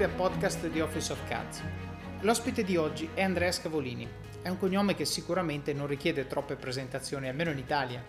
benvenuti 0.00 0.02
al 0.02 0.10
podcast 0.12 0.68
di 0.68 0.80
Office 0.80 1.12
of 1.12 1.28
Cards. 1.28 1.62
L'ospite 2.20 2.64
di 2.64 2.76
oggi 2.76 3.10
è 3.12 3.22
Andrea 3.22 3.52
Scavolini. 3.52 4.08
È 4.40 4.48
un 4.48 4.56
cognome 4.56 4.94
che 4.94 5.04
sicuramente 5.04 5.74
non 5.74 5.86
richiede 5.86 6.26
troppe 6.26 6.56
presentazioni, 6.56 7.28
almeno 7.28 7.50
in 7.50 7.58
Italia. 7.58 8.02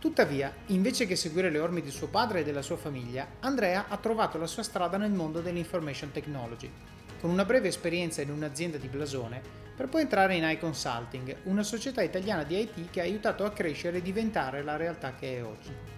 Tuttavia, 0.00 0.52
invece 0.66 1.06
che 1.06 1.14
seguire 1.14 1.50
le 1.50 1.60
orme 1.60 1.80
di 1.80 1.90
suo 1.90 2.08
padre 2.08 2.40
e 2.40 2.44
della 2.44 2.62
sua 2.62 2.76
famiglia, 2.76 3.26
Andrea 3.40 3.86
ha 3.88 3.96
trovato 3.98 4.36
la 4.36 4.48
sua 4.48 4.64
strada 4.64 4.96
nel 4.96 5.12
mondo 5.12 5.40
dell'information 5.40 6.10
technology, 6.10 6.70
con 7.20 7.30
una 7.30 7.44
breve 7.44 7.68
esperienza 7.68 8.22
in 8.22 8.30
un'azienda 8.30 8.76
di 8.76 8.88
blasone, 8.88 9.40
per 9.76 9.88
poi 9.88 10.02
entrare 10.02 10.34
in 10.34 10.48
iConsulting, 10.48 11.36
una 11.44 11.62
società 11.62 12.02
italiana 12.02 12.42
di 12.42 12.58
IT 12.58 12.90
che 12.90 13.00
ha 13.00 13.04
aiutato 13.04 13.44
a 13.44 13.52
crescere 13.52 13.98
e 13.98 14.02
diventare 14.02 14.64
la 14.64 14.76
realtà 14.76 15.14
che 15.14 15.36
è 15.36 15.44
oggi. 15.44 15.95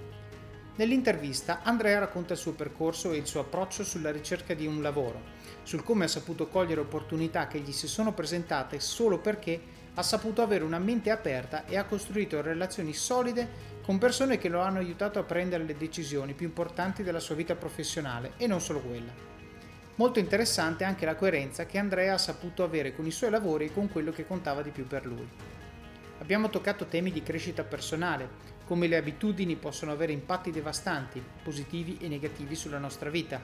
Nell'intervista 0.79 1.63
Andrea 1.65 1.99
racconta 1.99 2.35
il 2.35 2.39
suo 2.39 2.53
percorso 2.53 3.11
e 3.11 3.17
il 3.17 3.27
suo 3.27 3.41
approccio 3.41 3.83
sulla 3.83 4.13
ricerca 4.13 4.55
di 4.55 4.65
un 4.65 4.81
lavoro, 4.81 5.23
sul 5.65 5.83
come 5.83 6.05
ha 6.05 6.09
saputo 6.09 6.47
cogliere 6.47 6.83
opportunità 6.83 7.49
che 7.49 7.59
gli 7.59 7.73
si 7.73 7.89
sono 7.89 8.13
presentate 8.13 8.79
solo 8.79 9.19
perché 9.19 9.61
ha 9.95 10.03
saputo 10.05 10.41
avere 10.41 10.63
una 10.63 10.79
mente 10.79 11.11
aperta 11.11 11.67
e 11.67 11.77
ha 11.77 11.85
costruito 11.85 12.41
relazioni 12.41 12.95
solide 12.95 13.77
con 13.83 13.99
persone 13.99 14.39
che 14.39 14.49
lo 14.49 14.61
hanno 14.61 14.79
aiutato 14.79 15.19
a 15.19 15.25
prendere 15.25 15.65
le 15.65 15.77
decisioni 15.77 16.35
più 16.35 16.47
importanti 16.47 17.03
della 17.03 17.19
sua 17.19 17.35
vita 17.35 17.57
professionale 17.57 18.35
e 18.37 18.47
non 18.47 18.61
solo 18.61 18.79
quella. 18.79 19.11
Molto 19.97 20.21
interessante 20.21 20.85
anche 20.85 21.05
la 21.05 21.17
coerenza 21.17 21.67
che 21.67 21.79
Andrea 21.79 22.15
ha 22.15 22.19
saputo 22.19 22.63
avere 22.63 22.95
con 22.95 23.05
i 23.05 23.11
suoi 23.11 23.31
lavori 23.31 23.65
e 23.65 23.73
con 23.73 23.91
quello 23.91 24.13
che 24.13 24.25
contava 24.25 24.63
di 24.63 24.71
più 24.71 24.87
per 24.87 25.07
lui. 25.07 25.29
Abbiamo 26.21 26.51
toccato 26.51 26.87
temi 26.87 27.11
di 27.11 27.25
crescita 27.25 27.65
personale, 27.65 28.58
come 28.69 28.87
le 28.87 28.99
abitudini 28.99 29.57
possono 29.57 29.93
avere 29.93 30.13
impatti 30.13 30.51
devastanti, 30.51 31.25
positivi 31.43 31.97
e 32.03 32.09
negativi 32.09 32.55
sulla 32.55 32.77
nostra 32.77 33.09
vita, 33.09 33.41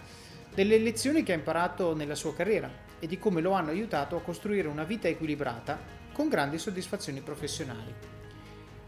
delle 0.55 0.77
lezioni 0.77 1.23
che 1.23 1.33
ha 1.33 1.37
imparato 1.37 1.97
nella 1.97 2.15
sua 2.15 2.35
carriera 2.35 2.71
e 2.99 3.07
di 3.07 3.19
come 3.19 3.41
lo 3.41 3.53
hanno 3.53 3.71
aiutato 3.71 4.17
a 4.17 4.21
costruire 4.21 4.69
una 4.69 4.85
vita 4.85 5.09
equilibrata 5.09 5.81
con 6.13 6.29
grandi 6.29 6.59
soddisfazioni 6.59 7.23
professionali. 7.23 7.95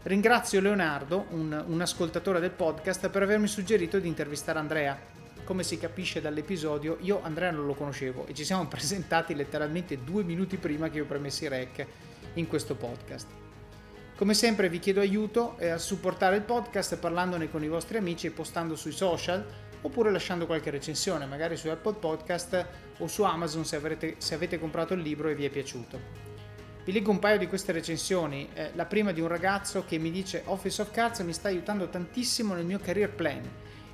Ringrazio 0.03 0.61
Leonardo, 0.61 1.25
un, 1.31 1.65
un 1.67 1.81
ascoltatore 1.81 2.39
del 2.39 2.51
podcast, 2.51 3.09
per 3.09 3.23
avermi 3.23 3.47
suggerito 3.47 3.97
di 3.97 4.07
intervistare 4.07 4.59
Andrea. 4.59 4.95
Come 5.43 5.63
si 5.63 5.79
capisce 5.79 6.21
dall'episodio, 6.21 6.99
io 7.01 7.19
Andrea 7.23 7.49
non 7.49 7.65
lo 7.65 7.73
conoscevo 7.73 8.27
e 8.27 8.35
ci 8.35 8.45
siamo 8.45 8.67
presentati 8.69 9.33
letteralmente 9.33 10.03
due 10.03 10.21
minuti 10.21 10.57
prima 10.57 10.87
che 10.89 10.97
io 10.97 11.05
premessi 11.05 11.47
rec 11.47 11.83
in 12.35 12.47
questo 12.47 12.75
podcast. 12.75 13.46
Come 14.17 14.33
sempre 14.33 14.67
vi 14.67 14.79
chiedo 14.79 14.99
aiuto 14.99 15.57
a 15.59 15.77
supportare 15.77 16.37
il 16.37 16.41
podcast 16.41 16.97
parlandone 16.97 17.51
con 17.51 17.63
i 17.63 17.67
vostri 17.67 17.97
amici 17.97 18.25
e 18.25 18.31
postando 18.31 18.75
sui 18.75 18.91
social 18.91 19.45
oppure 19.81 20.09
lasciando 20.09 20.47
qualche 20.47 20.71
recensione, 20.71 21.27
magari 21.27 21.55
su 21.55 21.67
Apple 21.67 21.93
Podcast 21.93 22.65
o 22.97 23.05
su 23.05 23.21
Amazon 23.21 23.63
se, 23.63 23.75
avrete, 23.75 24.15
se 24.17 24.33
avete 24.33 24.57
comprato 24.57 24.95
il 24.95 25.01
libro 25.01 25.29
e 25.29 25.35
vi 25.35 25.45
è 25.45 25.51
piaciuto. 25.51 25.99
Vi 26.83 26.91
leggo 26.91 27.11
un 27.11 27.19
paio 27.19 27.37
di 27.37 27.45
queste 27.45 27.71
recensioni. 27.71 28.49
Eh, 28.55 28.71
la 28.73 28.85
prima 28.85 29.11
di 29.11 29.21
un 29.21 29.27
ragazzo 29.27 29.85
che 29.85 29.99
mi 29.99 30.09
dice 30.09 30.41
Office 30.45 30.81
of 30.81 30.89
Cards 30.89 31.19
mi 31.19 31.33
sta 31.33 31.49
aiutando 31.49 31.87
tantissimo 31.87 32.55
nel 32.55 32.65
mio 32.65 32.79
career 32.79 33.11
plan 33.11 33.47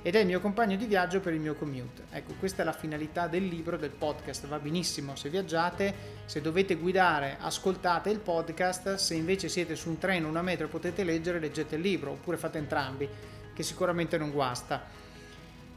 ed 0.06 0.16
è 0.16 0.18
il 0.18 0.26
mio 0.26 0.38
compagno 0.38 0.76
di 0.76 0.84
viaggio 0.84 1.20
per 1.20 1.32
il 1.32 1.40
mio 1.40 1.54
commute. 1.54 2.02
Ecco, 2.10 2.34
questa 2.38 2.60
è 2.60 2.64
la 2.66 2.74
finalità 2.74 3.26
del 3.26 3.46
libro, 3.46 3.78
del 3.78 3.88
podcast, 3.88 4.46
va 4.46 4.58
benissimo 4.58 5.16
se 5.16 5.30
viaggiate, 5.30 5.94
se 6.26 6.42
dovete 6.42 6.74
guidare 6.74 7.38
ascoltate 7.40 8.10
il 8.10 8.18
podcast, 8.18 8.96
se 8.96 9.14
invece 9.14 9.48
siete 9.48 9.74
su 9.74 9.88
un 9.88 9.96
treno, 9.96 10.28
una 10.28 10.42
metro 10.42 10.68
potete 10.68 11.04
leggere, 11.04 11.40
leggete 11.40 11.76
il 11.76 11.80
libro, 11.80 12.10
oppure 12.10 12.36
fate 12.36 12.58
entrambi, 12.58 13.08
che 13.54 13.62
sicuramente 13.62 14.18
non 14.18 14.30
guasta. 14.30 14.84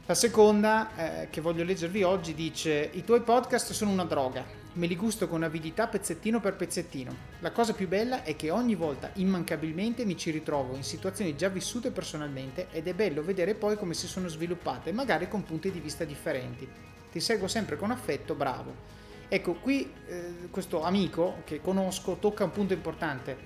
La 0.04 0.14
seconda 0.14 1.22
eh, 1.22 1.28
che 1.30 1.40
voglio 1.40 1.64
leggervi 1.64 2.02
oggi 2.02 2.34
dice 2.34 2.90
i 2.92 3.04
tuoi 3.04 3.22
podcast 3.22 3.72
sono 3.72 3.92
una 3.92 4.04
droga, 4.04 4.44
me 4.78 4.86
li 4.86 4.94
gusto 4.94 5.26
con 5.26 5.42
avidità 5.42 5.88
pezzettino 5.88 6.38
per 6.38 6.54
pezzettino. 6.54 7.12
La 7.40 7.50
cosa 7.50 7.72
più 7.72 7.88
bella 7.88 8.22
è 8.22 8.36
che 8.36 8.50
ogni 8.50 8.76
volta 8.76 9.10
immancabilmente 9.14 10.04
mi 10.04 10.16
ci 10.16 10.30
ritrovo 10.30 10.76
in 10.76 10.84
situazioni 10.84 11.36
già 11.36 11.48
vissute 11.48 11.90
personalmente 11.90 12.68
ed 12.70 12.86
è 12.86 12.94
bello 12.94 13.24
vedere 13.24 13.54
poi 13.54 13.76
come 13.76 13.94
si 13.94 14.06
sono 14.06 14.28
sviluppate, 14.28 14.92
magari 14.92 15.28
con 15.28 15.42
punti 15.42 15.72
di 15.72 15.80
vista 15.80 16.04
differenti. 16.04 16.68
Ti 17.10 17.20
seguo 17.20 17.48
sempre 17.48 17.76
con 17.76 17.90
affetto, 17.90 18.36
bravo. 18.36 18.96
Ecco, 19.26 19.54
qui 19.54 19.92
eh, 20.06 20.48
questo 20.48 20.84
amico 20.84 21.42
che 21.44 21.60
conosco 21.60 22.16
tocca 22.20 22.44
un 22.44 22.52
punto 22.52 22.72
importante, 22.72 23.36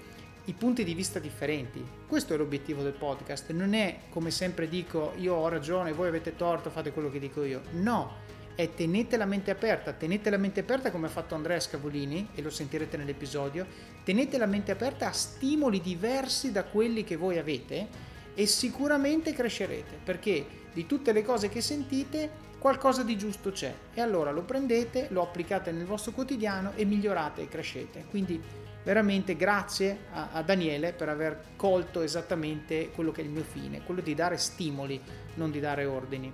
i 0.44 0.52
punti 0.52 0.84
di 0.84 0.92
vista 0.92 1.18
differenti. 1.18 1.82
Questo 2.06 2.34
è 2.34 2.36
l'obiettivo 2.36 2.82
del 2.82 2.92
podcast, 2.92 3.52
non 3.52 3.72
è 3.72 4.00
come 4.10 4.30
sempre 4.30 4.68
dico 4.68 5.14
io 5.16 5.34
ho 5.34 5.48
ragione, 5.48 5.92
voi 5.92 6.08
avete 6.08 6.36
torto, 6.36 6.68
fate 6.68 6.92
quello 6.92 7.10
che 7.10 7.18
dico 7.18 7.42
io. 7.42 7.62
No, 7.70 8.20
è 8.54 8.74
tenete 8.74 9.16
la 9.16 9.24
mente 9.24 9.50
aperta, 9.50 9.92
tenete 9.92 10.30
la 10.30 10.36
mente 10.36 10.60
aperta 10.60 10.90
come 10.90 11.06
ha 11.06 11.10
fatto 11.10 11.34
Andrea 11.34 11.58
Scavolini 11.58 12.28
e 12.34 12.42
lo 12.42 12.50
sentirete 12.50 12.96
nell'episodio, 12.96 13.66
tenete 14.04 14.38
la 14.38 14.46
mente 14.46 14.72
aperta 14.72 15.08
a 15.08 15.12
stimoli 15.12 15.80
diversi 15.80 16.52
da 16.52 16.64
quelli 16.64 17.04
che 17.04 17.16
voi 17.16 17.38
avete 17.38 18.10
e 18.34 18.46
sicuramente 18.46 19.32
crescerete 19.32 19.98
perché 20.02 20.46
di 20.72 20.86
tutte 20.86 21.12
le 21.12 21.22
cose 21.22 21.48
che 21.48 21.60
sentite 21.60 22.50
qualcosa 22.58 23.02
di 23.02 23.18
giusto 23.18 23.50
c'è 23.50 23.74
e 23.92 24.00
allora 24.00 24.30
lo 24.30 24.42
prendete, 24.42 25.08
lo 25.10 25.22
applicate 25.22 25.72
nel 25.72 25.84
vostro 25.84 26.12
quotidiano 26.12 26.72
e 26.76 26.84
migliorate 26.84 27.42
e 27.42 27.48
crescete. 27.48 28.04
Quindi 28.08 28.40
veramente 28.84 29.36
grazie 29.36 30.06
a, 30.12 30.28
a 30.32 30.42
Daniele 30.42 30.92
per 30.92 31.08
aver 31.08 31.40
colto 31.56 32.02
esattamente 32.02 32.90
quello 32.90 33.12
che 33.12 33.20
è 33.20 33.24
il 33.24 33.30
mio 33.30 33.42
fine, 33.42 33.82
quello 33.82 34.00
di 34.00 34.14
dare 34.14 34.36
stimoli, 34.36 35.00
non 35.34 35.50
di 35.50 35.60
dare 35.60 35.84
ordini. 35.84 36.32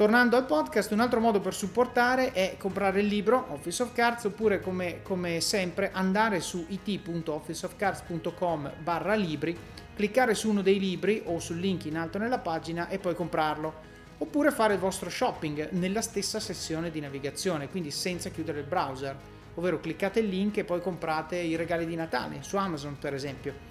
Tornando 0.00 0.38
al 0.38 0.46
podcast, 0.46 0.92
un 0.92 1.00
altro 1.00 1.20
modo 1.20 1.40
per 1.40 1.52
supportare 1.52 2.32
è 2.32 2.54
comprare 2.56 3.00
il 3.00 3.06
libro 3.06 3.48
Office 3.50 3.82
of 3.82 3.92
Cards 3.92 4.24
oppure 4.24 4.58
come, 4.58 5.02
come 5.02 5.42
sempre 5.42 5.90
andare 5.92 6.40
su 6.40 6.64
it.officeofcards.com 6.66 8.76
barra 8.78 9.14
libri, 9.14 9.54
cliccare 9.94 10.34
su 10.34 10.48
uno 10.48 10.62
dei 10.62 10.78
libri 10.78 11.20
o 11.26 11.38
sul 11.38 11.58
link 11.58 11.84
in 11.84 11.98
alto 11.98 12.16
nella 12.16 12.38
pagina 12.38 12.88
e 12.88 12.98
poi 12.98 13.14
comprarlo. 13.14 13.74
Oppure 14.16 14.50
fare 14.52 14.72
il 14.72 14.80
vostro 14.80 15.10
shopping 15.10 15.68
nella 15.72 16.00
stessa 16.00 16.40
sessione 16.40 16.90
di 16.90 17.00
navigazione, 17.00 17.68
quindi 17.68 17.90
senza 17.90 18.30
chiudere 18.30 18.60
il 18.60 18.66
browser. 18.66 19.14
Ovvero 19.56 19.80
cliccate 19.80 20.20
il 20.20 20.28
link 20.28 20.56
e 20.56 20.64
poi 20.64 20.80
comprate 20.80 21.36
i 21.36 21.56
regali 21.56 21.84
di 21.84 21.94
Natale 21.94 22.38
su 22.40 22.56
Amazon 22.56 22.96
per 22.98 23.12
esempio 23.12 23.69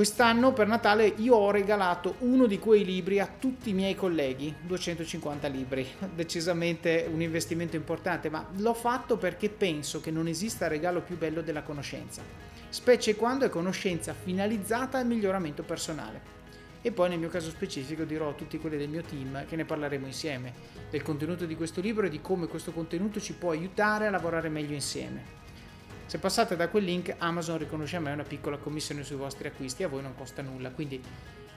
Quest'anno 0.00 0.54
per 0.54 0.66
Natale 0.66 1.12
io 1.18 1.34
ho 1.34 1.50
regalato 1.50 2.14
uno 2.20 2.46
di 2.46 2.58
quei 2.58 2.86
libri 2.86 3.20
a 3.20 3.28
tutti 3.38 3.68
i 3.68 3.74
miei 3.74 3.94
colleghi, 3.94 4.54
250 4.62 5.46
libri, 5.48 5.86
decisamente 6.16 7.06
un 7.12 7.20
investimento 7.20 7.76
importante, 7.76 8.30
ma 8.30 8.48
l'ho 8.56 8.72
fatto 8.72 9.18
perché 9.18 9.50
penso 9.50 10.00
che 10.00 10.10
non 10.10 10.26
esista 10.26 10.68
regalo 10.68 11.02
più 11.02 11.18
bello 11.18 11.42
della 11.42 11.60
conoscenza, 11.60 12.22
specie 12.70 13.14
quando 13.14 13.44
è 13.44 13.50
conoscenza 13.50 14.14
finalizzata 14.14 14.96
al 14.96 15.06
miglioramento 15.06 15.64
personale. 15.64 16.38
E 16.80 16.92
poi 16.92 17.10
nel 17.10 17.18
mio 17.18 17.28
caso 17.28 17.50
specifico 17.50 18.04
dirò 18.04 18.30
a 18.30 18.32
tutti 18.32 18.58
quelli 18.58 18.78
del 18.78 18.88
mio 18.88 19.02
team 19.02 19.44
che 19.44 19.56
ne 19.56 19.66
parleremo 19.66 20.06
insieme, 20.06 20.54
del 20.88 21.02
contenuto 21.02 21.44
di 21.44 21.56
questo 21.56 21.82
libro 21.82 22.06
e 22.06 22.08
di 22.08 22.22
come 22.22 22.46
questo 22.46 22.72
contenuto 22.72 23.20
ci 23.20 23.34
può 23.34 23.50
aiutare 23.50 24.06
a 24.06 24.10
lavorare 24.10 24.48
meglio 24.48 24.72
insieme. 24.72 25.39
Se 26.10 26.18
passate 26.18 26.56
da 26.56 26.68
quel 26.68 26.82
link 26.82 27.14
Amazon 27.18 27.56
riconosce 27.56 27.94
a 27.94 28.00
me 28.00 28.10
una 28.10 28.24
piccola 28.24 28.56
commissione 28.56 29.04
sui 29.04 29.14
vostri 29.14 29.46
acquisti, 29.46 29.84
a 29.84 29.88
voi 29.88 30.02
non 30.02 30.16
costa 30.16 30.42
nulla, 30.42 30.72
quindi 30.72 31.00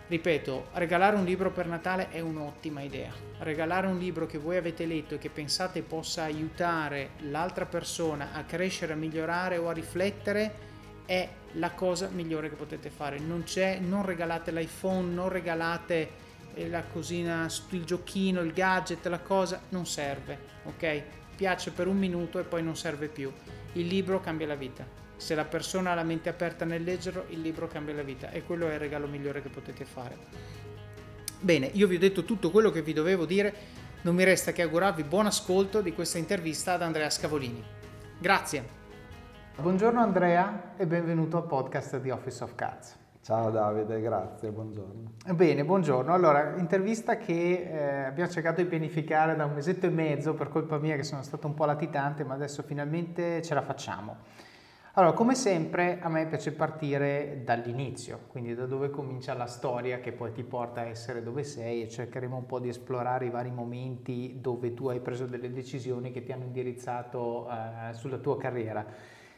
ripeto, 0.08 0.68
regalare 0.74 1.16
un 1.16 1.24
libro 1.24 1.50
per 1.50 1.66
Natale 1.66 2.12
è 2.12 2.20
un'ottima 2.20 2.82
idea. 2.82 3.12
Regalare 3.40 3.88
un 3.88 3.98
libro 3.98 4.28
che 4.28 4.38
voi 4.38 4.56
avete 4.56 4.86
letto 4.86 5.16
e 5.16 5.18
che 5.18 5.32
pensate 5.32 5.82
possa 5.82 6.22
aiutare 6.22 7.14
l'altra 7.32 7.66
persona 7.66 8.34
a 8.34 8.44
crescere, 8.44 8.94
a 8.94 8.96
migliorare 8.96 9.58
o 9.58 9.70
a 9.70 9.74
riflettere 9.74 10.54
è 11.08 11.28
la 11.54 11.72
cosa 11.72 12.10
migliore 12.10 12.50
che 12.50 12.56
potete 12.56 12.92
fare. 12.92 13.18
Non 13.18 13.46
non 13.80 14.06
regalate 14.06 14.52
l'iPhone, 14.52 15.14
non 15.14 15.30
regalate 15.30 16.10
eh, 16.54 16.70
la 16.70 16.84
cosina, 16.84 17.50
il 17.70 17.86
giochino, 17.86 18.42
il 18.42 18.54
gadget, 18.54 19.04
la 19.08 19.18
cosa, 19.18 19.60
non 19.70 19.88
serve, 19.88 20.38
ok? 20.66 21.02
Piace 21.36 21.72
per 21.72 21.88
un 21.88 21.98
minuto 21.98 22.38
e 22.38 22.44
poi 22.44 22.62
non 22.62 22.78
serve 22.78 23.08
più 23.08 23.32
il 23.74 23.88
libro 23.88 24.20
cambia 24.20 24.48
la 24.48 24.56
vita. 24.56 24.86
Se 25.16 25.36
la 25.36 25.46
persona 25.46 25.92
ha 25.92 25.96
la 25.96 26.04
mente 26.04 26.30
aperta 26.30 26.66
nel 26.66 26.84
leggerlo, 26.84 27.26
il 27.30 27.42
libro 27.42 27.68
cambia 27.68 27.94
la 27.94 28.04
vita 28.04 28.30
e 28.30 28.44
quello 28.44 28.70
è 28.70 28.74
il 28.74 28.80
regalo 28.80 29.08
migliore 29.08 29.42
che 29.42 29.50
potete 29.50 29.86
fare. 29.86 30.18
Bene, 31.40 31.68
io 31.74 31.88
vi 31.88 31.96
ho 31.96 32.00
detto 32.00 32.24
tutto 32.24 32.52
quello 32.52 32.72
che 32.72 32.82
vi 32.82 32.94
dovevo 32.94 33.26
dire, 33.26 33.54
non 34.02 34.16
mi 34.16 34.24
resta 34.24 34.52
che 34.52 34.62
augurarvi 34.62 35.04
buon 35.04 35.26
ascolto 35.26 35.82
di 35.82 35.94
questa 35.94 36.18
intervista 36.18 36.74
ad 36.74 36.82
Andrea 36.82 37.10
Scavolini. 37.10 37.64
Grazie. 38.20 38.82
Buongiorno 39.56 40.02
Andrea 40.02 40.74
e 40.78 40.88
benvenuto 40.88 41.38
al 41.38 41.46
podcast 41.46 42.00
di 42.00 42.10
Office 42.10 42.44
of 42.44 42.56
Cards. 42.56 43.03
Ciao 43.24 43.50
Davide, 43.52 44.02
grazie, 44.02 44.52
buongiorno. 44.52 45.12
Bene, 45.34 45.64
buongiorno. 45.64 46.14
Allora, 46.14 46.56
intervista 46.58 47.16
che 47.16 47.70
eh, 47.72 48.04
abbiamo 48.04 48.30
cercato 48.30 48.62
di 48.62 48.68
pianificare 48.68 49.34
da 49.38 49.46
un 49.46 49.54
mesetto 49.54 49.86
e 49.86 49.90
mezzo 49.90 50.34
per 50.34 50.50
colpa 50.50 50.78
mia 50.78 50.98
che 50.98 51.04
sono 51.04 51.24
stato 51.24 51.48
un 51.48 51.54
po' 51.54 51.64
latitante, 51.64 52.26
ma 52.26 52.34
adesso 52.34 52.64
finalmente 52.64 53.42
ce 53.42 53.54
la 53.54 53.62
facciamo. 53.62 54.18
Allora, 54.96 55.14
come 55.14 55.36
sempre, 55.36 56.00
a 56.02 56.10
me 56.10 56.28
piace 56.28 56.52
partire 56.52 57.44
dall'inizio, 57.46 58.20
quindi 58.28 58.56
da 58.56 58.66
dove 58.66 58.90
comincia 58.90 59.34
la 59.36 59.48
storia 59.48 60.02
che 60.02 60.12
poi 60.12 60.34
ti 60.34 60.44
porta 60.44 60.82
a 60.82 60.88
essere 60.88 61.24
dove 61.24 61.46
sei 61.46 61.84
e 61.84 61.88
cercheremo 61.88 62.36
un 62.36 62.46
po' 62.46 62.60
di 62.60 62.68
esplorare 62.68 63.28
i 63.28 63.30
vari 63.30 63.52
momenti 63.52 64.40
dove 64.42 64.74
tu 64.74 64.90
hai 64.90 65.00
preso 65.00 65.28
delle 65.28 65.50
decisioni 65.50 66.12
che 66.12 66.24
ti 66.24 66.34
hanno 66.34 66.44
indirizzato 66.44 67.50
eh, 67.50 67.94
sulla 67.94 68.18
tua 68.18 68.38
carriera. 68.38 68.86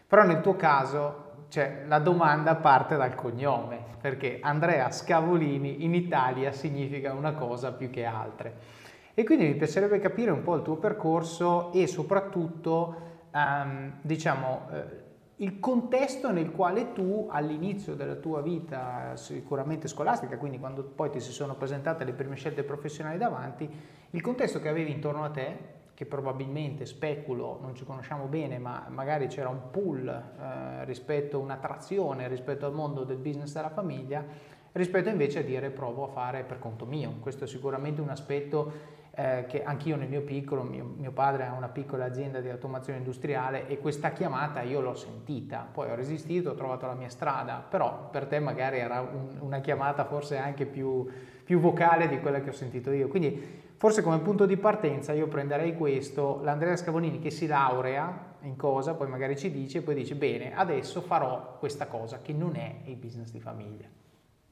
Però 0.07 0.23
nel 0.23 0.41
tuo 0.41 0.55
caso, 0.55 1.33
cioè, 1.55 1.83
la 1.87 1.99
domanda 1.99 2.55
parte 2.55 2.97
dal 2.97 3.15
cognome, 3.15 3.79
perché 4.01 4.39
Andrea 4.41 4.91
Scavolini 4.91 5.85
in 5.85 5.93
Italia 5.93 6.51
significa 6.51 7.13
una 7.13 7.31
cosa 7.31 7.71
più 7.71 7.89
che 7.89 8.03
altre. 8.03 8.55
E 9.13 9.23
quindi 9.23 9.45
mi 9.45 9.55
piacerebbe 9.55 9.99
capire 9.99 10.31
un 10.31 10.43
po' 10.43 10.55
il 10.55 10.63
tuo 10.63 10.75
percorso 10.75 11.71
e 11.71 11.87
soprattutto, 11.87 12.95
um, 13.31 13.93
diciamo, 14.01 14.67
eh, 14.69 15.03
il 15.37 15.61
contesto 15.61 16.29
nel 16.29 16.51
quale 16.51 16.91
tu 16.91 17.29
all'inizio 17.31 17.95
della 17.95 18.15
tua 18.15 18.41
vita 18.41 19.15
sicuramente 19.15 19.87
scolastica, 19.87 20.37
quindi 20.37 20.59
quando 20.59 20.83
poi 20.83 21.09
ti 21.09 21.21
si 21.21 21.31
sono 21.31 21.55
presentate 21.55 22.03
le 22.03 22.11
prime 22.11 22.35
scelte 22.35 22.63
professionali 22.63 23.17
davanti, 23.17 23.69
il 24.09 24.19
contesto 24.19 24.59
che 24.59 24.67
avevi 24.67 24.91
intorno 24.91 25.23
a 25.23 25.29
te, 25.29 25.57
che 25.95 26.05
probabilmente 26.05 26.85
speculo, 26.85 27.57
non 27.61 27.73
ci 27.73 27.85
conosciamo 27.85 28.25
bene, 28.25 28.59
ma 28.59 28.85
magari 28.89 29.27
c'era 29.27 29.47
un 29.47 29.71
pull 29.71 30.07
eh, 30.07 30.83
rispetto, 30.83 31.39
un'attrazione 31.39 32.27
rispetto 32.27 32.65
al 32.65 32.73
mondo 32.73 33.05
del 33.05 33.15
business 33.15 33.53
della 33.53 33.69
famiglia, 33.69 34.23
rispetto 34.73 35.07
invece 35.07 35.39
a 35.39 35.43
dire 35.43 35.69
provo 35.69 36.03
a 36.03 36.07
fare 36.09 36.43
per 36.43 36.59
conto 36.59 36.85
mio. 36.85 37.15
Questo 37.21 37.45
è 37.45 37.47
sicuramente 37.47 38.01
un 38.01 38.09
aspetto 38.09 38.93
eh, 39.15 39.45
che 39.47 39.63
anch'io 39.63 39.95
nel 39.95 40.09
mio 40.09 40.21
piccolo, 40.23 40.63
mio, 40.63 40.83
mio, 40.97 41.11
padre 41.11 41.45
ha 41.45 41.53
una 41.53 41.69
piccola 41.69 42.03
azienda 42.03 42.41
di 42.41 42.49
automazione 42.49 42.99
industriale 42.99 43.65
e 43.69 43.79
questa 43.79 44.11
chiamata 44.11 44.63
io 44.63 44.81
l'ho 44.81 44.95
sentita, 44.95 45.65
poi 45.71 45.89
ho 45.89 45.95
resistito, 45.95 46.49
ho 46.49 46.55
trovato 46.55 46.85
la 46.87 46.95
mia 46.95 47.07
strada, 47.07 47.65
però 47.67 48.09
per 48.09 48.25
te 48.25 48.39
magari 48.39 48.79
era 48.79 48.99
un, 48.99 49.37
una 49.39 49.61
chiamata 49.61 50.03
forse 50.03 50.35
anche 50.35 50.65
più, 50.65 51.07
più 51.45 51.59
vocale 51.59 52.09
di 52.09 52.19
quella 52.19 52.41
che 52.41 52.49
ho 52.49 52.53
sentito 52.53 52.91
io. 52.91 53.07
Quindi 53.07 53.63
forse 53.77 54.01
come 54.01 54.19
punto 54.19 54.45
di 54.45 54.57
partenza 54.57 55.13
io 55.13 55.27
prenderei 55.27 55.75
questo, 55.75 56.41
l'Andrea 56.43 56.75
Scavolini 56.75 57.19
che 57.19 57.31
si 57.31 57.47
laurea 57.47 58.33
in 58.41 58.55
cosa, 58.55 58.93
poi 58.93 59.07
magari 59.07 59.37
ci 59.37 59.51
dice, 59.51 59.81
poi 59.81 59.95
dice 59.95 60.15
bene, 60.15 60.55
adesso 60.55 61.01
farò 61.01 61.57
questa 61.59 61.87
cosa 61.87 62.19
che 62.21 62.33
non 62.33 62.55
è 62.55 62.81
il 62.85 62.95
business 62.95 63.31
di 63.31 63.39
famiglia. 63.39 63.87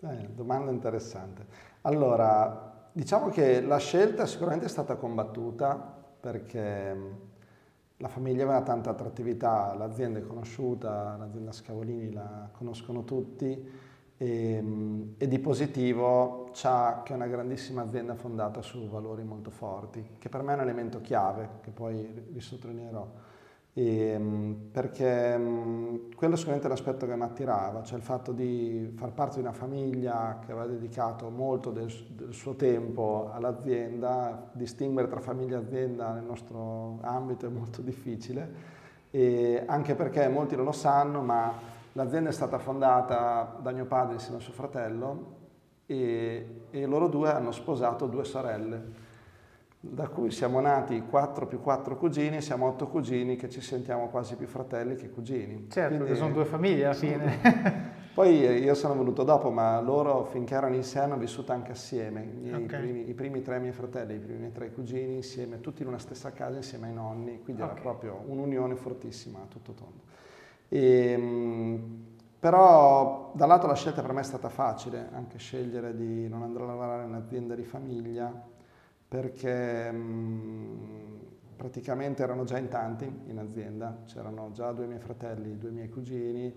Eh, 0.02 0.30
domanda 0.34 0.72
interessante. 0.72 1.46
Allora, 1.81 2.72
Diciamo 2.96 3.30
che 3.30 3.60
la 3.60 3.78
scelta 3.78 4.28
sicuramente 4.28 4.68
è 4.68 4.70
stata 4.70 4.98
combattuta 4.98 5.75
perché 6.20 6.96
la 7.98 8.08
famiglia 8.08 8.44
aveva 8.44 8.62
tanta 8.62 8.92
attrattività, 8.92 9.74
l'azienda 9.74 10.20
è 10.20 10.28
conosciuta, 10.28 11.16
l'azienda 11.18 11.52
Scavolini 11.52 12.14
la 12.14 12.50
conoscono 12.52 13.04
tutti 13.04 13.68
e, 14.16 14.64
e 15.18 15.28
di 15.28 15.40
positivo 15.40 16.43
che 16.54 17.14
è 17.14 17.16
una 17.16 17.28
grandissima 17.28 17.82
azienda 17.82 18.16
fondata 18.16 18.62
su 18.62 18.88
valori 18.88 19.24
molto 19.24 19.50
forti, 19.50 20.16
che 20.20 20.30
per 20.30 20.44
me 20.44 20.52
è 20.52 20.56
un 20.56 20.62
elemento 20.62 21.02
chiave, 21.02 21.50
che 21.62 21.72
poi 21.72 22.28
risottolineerò. 22.32 23.08
E, 23.76 23.98
ehm, 24.10 24.70
perché 24.72 25.40
quello 26.16 26.36
sicuramente 26.36 26.68
è 26.68 26.70
l'aspetto 26.70 27.08
che 27.08 27.16
mi 27.16 27.24
attirava, 27.24 27.82
cioè 27.82 27.98
il 27.98 28.04
fatto 28.04 28.32
di 28.32 28.94
far 28.96 29.12
parte 29.14 29.36
di 29.36 29.42
una 29.42 29.52
famiglia 29.52 30.40
che 30.46 30.52
aveva 30.52 30.68
dedicato 30.68 31.30
molto 31.30 31.72
del, 31.72 31.92
del 32.10 32.34
suo 32.34 32.56
tempo 32.56 33.32
all'azienda, 33.34 34.52
distinguere 34.54 35.08
tra 35.08 35.20
famiglia 35.20 35.58
e 35.58 35.62
azienda 35.64 36.14
nel 36.14 36.24
nostro 36.24 37.00
ambito 37.02 37.48
è 37.48 37.50
molto 37.50 37.82
difficile, 37.82 38.72
e 39.10 39.64
anche 39.66 39.96
perché 39.96 40.28
molti 40.28 40.56
non 40.56 40.66
lo 40.66 40.72
sanno, 40.72 41.22
ma 41.22 41.52
l'azienda 41.94 42.30
è 42.30 42.34
stata 42.34 42.60
fondata 42.60 43.58
da 43.60 43.72
mio 43.72 43.86
padre 43.86 44.14
insieme 44.14 44.38
al 44.38 44.44
suo 44.44 44.54
fratello 44.54 45.42
e, 45.86 46.48
e 46.70 46.86
loro 46.86 47.08
due 47.08 47.30
hanno 47.30 47.52
sposato 47.52 48.08
due 48.08 48.24
sorelle 48.24 49.12
da 49.86 50.08
cui 50.08 50.32
siamo 50.32 50.62
nati 50.62 51.04
4 51.10 51.46
più 51.46 51.60
4 51.60 51.98
cugini, 51.98 52.42
siamo 52.42 52.68
8 52.68 52.88
cugini 52.88 53.36
che 53.36 53.50
ci 53.50 53.60
sentiamo 53.60 54.08
quasi 54.08 54.38
più 54.38 54.48
fratelli 54.48 54.96
che 54.96 55.10
cugini. 55.10 55.68
Certo, 55.70 55.98
Quindi, 55.98 56.16
sono 56.16 56.32
due 56.32 56.46
famiglie 56.46 56.86
alla 56.86 56.94
fine. 56.94 57.92
Poi 58.16 58.46
eh, 58.46 58.60
io 58.60 58.76
sono 58.76 58.96
venuto 58.96 59.24
dopo, 59.24 59.50
ma 59.50 59.82
loro 59.82 60.24
finché 60.24 60.54
erano 60.54 60.76
insieme 60.76 61.08
hanno 61.08 61.18
vissuto 61.18 61.52
anche 61.52 61.72
assieme, 61.72 62.24
I, 62.44 62.54
okay. 62.54 62.66
primi, 62.66 63.10
i 63.10 63.14
primi, 63.14 63.42
tre 63.42 63.60
miei 63.60 63.74
fratelli, 63.74 64.14
i 64.14 64.20
primi 64.20 64.54
tre 64.54 64.72
cugini 64.72 65.16
insieme, 65.16 65.60
tutti 65.60 65.82
in 65.82 65.90
una 65.90 65.98
stessa 65.98 66.32
casa 66.32 66.58
insieme 66.58 66.88
ai 66.88 66.94
nonni, 66.94 67.42
quindi 67.44 67.62
okay. 67.62 67.74
era 67.74 67.82
proprio 67.82 68.24
un'unione 68.26 68.76
fortissima 68.76 69.40
a 69.40 69.46
tutto 69.50 69.74
tondo. 69.74 70.04
E, 70.70 71.12
ehm, 71.12 72.12
però 72.44 73.31
da 73.34 73.45
un 73.45 73.51
lato 73.51 73.68
la 73.68 73.74
scelta 73.74 74.01
per 74.01 74.12
me 74.12 74.19
è 74.19 74.25
stata 74.25 74.50
facile, 74.50 75.07
anche 75.13 75.38
scegliere 75.38 75.95
di 75.95 76.28
non 76.28 76.44
andare 76.44 76.66
a 76.66 76.68
lavorare 76.68 77.04
in 77.04 77.12
un'azienda 77.12 77.56
di 77.56 77.63
famiglia, 77.63 78.34
perché 79.07 79.90
mh, 79.90 79.98
mm, 79.98 81.18
praticamente 81.56 82.22
erano 82.22 82.44
già 82.44 82.57
in 82.57 82.68
tanti 82.68 83.06
in 83.28 83.38
azienda, 83.38 84.01
c'erano 84.07 84.51
già 84.51 84.74
due 84.74 84.88
miei 84.88 85.00
fratelli, 85.00 85.57
due 85.57 85.69
miei 85.69 85.88
cugini 85.88 86.54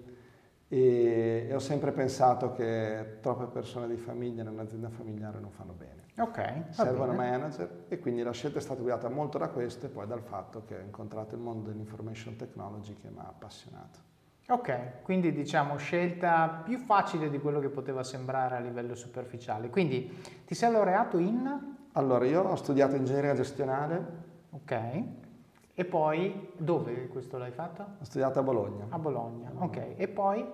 e, 0.66 1.46
e, 1.48 1.54
ho 1.54 1.60
sempre 1.60 1.92
pensato 1.92 2.50
che 2.50 3.18
troppe 3.20 3.44
persone 3.44 3.86
di 3.86 3.96
famiglia 3.96 4.42
in 4.42 4.48
un'azienda 4.48 4.88
familiare 4.88 5.38
non 5.38 5.52
fanno 5.52 5.72
bene. 5.72 6.06
Ok. 6.18 6.64
Servono 6.70 7.12
bene. 7.12 7.30
manager 7.30 7.84
e 7.86 8.00
quindi 8.00 8.24
la 8.24 8.32
scelta 8.32 8.58
è 8.58 8.60
stata 8.60 8.80
guidata 8.80 9.08
molto 9.08 9.38
da 9.38 9.50
questo 9.50 9.86
e 9.86 9.88
poi 9.88 10.08
dal 10.08 10.22
fatto 10.22 10.64
che 10.64 10.78
ho 10.78 10.80
incontrato 10.80 11.36
il 11.36 11.42
mondo 11.42 11.68
dell'information 11.68 12.34
technology 12.34 12.96
che 12.96 13.08
mi 13.08 13.18
ha 13.18 13.28
appassionato. 13.28 14.14
Ok, 14.48 15.02
quindi 15.02 15.32
diciamo 15.32 15.76
scelta 15.76 16.62
più 16.64 16.78
facile 16.78 17.28
di 17.30 17.40
quello 17.40 17.58
che 17.58 17.68
poteva 17.68 18.04
sembrare 18.04 18.56
a 18.56 18.60
livello 18.60 18.94
superficiale. 18.94 19.70
Quindi 19.70 20.22
ti 20.44 20.54
sei 20.54 20.70
laureato 20.70 21.18
in? 21.18 21.74
Allora, 21.92 22.24
io 22.26 22.42
ho 22.42 22.54
studiato 22.54 22.94
ingegneria 22.94 23.34
gestionale. 23.34 24.06
Ok. 24.50 25.02
E 25.74 25.84
poi 25.84 26.52
dove 26.56 27.08
questo 27.08 27.38
l'hai 27.38 27.50
fatto? 27.50 27.82
Ho 28.00 28.04
studiato 28.04 28.38
a 28.38 28.42
Bologna. 28.42 28.86
A 28.88 28.98
Bologna, 29.00 29.50
ok. 29.52 29.94
E 29.96 30.06
poi? 30.06 30.46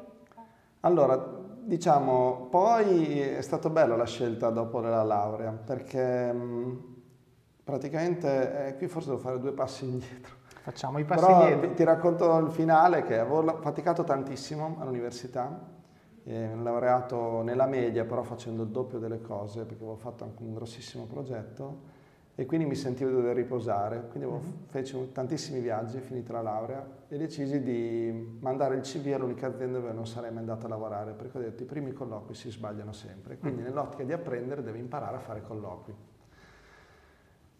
Allora, 0.81 1.17
diciamo, 1.61 2.49
poi 2.50 3.21
è 3.21 3.43
stata 3.43 3.69
bella 3.69 3.95
la 3.95 4.06
scelta 4.06 4.49
dopo 4.49 4.81
la 4.81 5.03
laurea, 5.03 5.50
perché 5.53 6.33
mh, 6.33 6.95
praticamente 7.62 8.69
eh, 8.69 8.77
qui 8.77 8.88
forse 8.88 9.11
devo 9.11 9.21
fare 9.21 9.38
due 9.38 9.53
passi 9.53 9.85
indietro. 9.88 10.41
Facciamo 10.62 10.99
i 10.99 11.05
passi 11.05 11.26
Però 11.26 11.43
indietro. 11.43 11.75
Ti 11.75 11.85
racconto 11.85 12.38
il 12.38 12.50
finale 12.50 13.03
che 13.03 13.19
avevo 13.19 13.59
faticato 13.61 14.05
tantissimo 14.05 14.76
all'università 14.79 15.81
eh, 16.25 16.55
laureato 16.55 17.42
nella 17.42 17.66
media 17.66 18.04
però 18.04 18.23
facendo 18.23 18.62
il 18.62 18.69
doppio 18.69 18.99
delle 18.99 19.21
cose 19.21 19.64
perché 19.64 19.83
avevo 19.83 19.97
fatto 19.97 20.25
anche 20.25 20.42
un 20.42 20.54
grossissimo 20.54 21.07
progetto 21.07 22.00
e 22.35 22.47
quindi 22.47 22.64
mi 22.64 22.75
sentivo 22.75 23.11
di 23.11 23.16
dover 23.16 23.37
riposare, 23.37 24.07
quindi 24.11 24.31
mm-hmm. 24.31 24.52
feci 24.69 25.12
tantissimi 25.12 25.61
viaggi, 25.61 25.99
finita 25.99 26.33
la 26.33 26.40
laurea 26.40 26.87
e 27.09 27.19
decisi 27.19 27.62
di 27.62 28.38
mandare 28.40 28.76
il 28.76 28.81
CV 28.83 29.12
all'unica 29.12 29.49
azienda 29.49 29.81
dove 29.81 29.92
non 29.92 30.07
sarei 30.07 30.31
mai 30.31 30.40
andato 30.40 30.64
a 30.64 30.71
lavorare 30.71 31.12
perché 31.12 31.37
ho 31.37 31.40
detto 31.42 31.62
i 31.62 31.66
primi 31.66 31.92
colloqui 31.92 32.35
si 32.35 32.50
sbagliano 32.50 32.92
sempre, 32.92 33.37
quindi 33.37 33.61
mm-hmm. 33.61 33.69
nell'ottica 33.69 34.04
di 34.04 34.12
apprendere 34.12 34.62
devi 34.62 34.78
imparare 34.78 35.16
a 35.16 35.21
fare 35.21 35.42
colloqui. 35.42 35.95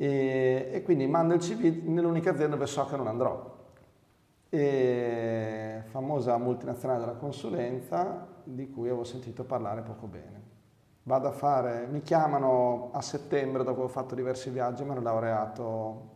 E, 0.03 0.69
e 0.73 0.83
quindi 0.83 1.07
mando 1.07 1.35
il 1.35 1.39
CV 1.39 1.85
nell'unica 1.85 2.31
azienda 2.31 2.57
dove 2.57 2.67
so 2.67 2.85
che 2.87 2.97
non 2.97 3.07
andrò. 3.07 3.57
E 4.49 5.83
famosa 5.91 6.37
multinazionale 6.39 6.99
della 6.99 7.13
consulenza 7.13 8.27
di 8.43 8.69
cui 8.69 8.89
avevo 8.89 9.05
sentito 9.05 9.45
parlare 9.45 9.83
poco 9.83 10.09
bene. 10.09 10.43
Vado 11.05 11.29
a 11.29 11.31
fare, 11.31 11.87
mi 11.89 12.03
chiamano 12.03 12.91
a 12.93 13.01
settembre 13.01 13.63
dopo 13.63 13.79
che 13.79 13.85
ho 13.85 13.89
fatto 13.89 14.17
diversi 14.17 14.51
viaggi, 14.51 14.83
mi 14.83 14.91
hanno 14.91 15.03
laureato 15.03 16.11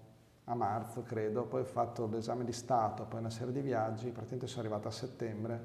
a 0.47 0.55
marzo 0.57 1.03
credo, 1.03 1.45
poi 1.45 1.61
ho 1.61 1.65
fatto 1.65 2.09
l'esame 2.09 2.43
di 2.43 2.53
Stato, 2.53 3.05
poi 3.05 3.21
una 3.21 3.31
serie 3.31 3.53
di 3.53 3.61
viaggi, 3.61 4.11
praticamente 4.11 4.49
sono 4.49 4.63
arrivato 4.63 4.89
a 4.89 4.93
settembre 4.93 5.61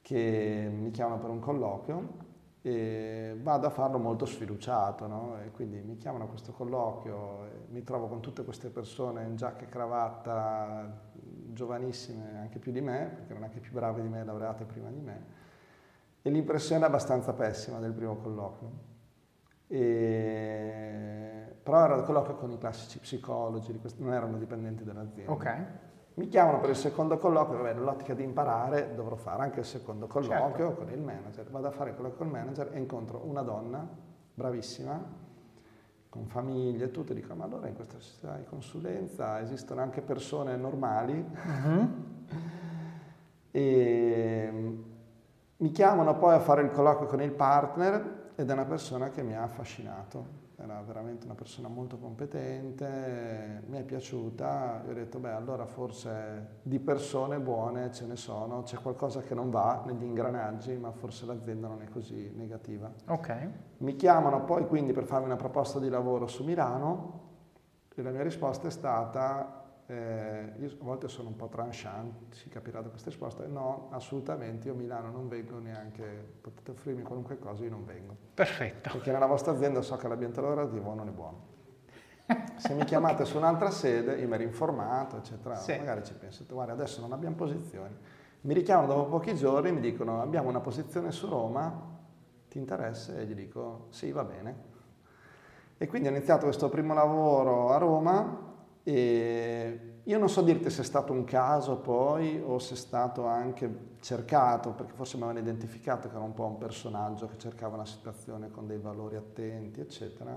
che 0.00 0.70
mi 0.72 0.90
chiamano 0.90 1.18
per 1.18 1.28
un 1.28 1.38
colloquio 1.38 2.30
e 2.64 3.36
vado 3.42 3.66
a 3.66 3.70
farlo 3.70 3.98
molto 3.98 4.24
sfiduciato, 4.24 5.08
no? 5.08 5.36
quindi 5.52 5.82
mi 5.82 5.96
chiamano 5.96 6.24
a 6.24 6.26
questo 6.28 6.52
colloquio, 6.52 7.66
mi 7.70 7.82
trovo 7.82 8.06
con 8.06 8.20
tutte 8.20 8.44
queste 8.44 8.70
persone 8.70 9.24
in 9.24 9.34
giacca 9.34 9.64
e 9.64 9.68
cravatta, 9.68 11.10
giovanissime 11.12 12.38
anche 12.38 12.60
più 12.60 12.70
di 12.70 12.80
me, 12.80 13.10
perché 13.16 13.30
erano 13.30 13.46
anche 13.46 13.58
più 13.58 13.72
brave 13.72 14.00
di 14.00 14.08
me, 14.08 14.24
laureate 14.24 14.64
prima 14.64 14.90
di 14.90 15.00
me, 15.00 15.26
e 16.22 16.30
l'impressione 16.30 16.84
è 16.84 16.86
abbastanza 16.86 17.32
pessima 17.32 17.80
del 17.80 17.92
primo 17.92 18.16
colloquio. 18.16 18.70
E... 19.66 21.56
Però 21.64 21.84
era 21.84 21.96
il 21.96 22.04
colloquio 22.04 22.36
con 22.36 22.52
i 22.52 22.58
classici 22.58 23.00
psicologi, 23.00 23.76
non 23.96 24.12
erano 24.12 24.38
dipendenti 24.38 24.84
dall'azienda. 24.84 25.32
Okay. 25.32 25.66
Mi 26.14 26.28
chiamano 26.28 26.60
per 26.60 26.70
il 26.70 26.76
secondo 26.76 27.16
colloquio, 27.16 27.58
vabbè, 27.58 27.74
nell'ottica 27.74 28.14
di 28.14 28.22
imparare 28.22 28.94
dovrò 28.94 29.16
fare 29.16 29.42
anche 29.42 29.60
il 29.60 29.66
secondo 29.66 30.06
colloquio 30.06 30.68
certo. 30.68 30.84
con 30.84 30.92
il 30.92 31.00
manager. 31.00 31.50
Vado 31.50 31.68
a 31.68 31.70
fare 31.70 31.90
il 31.90 31.96
colloquio 31.96 32.18
con 32.18 32.26
il 32.26 32.32
manager 32.32 32.70
e 32.72 32.78
incontro 32.78 33.22
una 33.24 33.42
donna 33.42 33.86
bravissima, 34.34 35.20
con 36.08 36.26
famiglie 36.26 36.86
e 36.86 36.90
tutto, 36.90 37.14
dico, 37.14 37.34
ma 37.34 37.44
allora 37.44 37.68
in 37.68 37.74
questa 37.74 37.98
società 37.98 38.36
di 38.36 38.44
consulenza 38.44 39.40
esistono 39.40 39.80
anche 39.80 40.02
persone 40.02 40.56
normali? 40.56 41.24
Uh-huh 41.34 42.10
E 43.54 44.48
mm, 44.50 44.82
mi 45.58 45.70
chiamano 45.70 46.16
poi 46.16 46.34
a 46.34 46.40
fare 46.40 46.62
il 46.62 46.70
colloquio 46.70 47.06
con 47.06 47.20
il 47.20 47.32
partner 47.32 48.30
ed 48.34 48.48
è 48.48 48.52
una 48.52 48.64
persona 48.64 49.10
che 49.10 49.22
mi 49.22 49.36
ha 49.36 49.42
affascinato 49.42 50.40
era 50.62 50.80
veramente 50.82 51.24
una 51.24 51.34
persona 51.34 51.66
molto 51.66 51.98
competente, 51.98 53.62
mi 53.66 53.78
è 53.78 53.82
piaciuta, 53.82 54.84
e 54.84 54.90
ho 54.90 54.94
detto 54.94 55.18
beh 55.18 55.32
allora 55.32 55.66
forse 55.66 56.58
di 56.62 56.78
persone 56.78 57.40
buone 57.40 57.90
ce 57.90 58.06
ne 58.06 58.14
sono, 58.16 58.62
c'è 58.62 58.76
qualcosa 58.76 59.22
che 59.22 59.34
non 59.34 59.50
va 59.50 59.82
negli 59.84 60.04
ingranaggi, 60.04 60.76
ma 60.76 60.92
forse 60.92 61.26
l'azienda 61.26 61.66
non 61.66 61.82
è 61.82 61.88
così 61.88 62.32
negativa. 62.36 62.90
Ok. 63.08 63.48
Mi 63.78 63.96
chiamano 63.96 64.44
poi 64.44 64.66
quindi 64.66 64.92
per 64.92 65.04
farmi 65.04 65.26
una 65.26 65.36
proposta 65.36 65.80
di 65.80 65.88
lavoro 65.88 66.28
su 66.28 66.44
Milano 66.44 67.20
e 67.94 68.02
la 68.02 68.10
mia 68.10 68.22
risposta 68.22 68.68
è 68.68 68.70
stata 68.70 69.61
eh, 69.92 70.52
io 70.58 70.68
a 70.68 70.84
volte 70.84 71.08
sono 71.08 71.28
un 71.28 71.36
po' 71.36 71.48
tranchant, 71.48 72.32
si 72.32 72.48
capirà 72.48 72.80
da 72.80 72.88
questa 72.88 73.10
risposta, 73.10 73.46
no, 73.46 73.88
assolutamente, 73.90 74.68
io 74.68 74.72
a 74.72 74.76
Milano 74.76 75.10
non 75.10 75.28
vengo 75.28 75.58
neanche, 75.58 76.36
potete 76.40 76.70
offrirmi 76.70 77.02
qualunque 77.02 77.38
cosa, 77.38 77.62
io 77.62 77.70
non 77.70 77.84
vengo. 77.84 78.16
Perfetto. 78.32 78.90
Perché 78.90 79.12
nella 79.12 79.26
vostra 79.26 79.52
azienda 79.52 79.82
so 79.82 79.96
che 79.96 80.08
l'ambiente 80.08 80.40
lavorativo 80.40 80.94
non 80.94 81.08
è 81.08 81.10
buono. 81.10 81.50
Se 82.56 82.72
mi 82.72 82.84
chiamate 82.84 83.26
su 83.26 83.36
un'altra 83.36 83.70
sede, 83.70 84.14
io 84.14 84.26
mi 84.26 84.34
ero 84.34 84.44
informato, 84.44 85.18
eccetera, 85.18 85.56
sì. 85.56 85.76
magari 85.76 86.04
ci 86.04 86.14
penso, 86.14 86.44
guarda 86.48 86.72
adesso 86.72 87.02
non 87.02 87.12
abbiamo 87.12 87.34
posizioni. 87.34 87.94
Mi 88.42 88.54
richiamano 88.54 88.86
dopo 88.86 89.10
pochi 89.10 89.34
giorni 89.34 89.68
e 89.68 89.72
mi 89.72 89.80
dicono 89.80 90.22
abbiamo 90.22 90.48
una 90.48 90.60
posizione 90.60 91.12
su 91.12 91.28
Roma, 91.28 91.90
ti 92.48 92.56
interessa? 92.56 93.18
E 93.18 93.26
gli 93.26 93.34
dico 93.34 93.88
sì, 93.90 94.10
va 94.10 94.24
bene. 94.24 94.70
E 95.76 95.86
quindi 95.86 96.08
ho 96.08 96.10
iniziato 96.10 96.44
questo 96.44 96.70
primo 96.70 96.94
lavoro 96.94 97.70
a 97.70 97.76
Roma 97.76 98.50
e 98.84 99.92
io 100.02 100.18
non 100.18 100.28
so 100.28 100.42
dirti 100.42 100.68
se 100.68 100.82
è 100.82 100.84
stato 100.84 101.12
un 101.12 101.22
caso 101.24 101.76
poi 101.76 102.42
o 102.44 102.58
se 102.58 102.74
è 102.74 102.76
stato 102.76 103.26
anche 103.26 103.90
cercato, 104.00 104.72
perché 104.72 104.92
forse 104.94 105.16
mi 105.16 105.22
avevano 105.22 105.46
identificato 105.46 106.08
che 106.08 106.14
era 106.16 106.24
un 106.24 106.34
po' 106.34 106.46
un 106.46 106.58
personaggio 106.58 107.28
che 107.28 107.38
cercava 107.38 107.76
una 107.76 107.86
situazione 107.86 108.50
con 108.50 108.66
dei 108.66 108.78
valori 108.78 109.14
attenti, 109.14 109.80
eccetera, 109.80 110.36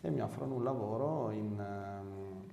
e 0.00 0.10
mi 0.10 0.20
offrono 0.20 0.54
un 0.54 0.64
lavoro 0.64 1.30
in, 1.30 1.52
um, 1.58 2.44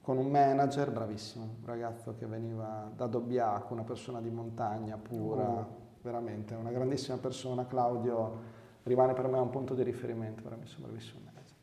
con 0.00 0.18
un 0.18 0.30
manager 0.30 0.92
bravissimo, 0.92 1.44
un 1.44 1.66
ragazzo 1.66 2.14
che 2.16 2.26
veniva 2.26 2.88
da 2.94 3.06
Dobbiaco, 3.06 3.72
una 3.72 3.82
persona 3.82 4.20
di 4.20 4.30
montagna 4.30 4.96
pura, 4.96 5.48
oh. 5.48 5.66
veramente 6.02 6.54
una 6.54 6.70
grandissima 6.70 7.16
persona, 7.16 7.66
Claudio 7.66 8.60
rimane 8.84 9.14
per 9.14 9.26
me 9.26 9.38
un 9.38 9.50
punto 9.50 9.74
di 9.74 9.82
riferimento, 9.82 10.44
veramente 10.44 10.72
bravissimo 10.78 11.20
manager. 11.24 11.56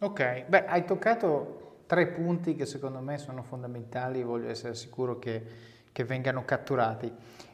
Ok, 0.00 0.48
beh, 0.48 0.64
hai 0.66 0.84
toccato 0.86 1.67
tre 1.88 2.08
punti 2.08 2.54
che 2.54 2.66
secondo 2.66 3.00
me 3.00 3.16
sono 3.16 3.42
fondamentali 3.42 4.20
e 4.20 4.24
voglio 4.24 4.50
essere 4.50 4.74
sicuro 4.74 5.18
che, 5.18 5.42
che 5.90 6.04
vengano 6.04 6.44
catturati. 6.44 7.10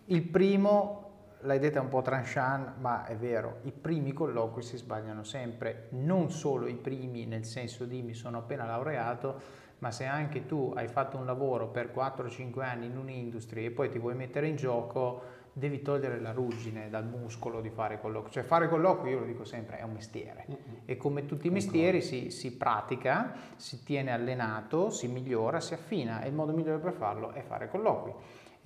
Il 0.06 0.22
primo, 0.22 1.36
l'hai 1.42 1.60
detta 1.60 1.80
un 1.80 1.88
po' 1.88 2.02
tranchant, 2.02 2.78
ma 2.78 3.06
è 3.06 3.14
vero, 3.14 3.58
i 3.62 3.70
primi 3.70 4.12
colloqui 4.12 4.60
si 4.60 4.76
sbagliano 4.76 5.22
sempre, 5.22 5.86
non 5.90 6.32
solo 6.32 6.66
i 6.66 6.74
primi 6.74 7.26
nel 7.26 7.44
senso 7.44 7.84
di 7.84 8.02
mi 8.02 8.12
sono 8.12 8.38
appena 8.38 8.66
laureato, 8.66 9.62
ma 9.78 9.92
se 9.92 10.04
anche 10.04 10.46
tu 10.46 10.72
hai 10.74 10.88
fatto 10.88 11.16
un 11.16 11.26
lavoro 11.26 11.68
per 11.68 11.92
4-5 11.94 12.60
anni 12.60 12.86
in 12.86 12.96
un'industria 12.96 13.64
e 13.64 13.70
poi 13.70 13.88
ti 13.88 14.00
vuoi 14.00 14.16
mettere 14.16 14.48
in 14.48 14.56
gioco, 14.56 15.22
devi 15.54 15.82
togliere 15.82 16.20
la 16.20 16.32
ruggine 16.32 16.90
dal 16.90 17.06
muscolo 17.06 17.60
di 17.60 17.70
fare 17.70 18.00
colloquio. 18.00 18.32
Cioè 18.32 18.42
fare 18.42 18.68
colloquio, 18.68 19.12
io 19.12 19.18
lo 19.20 19.24
dico 19.24 19.44
sempre, 19.44 19.78
è 19.78 19.82
un 19.82 19.92
mestiere 19.92 20.46
mm-hmm. 20.50 20.76
e 20.84 20.96
come 20.96 21.26
tutti 21.26 21.46
i 21.46 21.50
mestieri 21.50 22.02
si, 22.02 22.30
si, 22.30 22.56
pratica, 22.56 23.32
si 23.56 23.82
tiene 23.84 24.12
allenato, 24.12 24.90
si 24.90 25.06
migliora, 25.06 25.60
si 25.60 25.72
affina 25.72 26.22
e 26.22 26.28
il 26.28 26.34
modo 26.34 26.52
migliore 26.52 26.78
per 26.78 26.92
farlo 26.92 27.30
è 27.30 27.40
fare 27.40 27.68
colloqui. 27.68 28.12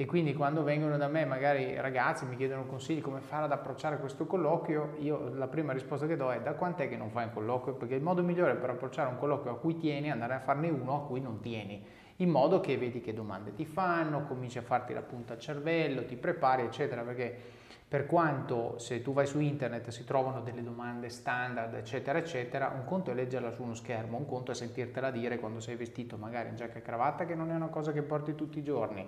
E 0.01 0.07
quindi 0.07 0.33
quando 0.33 0.63
vengono 0.63 0.97
da 0.97 1.09
me 1.09 1.25
magari 1.25 1.75
ragazzi 1.75 2.25
mi 2.25 2.37
chiedono 2.37 2.67
consigli 2.67 3.01
come 3.01 3.19
fare 3.19 3.47
ad 3.47 3.53
approcciare 3.53 3.99
questo 3.99 4.27
colloquio, 4.27 4.95
io 5.01 5.35
la 5.35 5.49
prima 5.49 5.73
risposta 5.73 6.07
che 6.07 6.17
do 6.17 6.31
è 6.31 6.41
da 6.41 6.55
quant'è 6.55 6.89
che 6.89 6.97
non 6.97 7.11
fai 7.11 7.25
un 7.25 7.33
colloquio? 7.33 7.75
Perché 7.75 7.97
il 7.97 8.03
modo 8.03 8.23
migliore 8.23 8.55
per 8.55 8.71
approcciare 8.71 9.11
un 9.11 9.19
colloquio 9.19 9.53
a 9.53 9.59
cui 9.59 9.77
tieni 9.77 10.07
è 10.07 10.11
andare 10.11 10.35
a 10.35 10.39
farne 10.39 10.71
uno 10.71 10.95
a 10.95 11.05
cui 11.05 11.21
non 11.21 11.41
tieni 11.41 11.85
in 12.21 12.31
modo 12.31 12.61
che 12.61 12.77
vedi 12.77 13.01
che 13.01 13.13
domande 13.13 13.55
ti 13.55 13.65
fanno, 13.65 14.25
cominci 14.25 14.59
a 14.59 14.63
farti 14.63 14.93
la 14.93 15.03
punta 15.03 15.35
al 15.35 15.39
cervello, 15.39 16.05
ti 16.05 16.17
prepari, 16.17 16.63
eccetera, 16.63 17.03
perché 17.03 17.57
per 17.89 18.05
quanto 18.05 18.79
se 18.79 19.01
tu 19.01 19.15
vai 19.15 19.25
su 19.25 19.41
internet 19.41 19.89
si 19.89 20.05
trovano 20.05 20.43
delle 20.43 20.63
domande 20.63 21.09
standard, 21.09 21.73
eccetera, 21.75 22.19
eccetera, 22.19 22.69
un 22.75 22.85
conto 22.85 23.11
è 23.11 23.15
leggerla 23.15 23.51
su 23.51 23.63
uno 23.63 23.75
schermo, 23.75 24.19
un 24.19 24.27
conto 24.27 24.51
è 24.51 24.55
sentirtela 24.55 25.11
dire 25.11 25.39
quando 25.39 25.61
sei 25.61 25.77
vestito 25.77 26.19
magari 26.19 26.51
in 26.51 26.57
giacca 26.57 26.79
e 26.79 26.83
cravatta, 26.83 27.25
che 27.25 27.35
non 27.35 27.51
è 27.51 27.55
una 27.55 27.69
cosa 27.69 27.93
che 27.93 28.03
porti 28.03 28.35
tutti 28.35 28.59
i 28.59 28.63
giorni. 28.63 29.07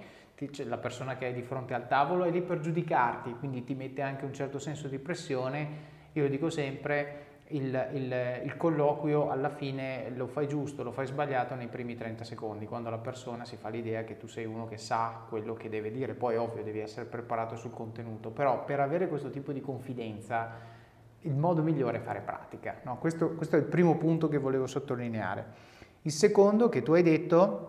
La 0.65 0.79
persona 0.79 1.17
che 1.17 1.27
hai 1.27 1.35
di 1.35 1.43
fronte 1.43 1.75
al 1.75 1.89
tavolo 1.89 2.25
è 2.25 2.31
lì 2.31 2.41
per 2.41 2.61
giudicarti, 2.61 3.35
quindi 3.35 3.65
ti 3.65 3.75
mette 3.75 4.01
anche 4.01 4.25
un 4.25 4.33
certo 4.33 4.59
senso 4.59 4.89
di 4.89 4.99
pressione. 4.99 5.99
Io 6.13 6.23
lo 6.23 6.29
dico 6.31 6.49
sempre, 6.49 7.27
il, 7.51 7.89
il, 7.93 8.43
il, 8.45 8.57
colloquio 8.57 9.31
alla 9.31 9.49
fine 9.49 10.11
lo 10.15 10.27
fai 10.27 10.47
giusto, 10.47 10.83
lo 10.83 10.93
fai 10.93 11.07
sbagliato 11.07 11.55
nei 11.55 11.69
primi 11.69 11.97
30 11.97 12.25
secondi, 12.25 12.67
quando 12.67 12.91
la 12.91 12.99
persona 12.99 13.45
si 13.45 13.57
fa 13.57 13.69
l'idea 13.69 14.05
che 14.05 14.17
tu 14.17 14.27
sei 14.27 14.45
uno 14.45 14.67
che 14.67 14.77
sa 14.77 15.25
quello 15.29 15.55
che 15.55 15.69
deve 15.69 15.91
dire, 15.91 16.15
poi 16.15 16.37
ovvio 16.37 16.63
devi 16.63 16.81
essere 16.81 17.07
preparato 17.07 17.57
sul 17.57 17.73
contenuto, 17.73 18.31
però 18.31 18.65
per 18.65 18.81
avere 18.81 19.09
questo 19.09 19.31
tipo 19.31 19.53
di 19.53 19.61
confidenza 19.61 20.79
il 21.21 21.35
modo 21.35 21.63
migliore 21.63 21.99
è 21.99 22.01
fare 22.01 22.21
pratica. 22.21 22.81
No? 22.85 22.99
Questo, 22.99 23.31
questo, 23.31 23.57
è 23.57 23.59
il 23.59 23.67
primo 23.67 23.97
punto 23.97 24.29
che 24.29 24.39
volevo 24.39 24.67
sottolineare. 24.67 25.69
Il 26.03 26.13
secondo 26.13 26.69
che 26.69 26.83
tu 26.83 26.93
hai 26.93 27.03
detto 27.03 27.67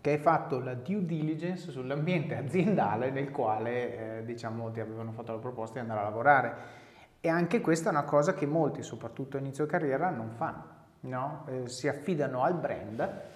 che 0.00 0.10
hai 0.12 0.18
fatto 0.18 0.60
la 0.60 0.74
due 0.74 1.04
diligence 1.04 1.70
sull'ambiente 1.70 2.34
aziendale 2.36 3.10
nel 3.10 3.30
quale 3.30 4.18
eh, 4.18 4.24
diciamo, 4.24 4.70
ti 4.70 4.80
avevano 4.80 5.12
fatto 5.12 5.32
la 5.32 5.38
proposta 5.38 5.74
di 5.74 5.80
andare 5.80 6.00
a 6.00 6.04
lavorare 6.04 6.79
e 7.20 7.28
anche 7.28 7.60
questa 7.60 7.88
è 7.88 7.92
una 7.92 8.04
cosa 8.04 8.34
che 8.34 8.46
molti, 8.46 8.82
soprattutto 8.82 9.36
a 9.36 9.40
inizio 9.40 9.66
carriera, 9.66 10.10
non 10.10 10.30
fanno. 10.30 10.78
No? 11.00 11.46
Eh, 11.48 11.68
si 11.68 11.88
affidano 11.88 12.42
al 12.42 12.54
brand 12.54 13.28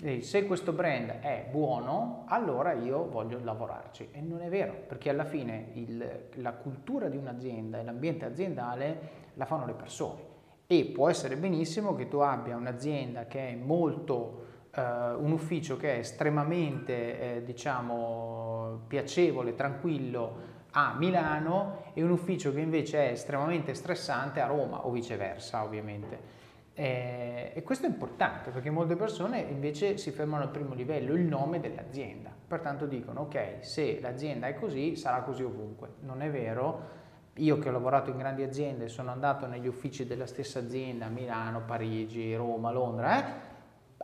e 0.00 0.22
se 0.22 0.46
questo 0.46 0.72
brand 0.72 1.10
è 1.20 1.48
buono, 1.50 2.24
allora 2.28 2.72
io 2.72 3.08
voglio 3.08 3.40
lavorarci. 3.42 4.10
E 4.12 4.20
non 4.20 4.40
è 4.42 4.48
vero, 4.48 4.74
perché 4.86 5.10
alla 5.10 5.24
fine 5.24 5.70
il, 5.74 6.28
la 6.34 6.52
cultura 6.52 7.08
di 7.08 7.16
un'azienda 7.16 7.78
e 7.80 7.84
l'ambiente 7.84 8.24
aziendale 8.24 9.00
la 9.34 9.44
fanno 9.44 9.66
le 9.66 9.72
persone. 9.72 10.20
E 10.68 10.84
può 10.94 11.08
essere 11.08 11.36
benissimo 11.36 11.96
che 11.96 12.08
tu 12.08 12.18
abbia 12.18 12.56
un'azienda 12.56 13.26
che 13.26 13.48
è 13.48 13.54
molto, 13.56 14.44
eh, 14.72 14.80
un 14.80 15.32
ufficio 15.32 15.76
che 15.76 15.96
è 15.96 15.98
estremamente, 15.98 17.36
eh, 17.36 17.42
diciamo, 17.42 18.82
piacevole, 18.86 19.56
tranquillo, 19.56 20.56
a 20.78 20.94
Milano 20.96 21.86
e 21.92 22.04
un 22.04 22.10
ufficio 22.10 22.52
che 22.52 22.60
invece 22.60 23.08
è 23.08 23.10
estremamente 23.10 23.74
stressante 23.74 24.40
a 24.40 24.46
Roma 24.46 24.86
o 24.86 24.90
viceversa 24.92 25.64
ovviamente. 25.64 26.36
Eh, 26.74 27.50
e 27.52 27.62
questo 27.64 27.86
è 27.86 27.88
importante 27.88 28.50
perché 28.50 28.70
molte 28.70 28.94
persone 28.94 29.40
invece 29.40 29.96
si 29.96 30.12
fermano 30.12 30.44
al 30.44 30.50
primo 30.50 30.74
livello, 30.74 31.14
il 31.14 31.22
nome 31.22 31.58
dell'azienda. 31.58 32.30
Pertanto 32.46 32.86
dicono 32.86 33.22
ok, 33.22 33.56
se 33.60 33.98
l'azienda 34.00 34.46
è 34.46 34.54
così 34.54 34.94
sarà 34.94 35.22
così 35.22 35.42
ovunque. 35.42 35.94
Non 36.02 36.22
è 36.22 36.30
vero. 36.30 36.96
Io 37.34 37.58
che 37.58 37.68
ho 37.68 37.72
lavorato 37.72 38.10
in 38.10 38.18
grandi 38.18 38.44
aziende, 38.44 38.88
sono 38.88 39.10
andato 39.10 39.46
negli 39.46 39.66
uffici 39.66 40.06
della 40.06 40.26
stessa 40.26 40.60
azienda 40.60 41.06
a 41.06 41.08
Milano, 41.08 41.62
Parigi, 41.64 42.34
Roma, 42.34 42.70
Londra, 42.70 43.18
eh? 43.18 43.32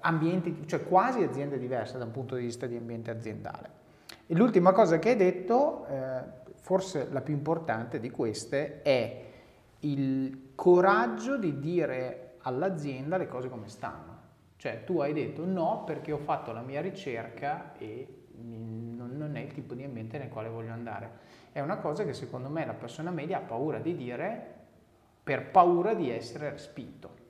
ambienti, 0.00 0.66
cioè 0.66 0.84
quasi 0.84 1.22
aziende 1.22 1.58
diverse 1.58 1.98
da 1.98 2.04
un 2.04 2.12
punto 2.12 2.34
di 2.34 2.42
vista 2.42 2.66
di 2.66 2.76
ambiente 2.76 3.10
aziendale. 3.10 3.82
E 4.26 4.34
l'ultima 4.34 4.72
cosa 4.72 4.98
che 4.98 5.10
hai 5.10 5.16
detto, 5.16 5.86
eh, 5.86 6.42
forse 6.64 7.08
la 7.10 7.20
più 7.20 7.34
importante 7.34 8.00
di 8.00 8.08
queste 8.08 8.80
è 8.80 9.22
il 9.80 10.52
coraggio 10.54 11.36
di 11.36 11.58
dire 11.58 12.36
all'azienda 12.38 13.18
le 13.18 13.28
cose 13.28 13.50
come 13.50 13.68
stanno. 13.68 14.12
Cioè 14.56 14.82
tu 14.84 14.98
hai 15.00 15.12
detto 15.12 15.44
no 15.44 15.84
perché 15.84 16.10
ho 16.10 16.16
fatto 16.16 16.52
la 16.52 16.62
mia 16.62 16.80
ricerca 16.80 17.74
e 17.76 18.22
non 18.40 19.32
è 19.34 19.40
il 19.40 19.52
tipo 19.52 19.74
di 19.74 19.84
ambiente 19.84 20.16
nel 20.16 20.30
quale 20.30 20.48
voglio 20.48 20.72
andare. 20.72 21.10
È 21.52 21.60
una 21.60 21.76
cosa 21.76 22.02
che 22.02 22.14
secondo 22.14 22.48
me 22.48 22.64
la 22.64 22.72
persona 22.72 23.10
media 23.10 23.36
ha 23.36 23.42
paura 23.42 23.78
di 23.78 23.94
dire 23.94 24.54
per 25.22 25.50
paura 25.50 25.92
di 25.92 26.08
essere 26.08 26.56
spinto. 26.56 27.23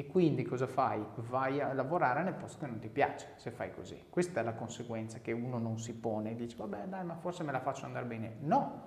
E 0.00 0.06
quindi 0.06 0.44
cosa 0.44 0.66
fai? 0.66 1.04
Vai 1.28 1.60
a 1.60 1.74
lavorare 1.74 2.22
nel 2.22 2.32
posto 2.32 2.60
che 2.60 2.66
non 2.66 2.78
ti 2.78 2.88
piace 2.88 3.32
se 3.36 3.50
fai 3.50 3.70
così. 3.70 4.06
Questa 4.08 4.40
è 4.40 4.42
la 4.42 4.54
conseguenza 4.54 5.18
che 5.18 5.30
uno 5.32 5.58
non 5.58 5.78
si 5.78 5.92
pone 5.92 6.30
e 6.30 6.36
dice 6.36 6.56
vabbè 6.56 6.84
dai 6.86 7.04
ma 7.04 7.16
forse 7.16 7.42
me 7.42 7.52
la 7.52 7.60
faccio 7.60 7.84
andare 7.84 8.06
bene. 8.06 8.36
No, 8.40 8.80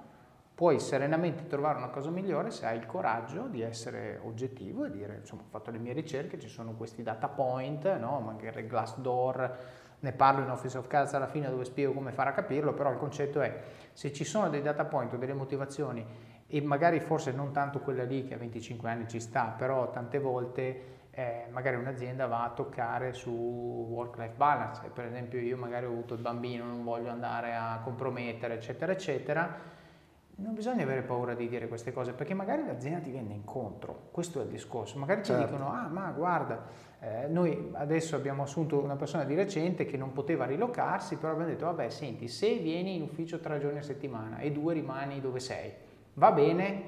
puoi 0.56 0.80
serenamente 0.80 1.46
trovare 1.46 1.78
una 1.78 1.90
cosa 1.90 2.10
migliore 2.10 2.50
se 2.50 2.66
hai 2.66 2.80
il 2.80 2.88
coraggio 2.88 3.46
di 3.46 3.62
essere 3.62 4.20
oggettivo 4.24 4.86
e 4.86 4.90
dire 4.90 5.18
insomma 5.18 5.44
ho 5.44 5.50
fatto 5.52 5.70
le 5.70 5.78
mie 5.78 5.94
ricerche, 5.94 6.40
ci 6.40 6.48
sono 6.48 6.74
questi 6.74 7.04
data 7.04 7.28
point, 7.28 7.96
no? 8.00 8.20
magari 8.20 8.66
Glassdoor, 8.66 9.58
ne 10.00 10.12
parlo 10.14 10.42
in 10.42 10.50
Office 10.50 10.80
of 10.80 10.88
Cards 10.88 11.14
alla 11.14 11.28
fine 11.28 11.48
dove 11.48 11.66
spiego 11.66 11.94
come 11.94 12.12
fare 12.12 12.32
a 12.32 12.34
capirlo, 12.34 12.74
però 12.74 12.90
il 12.90 12.98
concetto 12.98 13.40
è 13.40 13.62
se 13.92 14.12
ci 14.12 14.24
sono 14.24 14.50
dei 14.50 14.64
data 14.64 14.86
point 14.86 15.14
o 15.14 15.18
delle 15.18 15.36
motivazioni 15.36 16.04
e 16.48 16.62
magari 16.62 17.00
forse 17.00 17.32
non 17.32 17.52
tanto 17.52 17.82
quella 17.82 18.04
lì 18.04 18.26
che 18.26 18.34
a 18.34 18.38
25 18.38 18.90
anni 18.90 19.08
ci 19.08 19.20
sta, 19.20 19.54
però 19.56 19.92
tante 19.92 20.18
volte 20.18 20.93
eh, 21.16 21.46
magari 21.52 21.76
un'azienda 21.76 22.26
va 22.26 22.44
a 22.44 22.50
toccare 22.50 23.14
su 23.14 23.30
work-life 23.30 24.34
balance, 24.36 24.90
per 24.92 25.06
esempio 25.06 25.40
io 25.40 25.58
magari 25.58 25.86
ho 25.86 25.90
avuto 25.90 26.16
il 26.16 26.22
bambino, 26.22 26.66
non 26.66 26.84
voglio 26.84 27.12
andare 27.12 27.54
a 27.54 27.80
compromettere, 27.84 28.56
eccetera, 28.56 28.92
eccetera, 28.92 29.72
non 30.36 30.56
bisogna 30.56 30.82
avere 30.82 31.04
paura 31.04 31.36
di 31.36 31.48
dire 31.48 31.68
queste 31.68 31.94
cose 31.94 32.14
perché 32.14 32.34
magari 32.34 32.66
l'azienda 32.66 33.00
ti 33.00 33.12
viene 33.12 33.34
incontro, 33.36 34.08
questo 34.10 34.40
è 34.40 34.44
il 34.44 34.50
discorso, 34.50 34.98
magari 34.98 35.24
certo. 35.24 35.46
dicono 35.46 35.72
ah 35.72 35.88
ma 35.88 36.10
guarda, 36.10 36.66
eh, 37.00 37.28
noi 37.28 37.70
adesso 37.74 38.16
abbiamo 38.16 38.42
assunto 38.42 38.80
una 38.80 38.96
persona 38.96 39.24
di 39.24 39.36
recente 39.36 39.86
che 39.86 39.98
non 39.98 40.14
poteva 40.14 40.46
rilocarsi, 40.46 41.18
però 41.18 41.34
abbiamo 41.34 41.52
detto 41.52 41.66
vabbè 41.66 41.90
senti 41.90 42.28
se 42.28 42.58
vieni 42.58 42.96
in 42.96 43.04
ufficio 43.04 43.40
tre 43.40 43.60
giorni 43.60 43.78
a 43.78 43.84
settimana 43.84 44.40
e 44.40 44.52
due 44.52 44.74
rimani 44.74 45.22
dove 45.22 45.40
sei, 45.40 45.72
va 46.16 46.32
bene, 46.32 46.82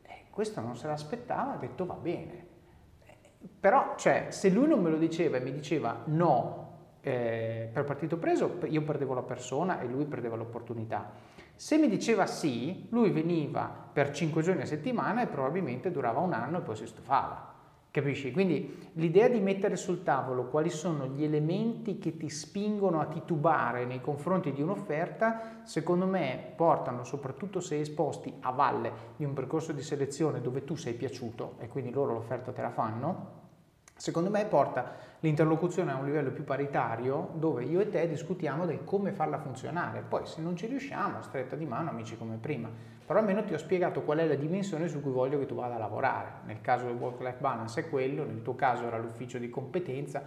eh, 0.00 0.24
questo 0.30 0.62
non 0.62 0.76
se 0.76 0.86
l'aspettava, 0.86 1.52
ha 1.52 1.58
detto 1.58 1.84
va 1.84 1.96
bene, 1.96 2.45
però, 3.60 3.94
cioè, 3.96 4.26
se 4.30 4.50
lui 4.50 4.68
non 4.68 4.80
me 4.80 4.90
lo 4.90 4.96
diceva 4.96 5.36
e 5.36 5.40
mi 5.40 5.52
diceva 5.52 6.02
no 6.06 6.64
eh, 7.00 7.70
per 7.72 7.84
partito 7.84 8.18
preso, 8.18 8.58
io 8.64 8.82
perdevo 8.82 9.14
la 9.14 9.22
persona 9.22 9.80
e 9.80 9.86
lui 9.86 10.06
perdeva 10.06 10.36
l'opportunità. 10.36 11.12
Se 11.54 11.78
mi 11.78 11.88
diceva 11.88 12.26
sì, 12.26 12.86
lui 12.90 13.10
veniva 13.10 13.72
per 13.92 14.10
5 14.10 14.42
giorni 14.42 14.62
a 14.62 14.66
settimana 14.66 15.22
e 15.22 15.26
probabilmente 15.26 15.90
durava 15.90 16.20
un 16.20 16.32
anno 16.32 16.58
e 16.58 16.60
poi 16.62 16.76
si 16.76 16.86
stufava. 16.86 17.55
Capisci? 17.96 18.30
Quindi 18.30 18.90
l'idea 18.96 19.26
di 19.26 19.40
mettere 19.40 19.74
sul 19.74 20.02
tavolo 20.02 20.48
quali 20.48 20.68
sono 20.68 21.06
gli 21.06 21.24
elementi 21.24 21.96
che 21.98 22.18
ti 22.18 22.28
spingono 22.28 23.00
a 23.00 23.06
titubare 23.06 23.86
nei 23.86 24.02
confronti 24.02 24.52
di 24.52 24.60
un'offerta, 24.60 25.62
secondo 25.62 26.04
me 26.04 26.52
portano, 26.56 27.04
soprattutto 27.04 27.58
se 27.58 27.80
esposti 27.80 28.34
a 28.40 28.50
valle 28.50 28.92
di 29.16 29.24
un 29.24 29.32
percorso 29.32 29.72
di 29.72 29.80
selezione 29.80 30.42
dove 30.42 30.62
tu 30.64 30.74
sei 30.74 30.92
piaciuto 30.92 31.54
e 31.58 31.68
quindi 31.68 31.90
loro 31.90 32.12
l'offerta 32.12 32.52
te 32.52 32.60
la 32.60 32.68
fanno, 32.68 33.30
secondo 33.96 34.28
me 34.28 34.44
porta 34.44 34.96
l'interlocuzione 35.20 35.90
a 35.90 35.96
un 35.96 36.04
livello 36.04 36.32
più 36.32 36.44
paritario 36.44 37.30
dove 37.36 37.64
io 37.64 37.80
e 37.80 37.88
te 37.88 38.06
discutiamo 38.06 38.66
di 38.66 38.80
come 38.84 39.12
farla 39.12 39.38
funzionare. 39.38 40.04
Poi 40.06 40.26
se 40.26 40.42
non 40.42 40.54
ci 40.54 40.66
riusciamo, 40.66 41.22
stretta 41.22 41.56
di 41.56 41.64
mano, 41.64 41.88
amici 41.88 42.18
come 42.18 42.36
prima 42.36 42.68
però 43.06 43.20
almeno 43.20 43.44
ti 43.44 43.54
ho 43.54 43.58
spiegato 43.58 44.02
qual 44.02 44.18
è 44.18 44.26
la 44.26 44.34
dimensione 44.34 44.88
su 44.88 45.00
cui 45.00 45.12
voglio 45.12 45.38
che 45.38 45.46
tu 45.46 45.54
vada 45.54 45.76
a 45.76 45.78
lavorare. 45.78 46.40
Nel 46.44 46.60
caso 46.60 46.86
del 46.86 46.96
work-life 46.96 47.38
balance 47.38 47.80
è 47.80 47.88
quello, 47.88 48.24
nel 48.24 48.42
tuo 48.42 48.56
caso 48.56 48.84
era 48.84 48.98
l'ufficio 48.98 49.38
di 49.38 49.48
competenza, 49.48 50.22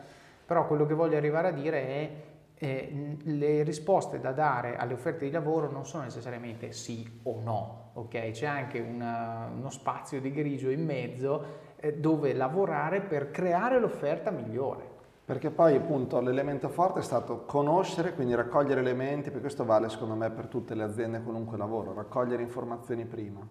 però 0.46 0.66
quello 0.66 0.86
che 0.86 0.94
voglio 0.94 1.18
arrivare 1.18 1.50
a 1.50 1.52
dire 1.52 1.88
è 1.88 2.12
eh, 2.56 3.18
le 3.22 3.64
risposte 3.64 4.20
da 4.20 4.32
dare 4.32 4.78
alle 4.78 4.94
offerte 4.94 5.26
di 5.26 5.32
lavoro 5.32 5.70
non 5.70 5.86
sono 5.86 6.04
necessariamente 6.04 6.72
sì 6.72 7.20
o 7.24 7.42
no, 7.42 7.92
ok? 7.94 8.32
C'è 8.32 8.46
anche 8.46 8.80
una, 8.80 9.52
uno 9.54 9.70
spazio 9.70 10.22
di 10.22 10.32
grigio 10.32 10.70
in 10.70 10.86
mezzo 10.86 11.46
eh, 11.78 11.98
dove 11.98 12.34
lavorare 12.34 13.02
per 13.02 13.32
creare 13.32 13.80
l'offerta 13.80 14.32
migliore. 14.32 14.98
Perché 15.30 15.52
poi 15.52 15.76
appunto 15.76 16.20
l'elemento 16.22 16.70
forte 16.70 17.02
è 17.02 17.04
stato 17.04 17.46
conoscere, 17.46 18.16
quindi 18.16 18.34
raccogliere 18.34 18.80
elementi, 18.80 19.26
perché 19.26 19.42
questo 19.42 19.64
vale 19.64 19.88
secondo 19.88 20.16
me 20.16 20.32
per 20.32 20.48
tutte 20.48 20.74
le 20.74 20.82
aziende 20.82 21.22
qualunque 21.22 21.56
lavoro, 21.56 21.94
raccogliere 21.94 22.42
informazioni 22.42 23.06
prima. 23.06 23.48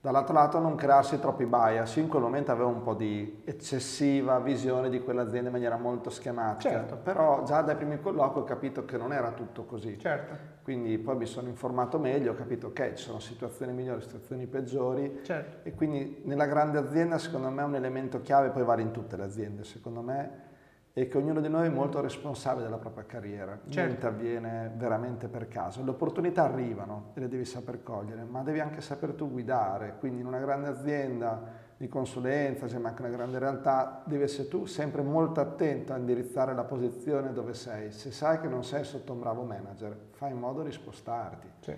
Dall'altro 0.00 0.34
lato 0.34 0.60
non 0.60 0.76
crearsi 0.76 1.18
troppi 1.18 1.46
bias, 1.46 1.96
io 1.96 2.04
in 2.04 2.08
quel 2.08 2.22
momento 2.22 2.52
avevo 2.52 2.68
un 2.68 2.82
po' 2.82 2.94
di 2.94 3.42
eccessiva 3.44 4.38
visione 4.38 4.88
di 4.88 5.00
quell'azienda 5.00 5.48
in 5.48 5.54
maniera 5.54 5.76
molto 5.76 6.10
schematica, 6.10 6.70
certo. 6.70 6.96
però 7.02 7.42
già 7.42 7.60
dai 7.62 7.74
primi 7.74 8.00
colloqui 8.00 8.42
ho 8.42 8.44
capito 8.44 8.84
che 8.84 8.96
non 8.96 9.12
era 9.12 9.32
tutto 9.32 9.64
così. 9.64 9.98
Certo. 9.98 10.58
Quindi 10.62 10.96
poi 10.98 11.16
mi 11.16 11.26
sono 11.26 11.48
informato 11.48 11.98
meglio, 11.98 12.30
ho 12.30 12.36
capito 12.36 12.72
che 12.72 12.94
ci 12.94 13.02
sono 13.02 13.18
situazioni 13.18 13.72
migliori, 13.72 14.00
situazioni 14.00 14.46
peggiori 14.46 15.22
certo. 15.24 15.68
e 15.68 15.74
quindi 15.74 16.20
nella 16.26 16.46
grande 16.46 16.78
azienda 16.78 17.18
secondo 17.18 17.50
me 17.50 17.62
è 17.62 17.64
un 17.64 17.74
elemento 17.74 18.20
chiave, 18.20 18.50
poi 18.50 18.62
vale 18.62 18.82
in 18.82 18.92
tutte 18.92 19.16
le 19.16 19.24
aziende, 19.24 19.64
secondo 19.64 20.02
me 20.02 20.49
e 20.92 21.06
che 21.06 21.18
ognuno 21.18 21.40
di 21.40 21.48
noi 21.48 21.66
è 21.66 21.70
molto 21.70 22.00
responsabile 22.00 22.64
della 22.64 22.78
propria 22.78 23.04
carriera, 23.04 23.58
certo. 23.68 23.80
niente 23.80 24.06
avviene 24.06 24.72
veramente 24.74 25.28
per 25.28 25.46
caso. 25.48 25.84
Le 25.84 25.90
opportunità 25.90 26.44
arrivano 26.44 27.10
e 27.14 27.20
le 27.20 27.28
devi 27.28 27.44
saper 27.44 27.82
cogliere, 27.82 28.24
ma 28.24 28.42
devi 28.42 28.60
anche 28.60 28.80
saper 28.80 29.12
tu 29.12 29.30
guidare, 29.30 29.96
quindi 29.98 30.20
in 30.20 30.26
una 30.26 30.38
grande 30.38 30.68
azienda 30.68 31.68
di 31.76 31.88
consulenza, 31.88 32.68
cioè, 32.68 32.78
ma 32.78 32.90
anche 32.90 33.02
una 33.02 33.10
grande 33.10 33.38
realtà, 33.38 34.02
devi 34.04 34.22
essere 34.24 34.48
tu 34.48 34.66
sempre 34.66 35.00
molto 35.00 35.40
attento 35.40 35.94
a 35.94 35.96
indirizzare 35.96 36.54
la 36.54 36.64
posizione 36.64 37.32
dove 37.32 37.54
sei. 37.54 37.90
Se 37.92 38.10
sai 38.10 38.40
che 38.40 38.48
non 38.48 38.64
sei 38.64 38.84
sotto 38.84 39.12
un 39.12 39.20
bravo 39.20 39.44
manager, 39.44 39.96
fai 40.10 40.32
in 40.32 40.38
modo 40.38 40.62
di 40.62 40.72
spostarti. 40.72 41.48
Sì, 41.60 41.74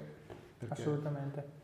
perché... 0.58 0.74
assolutamente. 0.74 1.60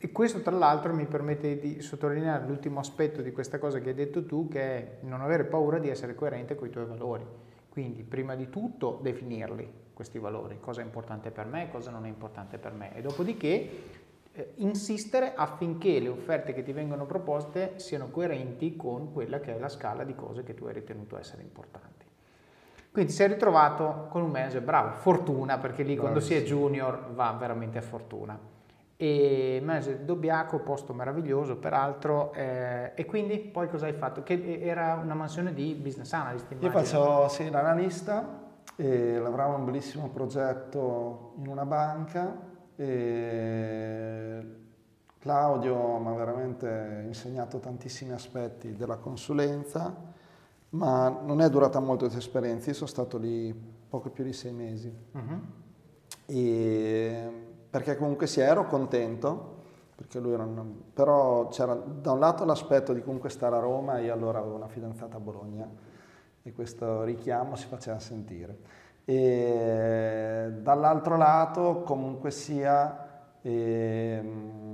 E 0.00 0.12
questo 0.12 0.42
tra 0.42 0.56
l'altro 0.56 0.94
mi 0.94 1.06
permette 1.06 1.58
di 1.58 1.80
sottolineare 1.80 2.46
l'ultimo 2.46 2.78
aspetto 2.78 3.20
di 3.20 3.32
questa 3.32 3.58
cosa 3.58 3.80
che 3.80 3.88
hai 3.88 3.94
detto 3.96 4.24
tu, 4.24 4.46
che 4.46 4.60
è 4.60 4.98
non 5.00 5.22
avere 5.22 5.44
paura 5.44 5.80
di 5.80 5.88
essere 5.88 6.14
coerente 6.14 6.54
con 6.54 6.68
i 6.68 6.70
tuoi 6.70 6.84
valori. 6.84 7.26
Quindi 7.68 8.04
prima 8.04 8.36
di 8.36 8.48
tutto 8.48 9.00
definirli, 9.02 9.68
questi 9.92 10.20
valori, 10.20 10.58
cosa 10.60 10.82
è 10.82 10.84
importante 10.84 11.32
per 11.32 11.46
me, 11.46 11.68
cosa 11.72 11.90
non 11.90 12.06
è 12.06 12.08
importante 12.08 12.58
per 12.58 12.72
me, 12.74 12.96
e 12.96 13.00
dopodiché 13.00 13.70
eh, 14.32 14.52
insistere 14.56 15.34
affinché 15.34 15.98
le 15.98 16.10
offerte 16.10 16.54
che 16.54 16.62
ti 16.62 16.70
vengono 16.70 17.04
proposte 17.04 17.72
siano 17.80 18.08
coerenti 18.08 18.76
con 18.76 19.12
quella 19.12 19.40
che 19.40 19.56
è 19.56 19.58
la 19.58 19.68
scala 19.68 20.04
di 20.04 20.14
cose 20.14 20.44
che 20.44 20.54
tu 20.54 20.66
hai 20.66 20.74
ritenuto 20.74 21.18
essere 21.18 21.42
importanti. 21.42 22.06
Quindi 22.92 23.10
ti 23.10 23.16
sei 23.16 23.28
ritrovato 23.28 24.06
con 24.10 24.22
un 24.22 24.30
manager 24.30 24.62
bravo, 24.62 24.92
fortuna, 24.92 25.58
perché 25.58 25.82
lì 25.82 25.96
Bravissimo. 25.96 26.02
quando 26.02 26.20
si 26.20 26.34
è 26.34 26.42
junior 26.42 27.12
va 27.14 27.36
veramente 27.36 27.78
a 27.78 27.82
fortuna 27.82 28.56
e 29.00 29.60
manager 29.62 30.00
Dobbiaco, 30.00 30.58
posto 30.58 30.92
meraviglioso 30.92 31.56
peraltro, 31.56 32.32
eh, 32.32 32.90
e 32.96 33.04
quindi 33.04 33.38
poi 33.38 33.68
cosa 33.68 33.86
hai 33.86 33.92
fatto? 33.92 34.24
Che 34.24 34.58
era 34.60 34.98
una 35.00 35.14
mansione 35.14 35.54
di 35.54 35.72
business 35.80 36.12
analyst 36.12 36.50
immagino. 36.50 36.72
Io 36.72 36.78
faccio 36.78 37.28
sì, 37.28 37.48
l'analista 37.48 38.46
e 38.74 39.18
lavoravo 39.20 39.54
un 39.54 39.64
bellissimo 39.64 40.08
progetto 40.08 41.34
in 41.38 41.46
una 41.46 41.64
banca 41.64 42.40
e 42.74 44.46
Claudio 45.20 45.98
mi 45.98 46.08
ha 46.08 46.14
veramente 46.14 47.04
insegnato 47.06 47.60
tantissimi 47.60 48.10
aspetti 48.10 48.74
della 48.74 48.96
consulenza, 48.96 49.94
ma 50.70 51.08
non 51.08 51.40
è 51.40 51.48
durata 51.48 51.78
molto 51.78 52.06
questa 52.06 52.18
esperienza, 52.18 52.70
io 52.70 52.74
sono 52.74 52.88
stato 52.88 53.16
lì 53.16 53.54
poco 53.88 54.10
più 54.10 54.24
di 54.24 54.32
sei 54.32 54.52
mesi. 54.52 54.92
Uh-huh. 55.12 55.40
E 56.26 57.46
perché 57.70 57.96
comunque 57.96 58.26
sì, 58.26 58.40
ero 58.40 58.66
contento, 58.66 59.56
una, 60.22 60.64
però 60.92 61.48
c'era 61.48 61.74
da 61.74 62.12
un 62.12 62.20
lato 62.20 62.44
l'aspetto 62.44 62.92
di 62.92 63.02
comunque 63.02 63.30
stare 63.30 63.56
a 63.56 63.60
Roma, 63.60 63.98
io 63.98 64.12
allora 64.12 64.38
avevo 64.38 64.54
una 64.54 64.68
fidanzata 64.68 65.16
a 65.16 65.20
Bologna 65.20 65.68
e 66.42 66.52
questo 66.52 67.02
richiamo 67.02 67.56
si 67.56 67.66
faceva 67.66 67.98
sentire. 67.98 68.58
E 69.04 70.50
dall'altro 70.60 71.16
lato 71.16 71.82
comunque 71.84 72.30
sia... 72.30 73.06
Eh, 73.40 74.67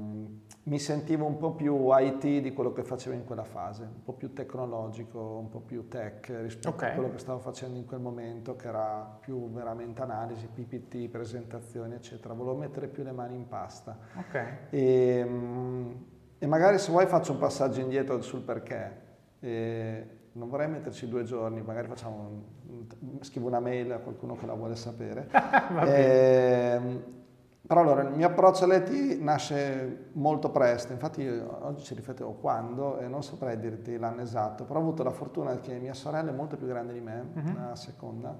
mi 0.67 0.79
sentivo 0.79 1.27
un 1.27 1.37
po' 1.37 1.53
più 1.53 1.89
IT 1.91 2.41
di 2.41 2.53
quello 2.55 2.73
che 2.73 2.85
facevo 2.85 3.15
in 3.15 3.25
quella 3.25 3.45
fase, 3.45 3.83
un 3.83 4.03
po' 4.03 4.15
più 4.15 4.33
tecnologico, 4.33 5.19
un 5.19 5.51
po' 5.51 5.61
più 5.61 5.89
tech 5.89 6.33
rispetto 6.41 6.71
okay. 6.71 6.91
a 6.91 6.95
quello 6.95 7.11
che 7.11 7.19
stavo 7.19 7.39
facendo 7.39 7.79
in 7.79 7.85
quel 7.85 8.01
momento, 8.01 8.57
che 8.57 8.69
era 8.69 9.19
più 9.21 9.51
veramente 9.51 10.01
analisi, 10.01 10.47
PPT, 10.47 11.09
presentazioni, 11.09 11.95
eccetera. 11.95 12.33
Volevo 12.33 12.57
mettere 12.57 12.89
più 12.89 13.03
le 13.03 13.13
mani 13.13 13.35
in 13.35 13.47
pasta. 13.47 13.99
Okay. 14.29 14.57
E, 14.71 15.19
ehm, 15.19 16.05
e, 16.39 16.47
magari 16.47 16.79
se 16.79 16.91
vuoi 16.91 17.07
faccio 17.07 17.33
un 17.33 17.39
passaggio 17.39 17.81
indietro 17.81 18.23
sul 18.23 18.41
perché. 18.41 19.03
E 19.41 20.07
non 20.33 20.49
vorrei 20.49 20.69
metterci 20.69 21.07
due 21.09 21.25
giorni, 21.25 21.61
magari 21.61 21.89
facciamo 21.89 22.43
un, 22.67 23.19
scrivo 23.21 23.49
una 23.49 23.61
mail 23.61 23.93
a 23.93 23.99
qualcuno 23.99 24.35
che 24.35 24.47
la 24.47 24.55
vuole 24.55 24.77
sapere. 24.77 25.29
però 27.67 27.81
allora 27.81 28.03
il 28.03 28.15
mio 28.15 28.27
approccio 28.27 28.65
all'IT 28.65 29.19
nasce 29.21 30.09
molto 30.13 30.51
presto, 30.51 30.93
infatti 30.93 31.27
oggi 31.27 31.83
ci 31.83 31.95
riflettevo 31.95 32.33
quando 32.33 32.99
e 32.99 33.09
non 33.09 33.23
saprei 33.23 33.59
dirti 33.59 33.97
l'anno 33.97 34.21
esatto, 34.21 34.65
però 34.65 34.81
ho 34.81 34.83
avuto 34.83 35.03
la 35.03 35.11
fortuna 35.11 35.59
che 35.61 35.79
mia 35.79 35.95
sorella 35.95 36.31
è 36.31 36.35
molto 36.35 36.57
più 36.57 36.67
grande 36.67 36.93
di 36.93 37.01
me, 37.01 37.31
uh-huh. 37.33 37.55
la 37.55 37.75
seconda, 37.75 38.37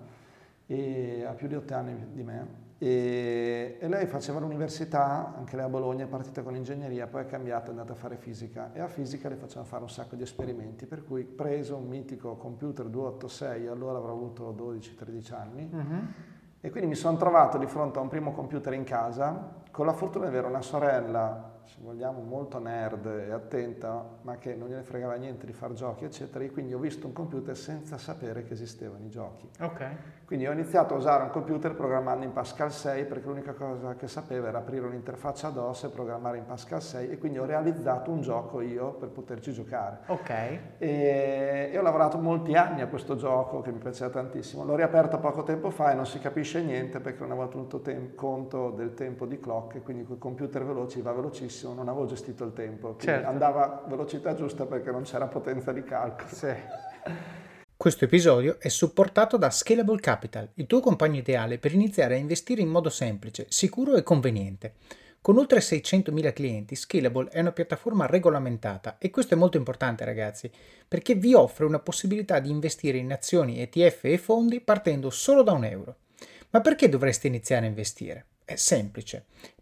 e 0.67 1.25
ha 1.27 1.33
più 1.33 1.49
di 1.49 1.55
otto 1.55 1.75
anni 1.75 2.09
di 2.13 2.23
me 2.23 2.63
e, 2.77 3.79
e, 3.81 3.89
lei 3.89 4.07
faceva 4.07 4.41
l'università, 4.41 5.35
anche 5.35 5.57
lei 5.57 5.65
a 5.65 5.69
Bologna, 5.69 6.05
è 6.05 6.07
partita 6.07 6.43
con 6.43 6.55
ingegneria, 6.55 7.07
poi 7.07 7.23
è 7.23 7.27
cambiata, 7.27 7.69
è 7.69 7.71
andata 7.71 7.93
a 7.93 7.97
fare 7.97 8.17
fisica 8.17 8.73
e 8.75 8.81
a 8.81 8.89
fisica 8.89 9.31
le 9.31 9.37
facevano 9.37 9.67
fare 9.67 9.83
un 9.85 9.89
sacco 9.89 10.17
di 10.17 10.23
esperimenti, 10.23 10.85
per 10.85 11.03
cui 11.03 11.25
preso 11.25 11.77
un 11.77 11.87
mitico 11.87 12.37
computer 12.37 12.87
286, 12.87 13.69
allora 13.69 13.97
avrò 13.97 14.13
avuto 14.13 14.53
12-13 14.53 15.35
anni. 15.35 15.69
Uh-huh 15.73 16.33
e 16.65 16.71
quindi 16.71 16.89
mi 16.89 16.95
sono 16.95 17.19
trovato 17.19 17.59
di 17.59 17.67
fronte 17.67 17.99
a 17.99 18.01
un 18.01 18.09
primo 18.09 18.33
computer 18.33 18.73
in 18.73 18.85
casa 18.85 19.53
con 19.75 19.87
la 19.87 19.93
fortuna 19.93 20.27
di 20.27 20.31
avere 20.31 20.47
una 20.47 20.63
sorella 20.63 21.55
se 21.65 21.79
vogliamo, 21.81 22.21
molto 22.21 22.59
nerd 22.59 23.07
e 23.07 23.33
attenta, 23.33 24.05
ma 24.23 24.37
che 24.37 24.55
non 24.55 24.69
gliene 24.69 24.83
fregava 24.83 25.15
niente 25.15 25.47
di 25.47 25.53
fare 25.53 25.73
giochi, 25.75 26.05
eccetera. 26.05 26.45
E 26.45 26.51
quindi 26.51 26.75
ho 26.75 26.79
visto 26.79 27.07
un 27.07 27.13
computer 27.13 27.57
senza 27.57 27.97
sapere 27.97 28.45
che 28.45 28.53
esistevano 28.53 29.05
i 29.05 29.09
giochi. 29.09 29.49
Okay. 29.59 29.97
Quindi 30.27 30.47
ho 30.47 30.53
iniziato 30.53 30.95
a 30.95 30.99
usare 30.99 31.23
un 31.23 31.31
computer 31.31 31.75
programmando 31.75 32.25
in 32.25 32.33
Pascal 32.33 32.71
6 32.71 33.05
perché 33.07 33.27
l'unica 33.27 33.53
cosa 33.53 33.95
che 33.95 34.09
sapevo 34.09 34.47
era 34.47 34.59
aprire 34.59 34.87
un'interfaccia 34.87 35.49
DOS 35.49 35.85
e 35.85 35.89
programmare 35.89 36.39
in 36.39 36.47
Pascal 36.47 36.83
6 36.83 37.11
e 37.11 37.19
quindi 37.19 37.39
ho 37.39 37.45
realizzato 37.45 38.11
un 38.11 38.21
gioco 38.21 38.61
io 38.61 38.93
per 38.93 39.09
poterci 39.09 39.53
giocare. 39.53 40.01
Ok. 40.07 40.31
E, 40.79 41.71
e 41.73 41.79
ho 41.79 41.83
lavorato 41.83 42.19
molti 42.19 42.55
anni 42.55 42.83
a 42.83 42.89
questo 42.89 43.17
gioco 43.17 43.61
che 43.61 43.71
mi 43.71 43.79
piaceva 43.79 44.11
tantissimo. 44.11 44.65
L'ho 44.65 44.77
riaperto 44.77 45.19
poco 45.19 45.43
tempo 45.43 45.71
fa 45.71 45.93
e 45.93 45.95
non 45.95 46.07
si 46.07 46.19
capisce 46.19 46.63
niente 46.63 47.01
perché 47.01 47.21
non 47.21 47.33
avevo 47.33 47.49
tenuto 47.49 47.81
tem- 47.81 48.15
conto 48.15 48.71
del 48.71 48.95
tempo 48.95 49.27
di 49.27 49.39
clock 49.39 49.64
e 49.73 49.81
quindi 49.81 50.05
con 50.05 50.17
i 50.17 50.19
computer 50.19 50.65
veloci 50.65 51.01
va 51.01 51.13
velocissimo 51.13 51.33
velocissimo, 51.35 51.75
non 51.75 51.89
avevo 51.89 52.07
gestito 52.07 52.45
il 52.45 52.53
tempo, 52.53 52.97
certo. 52.99 53.29
andava 53.29 53.85
a 53.85 53.89
velocità 53.89 54.35
giusta 54.35 54.67
perché 54.67 54.91
non 54.91 55.03
c'era 55.03 55.27
potenza 55.27 55.73
di 55.73 55.83
calcolo. 55.83 56.29
Sì. 56.29 56.53
Questo 57.77 58.05
episodio 58.05 58.59
è 58.61 58.69
supportato 58.69 59.37
da 59.37 59.51
Scalable 59.51 60.01
Capital, 60.01 60.49
il 60.55 60.67
tuo 60.67 60.81
compagno 60.81 61.19
ideale 61.19 61.59
per 61.59 61.75
iniziare 61.75 62.15
a 62.15 62.19
investire 62.19 62.63
in 62.63 62.69
modo 62.69 62.89
semplice, 62.89 63.47
sicuro 63.49 63.97
e 63.97 64.03
conveniente. 64.03 64.75
Con 65.21 65.39
oltre 65.39 65.61
600.000 65.61 66.33
clienti, 66.33 66.77
Scalable 66.77 67.31
è 67.31 67.41
una 67.41 67.53
piattaforma 67.53 68.07
regolamentata 68.07 68.99
e 68.99 69.11
questo 69.11 69.35
è 69.35 69.37
molto 69.39 69.57
importante 69.57 70.05
ragazzi, 70.05 70.51
perché 70.87 71.15
vi 71.15 71.35
offre 71.35 71.65
una 71.65 71.79
possibilità 71.79 72.39
di 72.39 72.51
investire 72.51 72.99
in 72.99 73.11
azioni, 73.11 73.61
ETF 73.61 74.05
e 74.05 74.19
fondi 74.19 74.61
partendo 74.61 75.11
solo 75.11 75.43
da 75.43 75.53
un 75.53 75.65
euro. 75.65 75.97
Ma 76.51 76.61
perché 76.61 76.89
dovreste 76.89 77.27
iniziare 77.27 77.67
a 77.67 77.71
investire? 77.71 78.27
È 78.45 78.55
semplice. 78.57 79.25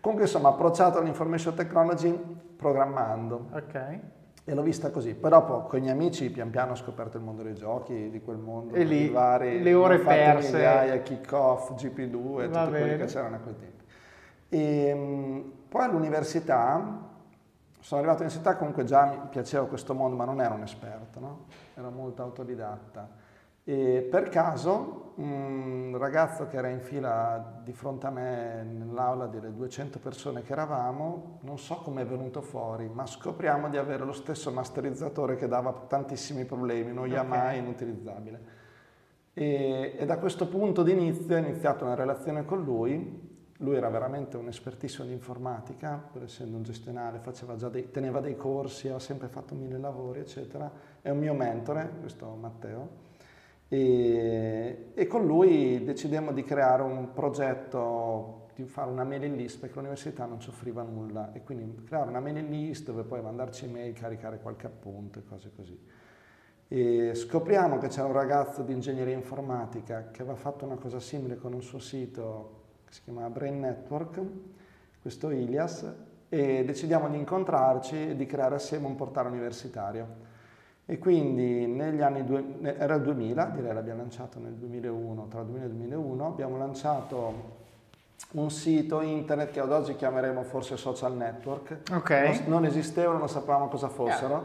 Comunque 0.00 0.26
insomma 0.26 0.48
approcciato 0.48 0.98
all'information 0.98 1.54
technology 1.54 2.18
programmando. 2.56 3.48
Ok. 3.52 3.98
E 4.44 4.54
l'ho 4.54 4.62
vista 4.62 4.90
così. 4.90 5.14
Poi 5.14 5.30
dopo 5.30 5.62
con 5.62 5.80
gli 5.80 5.88
amici 5.88 6.30
pian 6.30 6.50
piano 6.50 6.72
ho 6.72 6.74
scoperto 6.74 7.18
il 7.18 7.22
mondo 7.22 7.42
dei 7.42 7.54
giochi, 7.54 8.10
di 8.10 8.20
quel 8.20 8.38
mondo. 8.38 8.74
E 8.74 8.84
lì 8.84 9.08
vari, 9.08 9.62
le 9.62 9.74
ore 9.74 9.98
perse. 9.98 10.52
Migliaia, 10.52 10.98
kick-off, 11.02 11.72
GP2 11.74 12.40
e 12.42 12.50
tutti 12.50 12.68
quelli 12.68 12.96
che 12.96 13.04
c'erano 13.04 13.36
a 13.36 13.38
quei 13.38 13.56
tempi. 13.56 13.84
E, 14.48 14.86
ehm, 14.86 15.52
poi 15.68 15.84
all'università, 15.84 17.08
sono 17.78 18.00
arrivato 18.00 18.22
all'università 18.22 18.56
comunque 18.56 18.84
già 18.84 19.04
mi 19.06 19.18
piaceva 19.30 19.66
questo 19.66 19.94
mondo, 19.94 20.16
ma 20.16 20.24
non 20.24 20.40
ero 20.40 20.54
un 20.54 20.62
esperto, 20.62 21.20
no? 21.20 21.44
ero 21.74 21.90
molto 21.90 22.22
autodidatta. 22.22 23.08
E 23.64 24.06
per 24.10 24.28
caso 24.28 25.00
un 25.20 25.94
ragazzo 25.98 26.46
che 26.46 26.56
era 26.56 26.68
in 26.68 26.80
fila 26.80 27.60
di 27.62 27.72
fronte 27.72 28.06
a 28.06 28.10
me 28.10 28.62
nell'aula 28.62 29.26
delle 29.26 29.52
200 29.52 29.98
persone 29.98 30.42
che 30.42 30.52
eravamo, 30.52 31.40
non 31.42 31.58
so 31.58 31.76
come 31.76 32.02
è 32.02 32.06
venuto 32.06 32.40
fuori, 32.40 32.88
ma 32.88 33.06
scopriamo 33.06 33.68
di 33.68 33.76
avere 33.76 34.04
lo 34.04 34.12
stesso 34.12 34.50
masterizzatore 34.50 35.36
che 35.36 35.46
dava 35.46 35.72
tantissimi 35.72 36.46
problemi, 36.46 36.92
non 36.92 37.06
Yamaha 37.06 37.48
okay. 37.48 37.58
inutilizzabile. 37.58 38.58
E, 39.34 39.96
e 39.98 40.06
da 40.06 40.18
questo 40.18 40.48
punto 40.48 40.82
di 40.82 40.92
inizio 40.92 41.36
ho 41.36 41.38
iniziato 41.38 41.84
una 41.84 41.94
relazione 41.94 42.44
con 42.46 42.62
lui, 42.62 43.28
lui 43.58 43.76
era 43.76 43.90
veramente 43.90 44.38
un 44.38 44.48
espertissimo 44.48 45.06
di 45.06 45.12
informatica, 45.12 46.02
pur 46.10 46.22
essendo 46.22 46.56
un 46.56 46.62
gestionale, 46.62 47.20
dei, 47.70 47.90
teneva 47.90 48.20
dei 48.20 48.36
corsi, 48.36 48.88
ha 48.88 48.98
sempre 48.98 49.28
fatto 49.28 49.54
mille 49.54 49.76
lavori, 49.76 50.20
eccetera. 50.20 50.70
È 51.02 51.10
un 51.10 51.18
mio 51.18 51.34
mentore, 51.34 51.92
questo 52.00 52.34
Matteo 52.40 53.08
e, 53.72 54.90
e, 54.94 55.06
con 55.06 55.24
lui 55.24 55.84
decidemmo 55.84 56.32
di 56.32 56.42
creare 56.42 56.82
un 56.82 57.12
progetto, 57.12 58.48
di 58.56 58.64
fare 58.64 58.90
una 58.90 59.04
mailing 59.04 59.36
list 59.36 59.60
perché 59.60 59.76
l'università 59.76 60.24
non 60.24 60.40
ci 60.40 60.48
offriva 60.48 60.82
nulla 60.82 61.32
e 61.32 61.44
quindi 61.44 61.84
creare 61.84 62.08
una 62.08 62.18
mailing 62.18 62.48
list 62.48 62.86
dove 62.86 63.04
poi 63.04 63.22
mandarci 63.22 63.66
email, 63.66 63.92
caricare 63.92 64.40
qualche 64.40 64.66
appunto 64.66 65.20
e 65.20 65.22
cose 65.24 65.52
così. 65.54 65.80
E 66.66 67.14
scopriamo 67.14 67.78
che 67.78 67.86
c'era 67.86 68.08
un 68.08 68.12
ragazzo 68.12 68.62
di 68.62 68.72
ingegneria 68.72 69.14
informatica 69.14 70.10
che 70.10 70.22
aveva 70.22 70.36
fatto 70.36 70.64
una 70.64 70.76
cosa 70.76 70.98
simile 70.98 71.36
con 71.36 71.52
un 71.52 71.62
suo 71.62 71.78
sito 71.78 72.62
che 72.84 72.92
si 72.92 73.02
chiamava 73.04 73.30
Brain 73.30 73.60
Network, 73.60 74.20
questo 75.00 75.30
Ilias, 75.30 75.88
e 76.28 76.64
decidiamo 76.64 77.08
di 77.08 77.18
incontrarci 77.18 78.10
e 78.10 78.16
di 78.16 78.26
creare 78.26 78.56
assieme 78.56 78.86
un 78.86 78.96
portale 78.96 79.28
universitario. 79.28 80.29
E 80.90 80.98
quindi 80.98 81.68
negli 81.68 82.02
anni, 82.02 82.24
due, 82.24 82.56
era 82.62 82.96
il 82.96 83.02
2000, 83.02 83.52
direi 83.54 83.72
l'abbiamo 83.72 84.00
lanciato 84.00 84.40
nel 84.40 84.54
2001, 84.54 85.28
tra 85.28 85.38
il 85.42 85.46
2000 85.46 85.64
e 85.64 85.68
il 85.68 85.74
2001, 85.74 86.26
abbiamo 86.26 86.58
lanciato 86.58 87.58
un 88.32 88.50
sito 88.50 89.00
internet 89.00 89.52
che 89.52 89.60
ad 89.60 89.70
oggi 89.70 89.94
chiameremo 89.94 90.42
forse 90.42 90.76
social 90.76 91.14
network, 91.14 91.82
okay. 91.92 92.40
non, 92.40 92.42
non, 92.48 92.64
esistevano, 92.64 93.18
non 93.18 93.28
sapevamo 93.28 93.68
cosa 93.68 93.86
fossero, 93.86 94.34
yeah. 94.34 94.44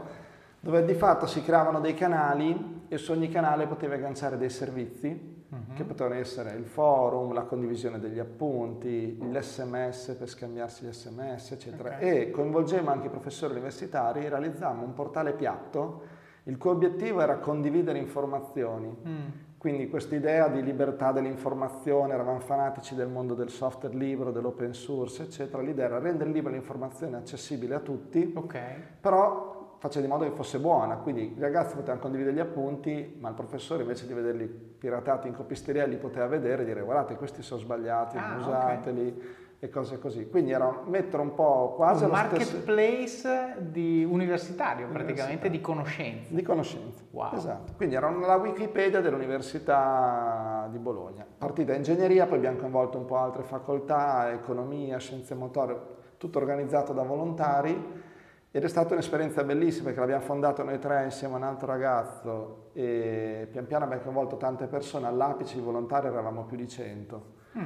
dove 0.60 0.84
di 0.84 0.94
fatto 0.94 1.26
si 1.26 1.42
creavano 1.42 1.80
dei 1.80 1.94
canali 1.94 2.84
e 2.86 2.96
su 2.96 3.10
ogni 3.10 3.28
canale 3.28 3.66
potevi 3.66 3.94
agganciare 3.94 4.38
dei 4.38 4.50
servizi 4.50 5.46
uh-huh. 5.48 5.74
che 5.74 5.82
potevano 5.82 6.14
essere 6.14 6.52
il 6.52 6.66
forum, 6.66 7.32
la 7.32 7.42
condivisione 7.42 7.98
degli 7.98 8.20
appunti, 8.20 9.18
l'SMS 9.20 10.14
per 10.16 10.28
scambiarsi 10.28 10.86
gli 10.86 10.92
sms, 10.92 11.50
eccetera. 11.50 11.96
Okay. 11.96 12.08
E 12.08 12.30
coinvolgemmo 12.30 12.88
anche 12.88 13.08
i 13.08 13.10
professori 13.10 13.54
universitari, 13.54 14.28
realizzammo 14.28 14.84
un 14.84 14.94
portale 14.94 15.32
piatto 15.32 16.14
il 16.46 16.58
cui 16.58 16.70
obiettivo 16.70 17.20
era 17.20 17.38
condividere 17.38 17.98
informazioni, 17.98 18.88
mm. 18.88 19.26
quindi 19.58 19.88
questa 19.88 20.14
idea 20.14 20.48
di 20.48 20.62
libertà 20.62 21.10
dell'informazione, 21.10 22.14
eravamo 22.14 22.38
fanatici 22.38 22.94
del 22.94 23.08
mondo 23.08 23.34
del 23.34 23.50
software 23.50 23.96
libero, 23.96 24.30
dell'open 24.30 24.72
source, 24.72 25.24
eccetera, 25.24 25.60
l'idea 25.60 25.86
era 25.86 25.98
rendere 25.98 26.30
libera 26.30 26.54
l'informazione 26.54 27.16
accessibile 27.16 27.74
a 27.74 27.80
tutti, 27.80 28.32
okay. 28.34 28.80
però 29.00 29.74
faceva 29.78 30.06
di 30.06 30.10
modo 30.10 30.24
che 30.24 30.30
fosse 30.30 30.60
buona, 30.60 30.96
quindi 30.96 31.34
i 31.36 31.40
ragazzi 31.40 31.74
potevano 31.74 32.00
condividere 32.00 32.34
gli 32.34 32.40
appunti, 32.40 33.16
ma 33.18 33.28
il 33.28 33.34
professore 33.34 33.82
invece 33.82 34.06
di 34.06 34.14
vederli 34.14 34.46
piratati 34.46 35.26
in 35.26 35.34
copisteria 35.34 35.84
li 35.84 35.96
poteva 35.96 36.26
vedere 36.26 36.62
e 36.62 36.64
dire 36.64 36.80
guardate 36.82 37.16
questi 37.16 37.42
sono 37.42 37.60
sbagliati, 37.60 38.16
ah, 38.16 38.36
usateli. 38.38 39.06
Okay 39.08 39.44
e 39.58 39.70
cose 39.70 39.98
così. 39.98 40.28
Quindi 40.28 40.50
era 40.50 40.82
mettere 40.86 41.22
un 41.22 41.34
po' 41.34 41.74
quasi 41.76 42.04
un 42.04 42.10
marketplace 42.10 43.06
stesso... 43.06 43.60
di 43.60 44.04
universitario, 44.04 44.88
praticamente 44.88 45.48
di 45.48 45.60
conoscenze. 45.60 46.34
Di 46.34 46.42
conoscenze. 46.42 47.04
Wow. 47.10 47.34
Esatto. 47.34 47.72
Quindi 47.76 47.94
era 47.94 48.10
la 48.10 48.36
Wikipedia 48.36 49.00
dell'Università 49.00 50.68
di 50.70 50.78
Bologna. 50.78 51.26
Partita 51.38 51.74
ingegneria, 51.74 52.26
poi 52.26 52.38
abbiamo 52.38 52.58
coinvolto 52.58 52.98
un 52.98 53.06
po' 53.06 53.16
altre 53.16 53.44
facoltà, 53.44 54.30
economia, 54.32 54.98
scienze 54.98 55.34
motorie, 55.34 55.78
tutto 56.18 56.38
organizzato 56.38 56.92
da 56.92 57.02
volontari. 57.02 58.04
Ed 58.50 58.64
è 58.64 58.68
stata 58.68 58.94
un'esperienza 58.94 59.44
bellissima 59.44 59.86
perché 59.86 60.00
l'abbiamo 60.00 60.22
fondato 60.22 60.62
noi 60.62 60.78
tre 60.78 61.04
insieme 61.04 61.34
a 61.34 61.36
un 61.36 61.42
altro 61.42 61.66
ragazzo 61.66 62.70
e 62.72 63.46
pian 63.50 63.66
piano 63.66 63.84
abbiamo 63.84 64.02
coinvolto 64.02 64.38
tante 64.38 64.66
persone, 64.66 65.06
all'apice 65.06 65.56
di 65.56 65.60
volontari 65.60 66.06
eravamo 66.06 66.44
più 66.44 66.56
di 66.56 66.66
100. 66.66 67.34
Mm. 67.58 67.64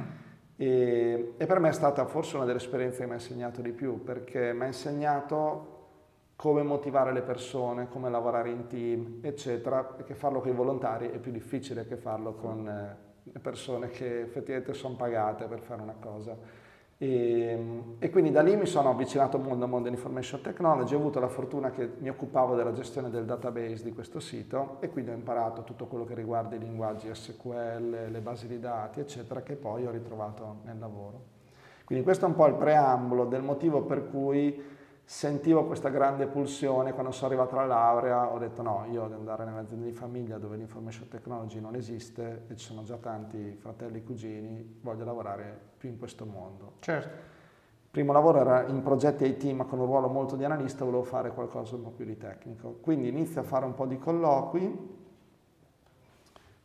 E, 0.55 1.33
e 1.37 1.45
per 1.45 1.59
me 1.59 1.69
è 1.69 1.73
stata 1.73 2.05
forse 2.05 2.35
una 2.35 2.45
delle 2.45 2.57
esperienze 2.57 2.99
che 2.99 3.05
mi 3.05 3.11
ha 3.11 3.15
insegnato 3.15 3.61
di 3.61 3.71
più, 3.71 4.03
perché 4.03 4.53
mi 4.53 4.63
ha 4.63 4.67
insegnato 4.67 5.79
come 6.35 6.63
motivare 6.63 7.13
le 7.13 7.21
persone, 7.21 7.87
come 7.87 8.09
lavorare 8.09 8.49
in 8.49 8.65
team, 8.65 9.19
eccetera, 9.21 9.83
perché 9.83 10.15
farlo 10.15 10.41
con 10.41 10.49
i 10.49 10.55
volontari 10.55 11.11
è 11.11 11.19
più 11.19 11.31
difficile 11.31 11.85
che 11.85 11.97
farlo 11.97 12.33
con 12.33 12.67
eh, 12.67 12.97
le 13.23 13.39
persone 13.39 13.89
che 13.89 14.21
effettivamente 14.21 14.73
sono 14.73 14.95
pagate 14.95 15.45
per 15.45 15.59
fare 15.59 15.81
una 15.83 15.95
cosa. 15.99 16.35
E, 17.03 17.57
e, 17.97 18.09
quindi 18.11 18.29
da 18.29 18.43
lì 18.43 18.55
mi 18.55 18.67
sono 18.67 18.91
avvicinato 18.91 19.39
mondo, 19.39 19.63
al 19.63 19.71
mondo 19.71 19.89
dell'information 19.89 20.39
technology, 20.39 20.93
ho 20.93 20.99
avuto 20.99 21.19
la 21.19 21.29
fortuna 21.29 21.71
che 21.71 21.93
mi 21.97 22.09
occupavo 22.09 22.53
della 22.53 22.73
gestione 22.73 23.09
del 23.09 23.25
database 23.25 23.83
di 23.83 23.91
questo 23.91 24.19
sito 24.19 24.77
e 24.81 24.89
quindi 24.89 25.09
ho 25.09 25.15
imparato 25.15 25.63
tutto 25.63 25.87
quello 25.87 26.05
che 26.05 26.13
riguarda 26.13 26.55
i 26.55 26.59
linguaggi 26.59 27.09
SQL, 27.11 28.11
le 28.11 28.19
basi 28.19 28.45
di 28.45 28.59
dati, 28.59 28.99
eccetera, 28.99 29.41
che 29.41 29.55
poi 29.55 29.87
ho 29.87 29.89
ritrovato 29.89 30.57
nel 30.65 30.77
lavoro. 30.77 31.23
Quindi 31.85 32.03
questo 32.03 32.25
è 32.25 32.27
un 32.27 32.35
po' 32.35 32.45
il 32.45 32.53
preambolo 32.53 33.25
del 33.25 33.41
motivo 33.41 33.81
per 33.81 34.07
cui 34.07 34.63
sentivo 35.03 35.65
questa 35.65 35.89
grande 35.89 36.27
pulsione 36.27 36.93
quando 36.93 37.11
sono 37.11 37.27
arrivato 37.27 37.55
alla 37.55 37.67
laurea, 37.67 38.31
ho 38.31 38.37
detto 38.37 38.61
no, 38.61 38.85
io 38.89 39.03
devo 39.07 39.19
andare 39.19 39.45
nell'azienda 39.45 39.85
di 39.85 39.91
famiglia 39.91 40.37
dove 40.37 40.55
l'information 40.57 41.07
technology 41.07 41.59
non 41.59 41.75
esiste 41.75 42.45
e 42.47 42.55
ci 42.55 42.65
sono 42.65 42.83
già 42.83 42.97
tanti 42.97 43.57
fratelli 43.59 43.97
e 43.97 44.03
cugini, 44.03 44.79
voglio 44.81 45.03
lavorare 45.03 45.59
più 45.77 45.89
in 45.89 45.97
questo 45.97 46.25
mondo. 46.25 46.73
Certo. 46.79 47.07
Il 47.07 47.97
primo 47.97 48.13
lavoro 48.13 48.39
era 48.39 48.65
in 48.67 48.81
progetti 48.81 49.25
IT 49.25 49.43
ma 49.53 49.65
con 49.65 49.79
un 49.79 49.85
ruolo 49.85 50.07
molto 50.07 50.37
di 50.37 50.45
analista, 50.45 50.85
volevo 50.85 51.03
fare 51.03 51.31
qualcosa 51.31 51.75
un 51.75 51.83
po' 51.83 51.89
più 51.89 52.05
di 52.05 52.17
tecnico. 52.17 52.77
Quindi 52.81 53.09
inizio 53.09 53.41
a 53.41 53.43
fare 53.43 53.65
un 53.65 53.73
po' 53.73 53.85
di 53.85 53.99
colloqui 53.99 54.99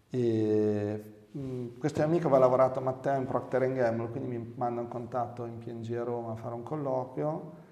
e 0.09 1.03
mm, 1.37 1.66
questo 1.79 1.99
mio 1.99 2.09
amico 2.09 2.29
aveva 2.29 2.44
lavorato 2.44 2.79
a 2.79 2.83
Matteo 2.83 3.18
in 3.18 3.27
Procter 3.27 3.72
Gamble, 3.72 4.09
quindi 4.09 4.37
mi 4.37 4.53
manda 4.57 4.81
un 4.81 4.88
contatto 4.88 5.44
in 5.46 5.59
PNG 5.59 5.96
a 5.96 6.05
Roma 6.05 6.33
a 6.33 6.37
fare 6.37 6.55
un 6.55 6.62
colloquio 6.62 7.64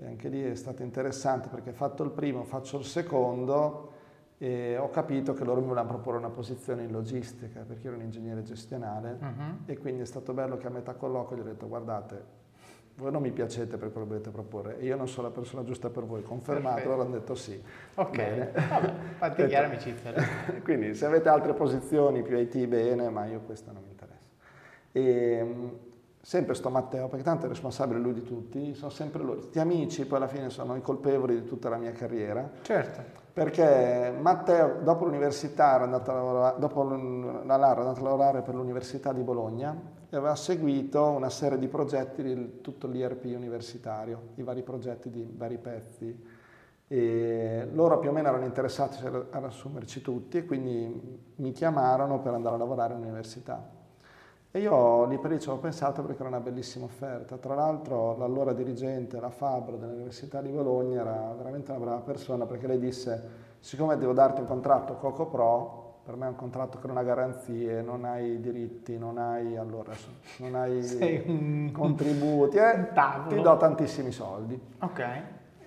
e 0.00 0.06
anche 0.06 0.28
lì 0.28 0.42
è 0.42 0.54
stato 0.54 0.82
interessante 0.82 1.48
perché 1.48 1.72
fatto 1.72 2.02
il 2.04 2.10
primo, 2.10 2.44
faccio 2.44 2.78
il 2.78 2.84
secondo 2.84 3.92
e 4.38 4.76
ho 4.76 4.88
capito 4.90 5.32
che 5.32 5.42
loro 5.44 5.60
mi 5.60 5.66
volevano 5.66 5.88
proporre 5.88 6.18
una 6.18 6.30
posizione 6.30 6.84
in 6.84 6.92
logistica 6.92 7.62
perché 7.66 7.82
io 7.82 7.88
ero 7.88 7.98
un 7.98 8.04
ingegnere 8.04 8.42
gestionale 8.42 9.18
uh-huh. 9.20 9.64
e 9.66 9.76
quindi 9.78 10.02
è 10.02 10.04
stato 10.04 10.32
bello 10.32 10.56
che 10.56 10.68
a 10.68 10.70
metà 10.70 10.94
colloquio 10.94 11.38
gli 11.38 11.40
ho 11.40 11.44
detto 11.50 11.66
guardate 11.66 12.36
voi 12.98 13.12
non 13.12 13.22
mi 13.22 13.30
piacete 13.30 13.76
per 13.76 13.92
quello 13.92 14.06
che 14.06 14.12
volete 14.12 14.30
proporre 14.30 14.78
e 14.78 14.84
io 14.84 14.96
non 14.96 15.08
sono 15.08 15.28
la 15.28 15.32
persona 15.32 15.62
giusta 15.62 15.88
per 15.88 16.04
voi, 16.04 16.22
confermato, 16.22 16.88
loro 16.88 17.02
hanno 17.02 17.12
detto 17.12 17.36
sì. 17.36 17.60
Ok, 17.94 18.16
bene. 18.16 18.50
Vabbè, 18.50 18.92
fatti 19.18 19.46
chiara 19.46 19.66
amicizia. 19.68 20.12
quindi 20.64 20.94
se 20.94 21.06
avete 21.06 21.28
altre 21.28 21.54
posizioni 21.54 22.22
più 22.22 22.36
IT 22.36 22.66
bene, 22.66 23.08
ma 23.08 23.26
io 23.26 23.38
questa 23.42 23.70
non 23.70 23.84
mi 23.84 23.90
interessa. 23.90 24.26
E, 24.90 25.78
sempre 26.20 26.54
sto 26.54 26.70
Matteo, 26.70 27.08
perché 27.08 27.24
tanto 27.24 27.46
è 27.46 27.48
responsabile 27.48 27.98
lui 27.98 28.12
di 28.12 28.22
tutti, 28.22 28.74
sono 28.74 28.90
sempre 28.90 29.22
lui. 29.22 29.48
Gli 29.52 29.58
amici 29.58 30.06
poi 30.06 30.18
alla 30.18 30.28
fine 30.28 30.50
sono 30.50 30.76
i 30.76 30.80
colpevoli 30.80 31.40
di 31.40 31.46
tutta 31.46 31.68
la 31.68 31.76
mia 31.76 31.92
carriera. 31.92 32.50
Certo. 32.62 33.26
Perché 33.32 34.12
Matteo 34.18 34.80
dopo 34.82 35.04
l'università 35.04 35.74
era 35.76 35.84
andato 35.84 36.10
a 36.10 36.14
lavorare, 36.14 36.58
dopo 36.58 36.82
la 36.82 37.56
laurea 37.56 37.70
era 37.70 37.80
andato 37.82 38.00
a 38.00 38.02
lavorare 38.02 38.42
per 38.42 38.54
l'Università 38.54 39.12
di 39.12 39.22
Bologna 39.22 39.96
e 40.10 40.16
aveva 40.16 40.34
seguito 40.34 41.04
una 41.04 41.30
serie 41.30 41.58
di 41.58 41.68
progetti 41.68 42.22
di 42.22 42.60
tutto 42.60 42.88
l'IRP 42.88 43.24
universitario, 43.26 44.30
i 44.36 44.42
vari 44.42 44.62
progetti 44.62 45.08
di 45.10 45.32
vari 45.36 45.58
pezzi. 45.58 46.36
E 46.90 47.68
loro 47.72 47.98
più 47.98 48.08
o 48.08 48.12
meno 48.12 48.28
erano 48.28 48.44
interessati 48.44 49.04
ad 49.06 49.44
assumerci 49.44 50.00
tutti 50.00 50.38
e 50.38 50.44
quindi 50.46 51.20
mi 51.36 51.52
chiamarono 51.52 52.20
per 52.20 52.32
andare 52.32 52.56
a 52.56 52.58
lavorare 52.58 52.94
all'università. 52.94 53.76
E 54.50 54.60
io 54.60 55.04
lì 55.04 55.18
per 55.18 55.30
lì 55.30 55.40
ci 55.40 55.50
ho 55.50 55.58
pensato 55.58 56.02
perché 56.02 56.20
era 56.20 56.30
una 56.30 56.40
bellissima 56.40 56.86
offerta. 56.86 57.36
Tra 57.36 57.54
l'altro 57.54 58.16
l'allora 58.16 58.54
dirigente, 58.54 59.20
la 59.20 59.28
Fabro 59.28 59.76
dell'Università 59.76 60.40
di 60.40 60.48
Bologna, 60.48 61.02
era 61.02 61.34
veramente 61.36 61.70
una 61.70 61.80
brava 61.80 62.00
persona 62.00 62.46
perché 62.46 62.66
lei 62.66 62.78
disse, 62.78 63.22
siccome 63.60 63.98
devo 63.98 64.14
darti 64.14 64.40
un 64.40 64.46
contratto 64.46 64.94
Coco 64.94 65.26
Pro, 65.26 65.96
per 66.02 66.16
me 66.16 66.24
è 66.24 66.28
un 66.30 66.36
contratto 66.36 66.78
che 66.78 66.86
non 66.86 66.96
ha 66.96 67.02
garanzie, 67.02 67.82
non 67.82 68.06
hai 68.06 68.40
diritti, 68.40 68.96
non 68.96 69.18
hai, 69.18 69.54
allora, 69.58 69.92
non 70.38 70.54
hai 70.54 71.68
contributi, 71.70 72.56
eh, 72.56 72.88
ti 73.28 73.42
do 73.42 73.56
tantissimi 73.58 74.10
soldi. 74.10 74.58
Ok. 74.78 75.04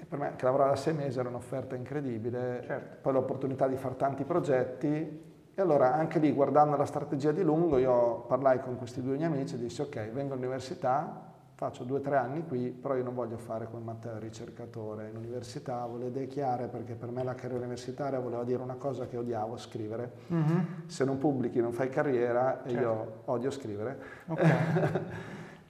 per 0.09 0.17
me 0.17 0.33
che 0.35 0.43
lavorare 0.43 0.71
da 0.71 0.75
sei 0.75 0.95
mesi 0.95 1.19
era 1.19 1.29
un'offerta 1.29 1.75
incredibile, 1.75 2.63
certo. 2.65 2.97
poi 3.01 3.13
l'opportunità 3.13 3.67
di 3.67 3.75
fare 3.75 3.95
tanti 3.95 4.23
progetti 4.23 5.29
e 5.61 5.63
allora 5.63 5.93
anche 5.93 6.19
lì 6.19 6.31
guardando 6.31 6.75
la 6.75 6.85
strategia 6.85 7.31
di 7.31 7.43
lungo 7.43 7.77
io 7.77 8.25
parlai 8.27 8.59
con 8.59 8.77
questi 8.77 9.01
due 9.01 9.15
miei 9.15 9.31
amici 9.31 9.55
e 9.55 9.59
dissi 9.59 9.81
ok 9.81 10.09
vengo 10.11 10.33
all'università, 10.33 11.29
faccio 11.53 11.83
due 11.83 11.99
o 11.99 12.01
tre 12.01 12.17
anni 12.17 12.43
qui, 12.47 12.71
però 12.71 12.95
io 12.95 13.03
non 13.03 13.13
voglio 13.13 13.37
fare 13.37 13.67
come 13.69 13.83
Matteo 13.83 14.17
ricercatore 14.17 15.09
in 15.09 15.15
università, 15.15 15.85
volevo 15.85 16.09
idee 16.09 16.25
chiare 16.25 16.67
perché 16.67 16.95
per 16.95 17.11
me 17.11 17.23
la 17.23 17.35
carriera 17.35 17.59
universitaria 17.59 18.19
voleva 18.19 18.43
dire 18.43 18.63
una 18.63 18.73
cosa 18.73 19.05
che 19.05 19.15
odiavo, 19.15 19.57
scrivere. 19.57 20.11
Mm-hmm. 20.33 20.59
Se 20.87 21.05
non 21.05 21.19
pubblichi 21.19 21.61
non 21.61 21.71
fai 21.71 21.89
carriera 21.89 22.63
e 22.63 22.71
certo. 22.71 22.83
io 22.83 23.21
odio 23.25 23.51
scrivere. 23.51 23.99
Okay. 24.25 24.51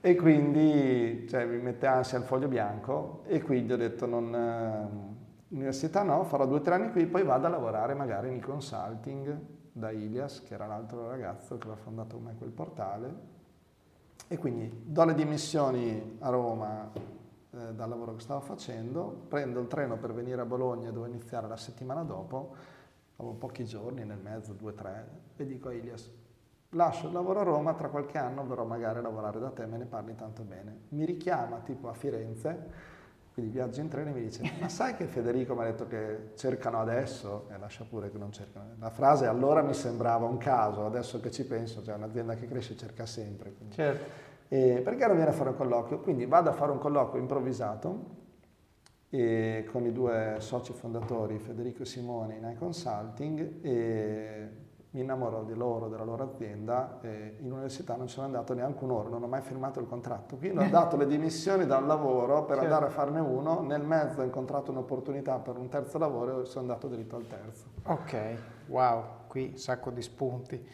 e 0.00 0.16
quindi 0.16 1.26
cioè, 1.28 1.44
mi 1.44 1.58
mette 1.58 1.86
ansia 1.86 2.16
il 2.16 2.24
foglio 2.24 2.48
bianco 2.48 3.24
e 3.26 3.42
quindi 3.42 3.74
ho 3.74 3.76
detto 3.76 4.06
non, 4.06 4.34
eh, 4.34 5.54
università 5.54 6.02
no, 6.02 6.24
farò 6.24 6.46
due 6.46 6.56
o 6.56 6.62
tre 6.62 6.76
anni 6.76 6.90
qui, 6.90 7.04
poi 7.04 7.22
vado 7.22 7.46
a 7.46 7.50
lavorare 7.50 7.92
magari 7.92 8.32
in 8.32 8.40
consulting 8.40 9.60
da 9.72 9.90
Ilias, 9.90 10.42
che 10.42 10.54
era 10.54 10.66
l'altro 10.66 11.08
ragazzo 11.08 11.56
che 11.56 11.66
aveva 11.66 11.80
fondato 11.80 12.16
con 12.16 12.26
me 12.26 12.34
quel 12.36 12.50
portale. 12.50 13.30
E 14.28 14.36
quindi 14.36 14.82
do 14.84 15.04
le 15.04 15.14
dimissioni 15.14 16.16
a 16.20 16.28
Roma 16.28 16.90
eh, 16.94 17.74
dal 17.74 17.88
lavoro 17.88 18.14
che 18.14 18.20
stavo 18.20 18.40
facendo, 18.40 19.24
prendo 19.28 19.60
il 19.60 19.66
treno 19.66 19.96
per 19.96 20.12
venire 20.12 20.40
a 20.40 20.44
Bologna 20.44 20.90
dove 20.90 21.08
iniziare 21.08 21.48
la 21.48 21.56
settimana 21.56 22.02
dopo, 22.02 22.54
avevo 23.16 23.34
pochi 23.34 23.64
giorni 23.64 24.04
nel 24.04 24.18
mezzo, 24.18 24.52
due 24.52 24.72
o 24.72 24.74
tre, 24.74 25.08
e 25.36 25.46
dico 25.46 25.68
a 25.68 25.72
Ilias, 25.72 26.10
lascio 26.70 27.08
il 27.08 27.12
lavoro 27.12 27.40
a 27.40 27.42
Roma, 27.42 27.74
tra 27.74 27.88
qualche 27.88 28.18
anno 28.18 28.46
verrò 28.46 28.64
magari 28.64 28.98
a 28.98 29.02
lavorare 29.02 29.38
da 29.38 29.50
te, 29.50 29.66
me 29.66 29.76
ne 29.76 29.84
parli 29.84 30.14
tanto 30.14 30.42
bene. 30.42 30.84
Mi 30.90 31.04
richiama 31.04 31.58
tipo 31.58 31.88
a 31.88 31.92
Firenze 31.92 32.90
quindi 33.32 33.52
viaggio 33.52 33.80
in 33.80 33.88
treno 33.88 34.10
e 34.10 34.12
mi 34.12 34.22
dice, 34.22 34.42
ma 34.60 34.68
sai 34.68 34.94
che 34.94 35.06
Federico 35.06 35.54
mi 35.54 35.62
ha 35.62 35.64
detto 35.64 35.86
che 35.86 36.32
cercano 36.36 36.80
adesso? 36.80 37.48
E 37.50 37.58
lascia 37.58 37.84
pure 37.84 38.10
che 38.10 38.18
non 38.18 38.30
cercano. 38.30 38.74
La 38.78 38.90
frase 38.90 39.26
allora 39.26 39.62
mi 39.62 39.72
sembrava 39.72 40.26
un 40.26 40.36
caso, 40.36 40.84
adesso 40.84 41.18
che 41.20 41.30
ci 41.30 41.46
penso, 41.46 41.82
cioè 41.82 41.94
un'azienda 41.94 42.34
che 42.34 42.46
cresce 42.46 42.76
cerca 42.76 43.06
sempre. 43.06 43.52
Quindi. 43.54 43.74
Certo. 43.74 44.30
E 44.48 44.82
perché 44.84 45.06
non 45.06 45.16
viene 45.16 45.30
a 45.30 45.32
fare 45.32 45.48
un 45.48 45.56
colloquio? 45.56 46.00
Quindi 46.00 46.26
vado 46.26 46.50
a 46.50 46.52
fare 46.52 46.72
un 46.72 46.78
colloquio 46.78 47.20
improvvisato 47.20 48.20
con 49.08 49.86
i 49.86 49.92
due 49.92 50.36
soci 50.38 50.72
fondatori, 50.72 51.38
Federico 51.38 51.82
e 51.82 51.86
Simone, 51.86 52.36
in 52.36 52.50
iConsulting 52.50 53.64
e 53.64 54.48
mi 54.92 55.00
innamoro 55.00 55.42
di 55.42 55.54
loro, 55.54 55.88
della 55.88 56.04
loro 56.04 56.24
azienda 56.24 56.98
e 57.00 57.36
in 57.40 57.50
università 57.50 57.96
non 57.96 58.10
sono 58.10 58.26
andato 58.26 58.52
neanche 58.52 58.84
un'ora, 58.84 59.08
non 59.08 59.22
ho 59.22 59.26
mai 59.26 59.40
firmato 59.40 59.80
il 59.80 59.86
contratto. 59.86 60.36
Quindi 60.36 60.64
ho 60.64 60.68
dato 60.70 60.96
le 60.96 61.06
dimissioni 61.06 61.64
da 61.64 61.78
un 61.78 61.86
lavoro 61.86 62.44
per 62.44 62.58
certo. 62.58 62.64
andare 62.64 62.86
a 62.86 62.94
farne 62.94 63.20
uno, 63.20 63.62
nel 63.62 63.82
mezzo 63.82 64.20
ho 64.20 64.24
incontrato 64.24 64.70
un'opportunità 64.70 65.38
per 65.38 65.56
un 65.56 65.68
terzo 65.68 65.96
lavoro 65.96 66.42
e 66.42 66.44
sono 66.44 66.60
andato 66.60 66.88
dritto 66.88 67.16
al 67.16 67.26
terzo. 67.26 67.64
Ok, 67.84 68.36
wow, 68.66 69.04
qui 69.28 69.48
un 69.52 69.56
sacco 69.56 69.90
di 69.90 70.02
spunti. 70.02 70.68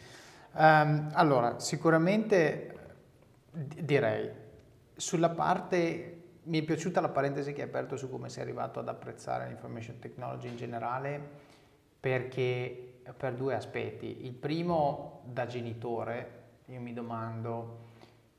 Um, 0.51 1.09
allora, 1.13 1.59
sicuramente 1.59 2.77
direi, 3.51 4.29
sulla 4.95 5.29
parte, 5.29 6.23
mi 6.43 6.59
è 6.59 6.63
piaciuta 6.63 6.99
la 6.99 7.09
parentesi 7.09 7.53
che 7.53 7.61
hai 7.61 7.69
aperto 7.69 7.95
su 7.95 8.09
come 8.09 8.27
sei 8.27 8.43
arrivato 8.43 8.79
ad 8.79 8.89
apprezzare 8.89 9.47
l'information 9.47 9.97
technology 9.99 10.49
in 10.49 10.57
generale, 10.57 11.21
perché 12.01 12.88
per 13.13 13.33
due 13.33 13.55
aspetti. 13.55 14.25
Il 14.25 14.33
primo, 14.33 15.21
da 15.25 15.45
genitore, 15.45 16.37
io 16.65 16.79
mi 16.79 16.93
domando 16.93 17.87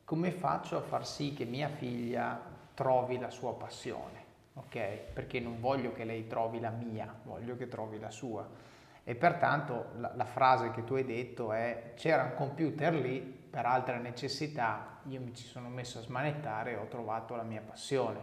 come 0.04 0.30
faccio 0.32 0.76
a 0.76 0.80
far 0.80 1.06
sì 1.06 1.34
che 1.34 1.44
mia 1.44 1.68
figlia 1.68 2.40
trovi 2.74 3.18
la 3.18 3.30
sua 3.30 3.54
passione, 3.54 4.24
ok? 4.54 5.12
Perché 5.12 5.38
non 5.38 5.60
voglio 5.60 5.92
che 5.92 6.04
lei 6.04 6.26
trovi 6.26 6.58
la 6.58 6.70
mia, 6.70 7.14
voglio 7.24 7.56
che 7.56 7.68
trovi 7.68 7.98
la 7.98 8.10
sua. 8.10 8.44
E 9.04 9.14
pertanto 9.14 9.90
la, 9.98 10.12
la 10.14 10.24
frase 10.24 10.70
che 10.72 10.82
tu 10.84 10.94
hai 10.94 11.04
detto 11.04 11.52
è 11.52 11.92
c'era 11.94 12.24
un 12.24 12.34
computer 12.34 12.94
lì 12.94 13.20
per 13.20 13.66
altre 13.66 13.98
necessità, 13.98 14.98
io 15.04 15.20
mi 15.20 15.34
ci 15.34 15.44
sono 15.44 15.68
messo 15.68 15.98
a 15.98 16.02
smanettare 16.02 16.72
e 16.72 16.76
ho 16.76 16.86
trovato 16.86 17.36
la 17.36 17.42
mia 17.42 17.62
passione. 17.62 18.18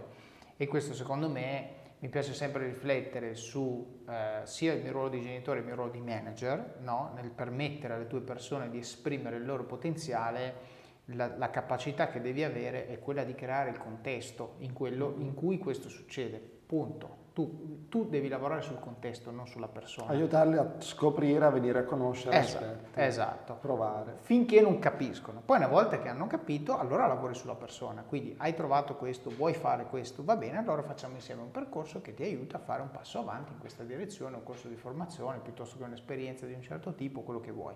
E 0.58 0.68
questo 0.68 0.94
secondo 0.94 1.30
me 1.30 1.77
mi 2.00 2.10
piace 2.10 2.34
sempre 2.34 2.66
riflettere 2.66 3.34
su 3.34 4.04
eh, 4.08 4.42
sia 4.44 4.74
il 4.74 4.84
mio 4.84 4.92
ruolo 4.92 5.10
di 5.10 5.22
genitore 5.22 5.58
che 5.58 5.62
il 5.62 5.68
mio 5.68 5.76
ruolo 5.76 5.92
di 5.92 6.02
manager, 6.02 6.78
no? 6.82 7.12
nel 7.16 7.32
permettere 7.32 7.96
alle 7.96 8.08
tue 8.08 8.22
persone 8.22 8.70
di 8.70 8.78
esprimere 8.78 9.38
il 9.38 9.46
loro 9.46 9.66
potenziale, 9.66 10.76
la, 11.06 11.36
la, 11.36 11.50
capacità 11.50 12.10
che 12.10 12.22
devi 12.22 12.44
avere 12.44 12.88
è 12.88 13.00
quella 13.00 13.24
di 13.24 13.34
creare 13.34 13.72
il 13.72 13.78
contesto 13.78 14.56
in, 14.60 14.74
quello, 14.74 15.16
in 15.18 15.34
cui 15.34 15.58
questo 15.58 15.90
succede, 15.90 16.38
punto. 16.38 17.26
Tu, 17.38 17.86
tu, 17.88 18.10
devi 18.10 18.30
lavorare 18.30 18.62
sul 18.62 18.80
contesto, 18.80 19.30
non 19.30 19.46
sulla 19.46 19.68
persona. 19.68 20.10
Aiutarli 20.10 20.58
a 20.58 20.74
scoprire, 20.80 21.46
a 21.46 21.52
venire 21.52 21.78
a 21.78 21.84
conoscere 21.84 22.36
esatto, 22.36 22.66
aspetti, 22.66 23.00
esatto. 23.00 23.54
provare. 23.62 24.16
Finché 24.22 24.60
non 24.60 24.80
capiscono. 24.80 25.44
Poi 25.46 25.58
una 25.58 25.68
volta 25.68 26.00
che 26.00 26.10
hanno 26.10 26.26
capito, 26.26 26.76
allora 26.80 27.06
lavori 27.06 27.36
sulla 27.36 27.54
persona. 27.54 28.02
Quindi 28.02 28.34
hai 28.40 28.56
trovato 28.56 28.96
questo, 28.96 29.30
vuoi 29.30 29.54
fare 29.54 29.86
questo, 29.86 30.24
va 30.24 30.36
bene, 30.36 30.58
allora 30.58 30.82
facciamo 30.82 31.14
insieme 31.14 31.44
un 31.44 31.52
percorso 31.52 32.02
che 32.02 32.16
ti 32.16 32.24
aiuta 32.24 32.58
a 32.58 32.60
fare 32.60 32.82
un 32.82 32.90
passo 32.90 33.20
avanti 33.20 33.52
in 33.52 33.60
questa 33.60 33.84
direzione, 33.84 34.36
un 34.36 34.44
corso 34.44 34.68
di 34.68 34.76
formazione, 34.76 35.38
piuttosto 35.38 35.78
che 35.78 35.84
un'esperienza 35.84 36.48
di 36.48 36.54
un 36.54 36.64
certo 36.64 36.96
tipo, 36.96 37.22
quello 37.22 37.40
che 37.40 37.52
vuoi. 37.52 37.76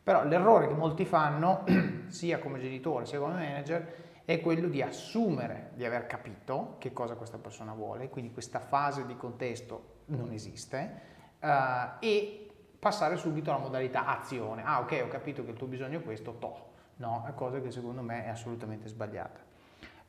Però 0.00 0.24
l'errore 0.24 0.68
che 0.68 0.74
molti 0.74 1.04
fanno, 1.04 1.64
sia 2.06 2.38
come 2.38 2.60
genitore 2.60 3.04
sia 3.06 3.18
come 3.18 3.34
manager, 3.34 4.11
è 4.24 4.40
quello 4.40 4.68
di 4.68 4.82
assumere 4.82 5.70
di 5.74 5.84
aver 5.84 6.06
capito 6.06 6.76
che 6.78 6.92
cosa 6.92 7.14
questa 7.14 7.38
persona 7.38 7.72
vuole, 7.72 8.08
quindi 8.08 8.32
questa 8.32 8.60
fase 8.60 9.04
di 9.06 9.16
contesto 9.16 10.00
non 10.06 10.32
esiste, 10.32 11.00
uh, 11.40 11.46
e 12.00 12.50
passare 12.78 13.16
subito 13.16 13.50
alla 13.50 13.60
modalità 13.60 14.06
azione. 14.06 14.62
Ah 14.64 14.80
ok, 14.80 15.02
ho 15.04 15.08
capito 15.08 15.44
che 15.44 15.50
il 15.52 15.56
tuo 15.56 15.66
bisogno 15.66 15.98
è 15.98 16.02
questo, 16.02 16.36
to. 16.38 16.70
No, 16.96 17.24
è 17.28 17.34
cosa 17.34 17.60
che 17.60 17.70
secondo 17.70 18.02
me 18.02 18.24
è 18.24 18.28
assolutamente 18.28 18.88
sbagliata. 18.88 19.40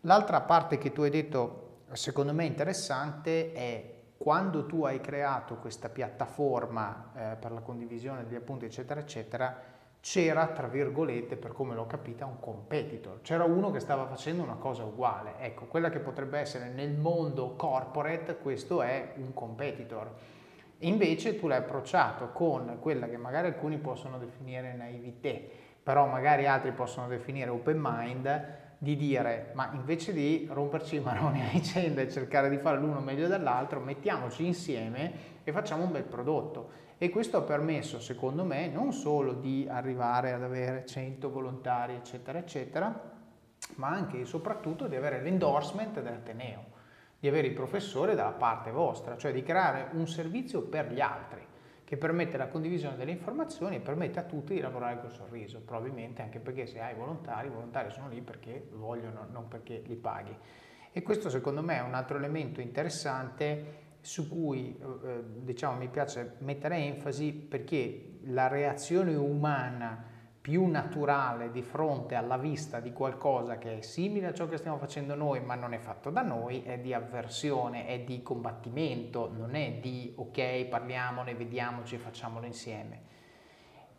L'altra 0.02 0.42
parte 0.42 0.78
che 0.78 0.92
tu 0.92 1.02
hai 1.02 1.10
detto, 1.10 1.82
secondo 1.92 2.34
me 2.34 2.46
interessante, 2.46 3.54
è 3.54 3.94
quando 4.18 4.66
tu 4.66 4.86
hai 4.86 5.02
creato 5.02 5.58
questa 5.58 5.90
piattaforma 5.90 7.12
eh, 7.14 7.36
per 7.36 7.52
la 7.52 7.62
condivisione 7.62 8.24
degli 8.26 8.36
appunti, 8.36 8.66
eccetera, 8.66 9.00
eccetera, 9.00 9.73
c'era, 10.04 10.48
tra 10.48 10.68
virgolette, 10.68 11.38
per 11.38 11.54
come 11.54 11.76
l'ho 11.76 11.88
capita, 11.88 12.26
un 12.26 12.38
competitor. 12.42 13.22
C'era 13.22 13.46
uno 13.46 13.72
che 13.72 13.80
stava 13.80 14.06
facendo 14.06 14.44
una 14.44 14.56
cosa 14.56 14.84
uguale. 14.84 15.36
Ecco, 15.40 15.64
quella 15.64 15.90
che 15.90 16.00
potrebbe 16.00 16.40
essere 16.40 16.68
nel 16.68 16.92
mondo 16.92 17.54
corporate, 17.56 18.36
questo 18.36 18.82
è 18.82 19.14
un 19.16 19.34
competitor. 19.34 20.12
Invece 20.80 21.40
tu 21.40 21.48
l'hai 21.48 21.60
approcciato 21.60 22.32
con 22.34 22.80
quella 22.82 23.08
che 23.08 23.16
magari 23.16 23.48
alcuni 23.48 23.78
possono 23.78 24.18
definire 24.18 24.74
naivete, 24.74 25.50
però 25.82 26.06
magari 26.08 26.48
altri 26.48 26.74
possono 26.74 27.08
definire 27.08 27.50
open 27.50 27.80
mind, 27.82 28.48
di 28.80 28.98
dire 28.98 29.52
ma 29.54 29.70
invece 29.72 30.12
di 30.12 30.50
romperci 30.52 30.98
i 30.98 31.00
maroni 31.00 31.42
a 31.42 31.48
vicenda 31.50 32.02
e 32.02 32.12
cercare 32.12 32.50
di 32.50 32.58
fare 32.58 32.78
l'uno 32.78 33.00
meglio 33.00 33.30
dell'altro, 33.30 33.80
mettiamoci 33.80 34.46
insieme 34.46 35.14
e 35.46 35.54
facciamo 35.54 35.86
un 35.86 35.94
bel 35.94 36.04
prodotto. 36.04 36.83
E 37.04 37.10
questo 37.10 37.36
ha 37.36 37.42
permesso, 37.42 38.00
secondo 38.00 38.46
me, 38.46 38.70
non 38.70 38.94
solo 38.94 39.34
di 39.34 39.68
arrivare 39.70 40.32
ad 40.32 40.42
avere 40.42 40.86
100 40.86 41.30
volontari, 41.30 41.96
eccetera, 41.96 42.40
eccetera, 42.40 43.12
ma 43.76 43.90
anche 43.90 44.22
e 44.22 44.26
soprattutto 44.26 44.88
di 44.88 44.96
avere 44.96 45.22
l'endorsement 45.22 46.02
dell'Ateneo, 46.02 46.64
di 47.20 47.28
avere 47.28 47.48
il 47.48 47.54
professore 47.54 48.16
dalla 48.16 48.32
parte 48.32 48.72
vostra, 48.72 49.18
cioè 49.18 49.34
di 49.34 49.44
creare 49.44 49.90
un 49.92 50.08
servizio 50.08 50.62
per 50.62 50.94
gli 50.94 51.02
altri 51.02 51.46
che 51.84 51.98
permette 51.98 52.38
la 52.38 52.48
condivisione 52.48 52.96
delle 52.96 53.12
informazioni 53.12 53.76
e 53.76 53.80
permette 53.82 54.20
a 54.20 54.24
tutti 54.24 54.54
di 54.54 54.62
lavorare 54.62 55.02
col 55.02 55.12
sorriso, 55.12 55.60
probabilmente 55.60 56.22
anche 56.22 56.40
perché 56.40 56.66
se 56.68 56.80
hai 56.80 56.96
volontari, 56.96 57.48
i 57.48 57.52
volontari 57.52 57.92
sono 57.92 58.08
lì 58.08 58.22
perché 58.22 58.70
vogliono, 58.72 59.28
non 59.30 59.50
perché 59.50 59.84
li 59.88 59.98
paghi. 59.98 60.38
E 60.94 61.02
questo 61.02 61.30
secondo 61.30 61.62
me 61.62 61.80
è 61.80 61.82
un 61.82 61.96
altro 61.96 62.16
elemento 62.16 62.62
interessante 62.62 63.82
su 64.04 64.28
cui 64.28 64.78
eh, 64.78 65.24
diciamo, 65.42 65.78
mi 65.78 65.88
piace 65.88 66.36
mettere 66.40 66.76
enfasi 66.76 67.32
perché 67.32 68.18
la 68.26 68.48
reazione 68.48 69.16
umana 69.16 70.12
più 70.42 70.68
naturale 70.68 71.52
di 71.52 71.62
fronte 71.62 72.16
alla 72.16 72.38
vista 72.38 72.82
di 72.82 72.92
qualcosa 72.92 73.58
che 73.58 73.78
è 73.78 73.82
simile 73.82 74.28
a 74.28 74.34
ciò 74.34 74.46
che 74.50 74.58
stiamo 74.58 74.78
facendo 74.78 75.16
noi 75.16 75.40
ma 75.40 75.56
non 75.56 75.74
è 75.74 75.78
fatto 75.78 76.10
da 76.10 76.22
noi 76.22 76.64
è 76.64 76.80
di 76.80 76.94
avversione, 76.94 77.88
è 77.88 78.02
di 78.02 78.22
combattimento, 78.22 79.32
non 79.34 79.56
è 79.56 79.78
di 79.80 80.12
ok 80.18 80.66
parliamone, 80.66 81.34
vediamoci 81.34 81.98
facciamolo 81.98 82.46
insieme. 82.46 83.13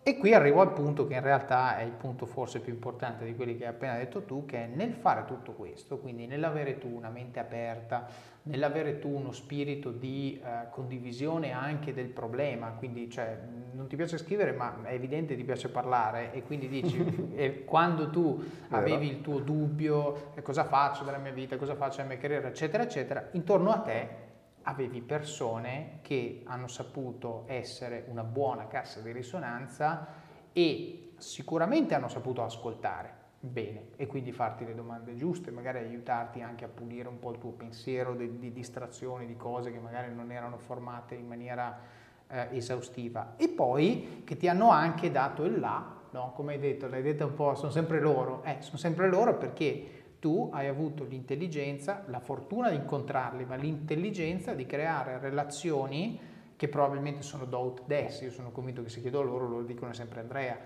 E 0.06 0.18
qui 0.18 0.34
arrivo 0.34 0.60
al 0.60 0.74
punto 0.74 1.06
che 1.06 1.14
in 1.14 1.22
realtà 1.22 1.78
è 1.78 1.82
il 1.82 1.92
punto 1.92 2.26
forse 2.26 2.60
più 2.60 2.70
importante 2.70 3.24
di 3.24 3.34
quelli 3.34 3.56
che 3.56 3.64
hai 3.64 3.70
appena 3.70 3.96
detto 3.96 4.24
tu, 4.24 4.44
che 4.44 4.64
è 4.64 4.66
nel 4.66 4.92
fare 4.92 5.24
tutto 5.24 5.52
questo, 5.52 5.96
quindi 5.96 6.26
nell'avere 6.26 6.76
tu 6.76 6.94
una 6.94 7.08
mente 7.08 7.38
aperta, 7.38 8.06
nell'avere 8.42 8.98
tu 8.98 9.08
uno 9.08 9.32
spirito 9.32 9.90
di 9.90 10.38
eh, 10.44 10.68
condivisione 10.68 11.52
anche 11.52 11.94
del 11.94 12.08
problema, 12.08 12.72
quindi 12.72 13.08
cioè, 13.08 13.38
non 13.72 13.86
ti 13.86 13.96
piace 13.96 14.18
scrivere 14.18 14.52
ma 14.52 14.76
è 14.82 14.92
evidente 14.92 15.32
che 15.32 15.40
ti 15.40 15.46
piace 15.46 15.70
parlare 15.70 16.34
e 16.34 16.42
quindi 16.42 16.68
dici 16.68 17.32
e 17.34 17.64
quando 17.64 18.10
tu 18.10 18.44
avevi 18.68 19.08
il 19.08 19.22
tuo 19.22 19.38
dubbio, 19.38 20.32
eh, 20.34 20.42
cosa 20.42 20.64
faccio 20.64 21.04
della 21.04 21.16
mia 21.16 21.32
vita, 21.32 21.56
cosa 21.56 21.76
faccio 21.76 21.96
della 22.02 22.08
mia 22.08 22.18
carriera, 22.18 22.48
eccetera, 22.48 22.82
eccetera, 22.82 23.28
intorno 23.32 23.70
a 23.70 23.78
te 23.78 24.23
avevi 24.64 25.00
persone 25.00 25.98
che 26.02 26.42
hanno 26.44 26.68
saputo 26.68 27.44
essere 27.46 28.04
una 28.08 28.24
buona 28.24 28.66
cassa 28.66 29.00
di 29.00 29.12
risonanza 29.12 30.06
e 30.52 31.12
sicuramente 31.18 31.94
hanno 31.94 32.08
saputo 32.08 32.42
ascoltare 32.42 33.22
bene 33.38 33.88
e 33.96 34.06
quindi 34.06 34.32
farti 34.32 34.64
le 34.64 34.74
domande 34.74 35.16
giuste, 35.16 35.50
magari 35.50 35.78
aiutarti 35.78 36.40
anche 36.40 36.64
a 36.64 36.68
pulire 36.68 37.08
un 37.08 37.18
po' 37.18 37.30
il 37.30 37.38
tuo 37.38 37.50
pensiero 37.50 38.14
di, 38.14 38.38
di 38.38 38.52
distrazioni, 38.52 39.26
di 39.26 39.36
cose 39.36 39.70
che 39.70 39.78
magari 39.78 40.14
non 40.14 40.32
erano 40.32 40.56
formate 40.56 41.14
in 41.14 41.26
maniera 41.26 41.78
eh, 42.26 42.48
esaustiva 42.52 43.34
e 43.36 43.48
poi 43.48 44.22
che 44.24 44.36
ti 44.36 44.48
hanno 44.48 44.70
anche 44.70 45.10
dato 45.10 45.44
il 45.44 45.60
là, 45.60 45.94
no? 46.10 46.32
come 46.34 46.54
hai 46.54 46.58
detto, 46.58 46.88
l'hai 46.88 47.02
detto 47.02 47.26
un 47.26 47.34
po', 47.34 47.54
sono 47.54 47.70
sempre 47.70 48.00
loro, 48.00 48.42
eh, 48.44 48.56
sono 48.60 48.78
sempre 48.78 49.08
loro 49.08 49.36
perché 49.36 50.03
tu 50.24 50.48
hai 50.54 50.68
avuto 50.68 51.04
l'intelligenza, 51.04 52.04
la 52.06 52.18
fortuna 52.18 52.70
di 52.70 52.76
incontrarli, 52.76 53.44
ma 53.44 53.56
l'intelligenza 53.56 54.54
di 54.54 54.64
creare 54.64 55.18
relazioni 55.18 56.18
che 56.56 56.66
probabilmente 56.68 57.20
sono 57.20 57.44
des, 57.84 58.22
io 58.22 58.30
sono 58.30 58.50
convinto 58.50 58.82
che 58.82 58.88
se 58.88 59.02
chiedo 59.02 59.20
loro 59.20 59.46
lo 59.46 59.62
dicono 59.64 59.92
sempre 59.92 60.20
Andrea, 60.20 60.58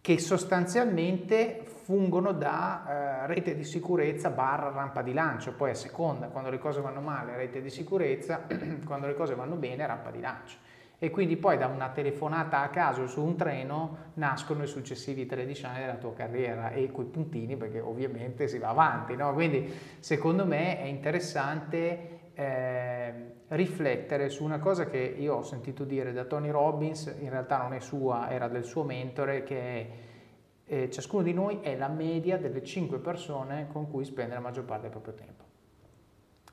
che 0.00 0.18
sostanzialmente 0.18 1.60
fungono 1.66 2.32
da 2.32 3.24
eh, 3.24 3.26
rete 3.26 3.54
di 3.54 3.64
sicurezza 3.64 4.30
barra 4.30 4.70
rampa 4.70 5.02
di 5.02 5.12
lancio, 5.12 5.52
poi 5.52 5.72
a 5.72 5.74
seconda, 5.74 6.28
quando 6.28 6.48
le 6.48 6.58
cose 6.58 6.80
vanno 6.80 7.02
male 7.02 7.36
rete 7.36 7.60
di 7.60 7.68
sicurezza, 7.68 8.46
quando 8.86 9.06
le 9.06 9.14
cose 9.14 9.34
vanno 9.34 9.56
bene 9.56 9.86
rampa 9.86 10.10
di 10.10 10.20
lancio 10.20 10.56
e 10.98 11.10
quindi 11.10 11.36
poi 11.36 11.58
da 11.58 11.66
una 11.66 11.90
telefonata 11.90 12.60
a 12.62 12.68
caso 12.68 13.06
su 13.06 13.22
un 13.22 13.36
treno 13.36 13.96
nascono 14.14 14.62
i 14.62 14.66
successivi 14.66 15.26
13 15.26 15.64
anni 15.66 15.80
della 15.80 15.96
tua 15.96 16.14
carriera 16.14 16.70
e 16.70 16.90
quei 16.90 17.06
puntini 17.06 17.56
perché 17.56 17.80
ovviamente 17.80 18.48
si 18.48 18.58
va 18.58 18.68
avanti, 18.68 19.16
no? 19.16 19.32
quindi 19.32 19.72
secondo 19.98 20.46
me 20.46 20.78
è 20.78 20.84
interessante 20.84 22.30
eh, 22.34 23.12
riflettere 23.48 24.28
su 24.28 24.44
una 24.44 24.58
cosa 24.58 24.86
che 24.86 24.98
io 24.98 25.36
ho 25.36 25.42
sentito 25.42 25.84
dire 25.84 26.12
da 26.12 26.24
Tony 26.24 26.50
Robbins, 26.50 27.14
in 27.20 27.30
realtà 27.30 27.58
non 27.58 27.74
è 27.74 27.80
sua, 27.80 28.30
era 28.30 28.48
del 28.48 28.64
suo 28.64 28.82
mentore, 28.82 29.42
che 29.42 29.60
è 29.60 29.88
eh, 30.66 30.90
ciascuno 30.90 31.22
di 31.22 31.32
noi 31.32 31.60
è 31.60 31.76
la 31.76 31.88
media 31.88 32.38
delle 32.38 32.62
5 32.62 32.98
persone 32.98 33.68
con 33.70 33.90
cui 33.90 34.04
spende 34.04 34.34
la 34.34 34.40
maggior 34.40 34.64
parte 34.64 34.82
del 34.82 34.90
proprio 34.90 35.14
tempo. 35.14 35.44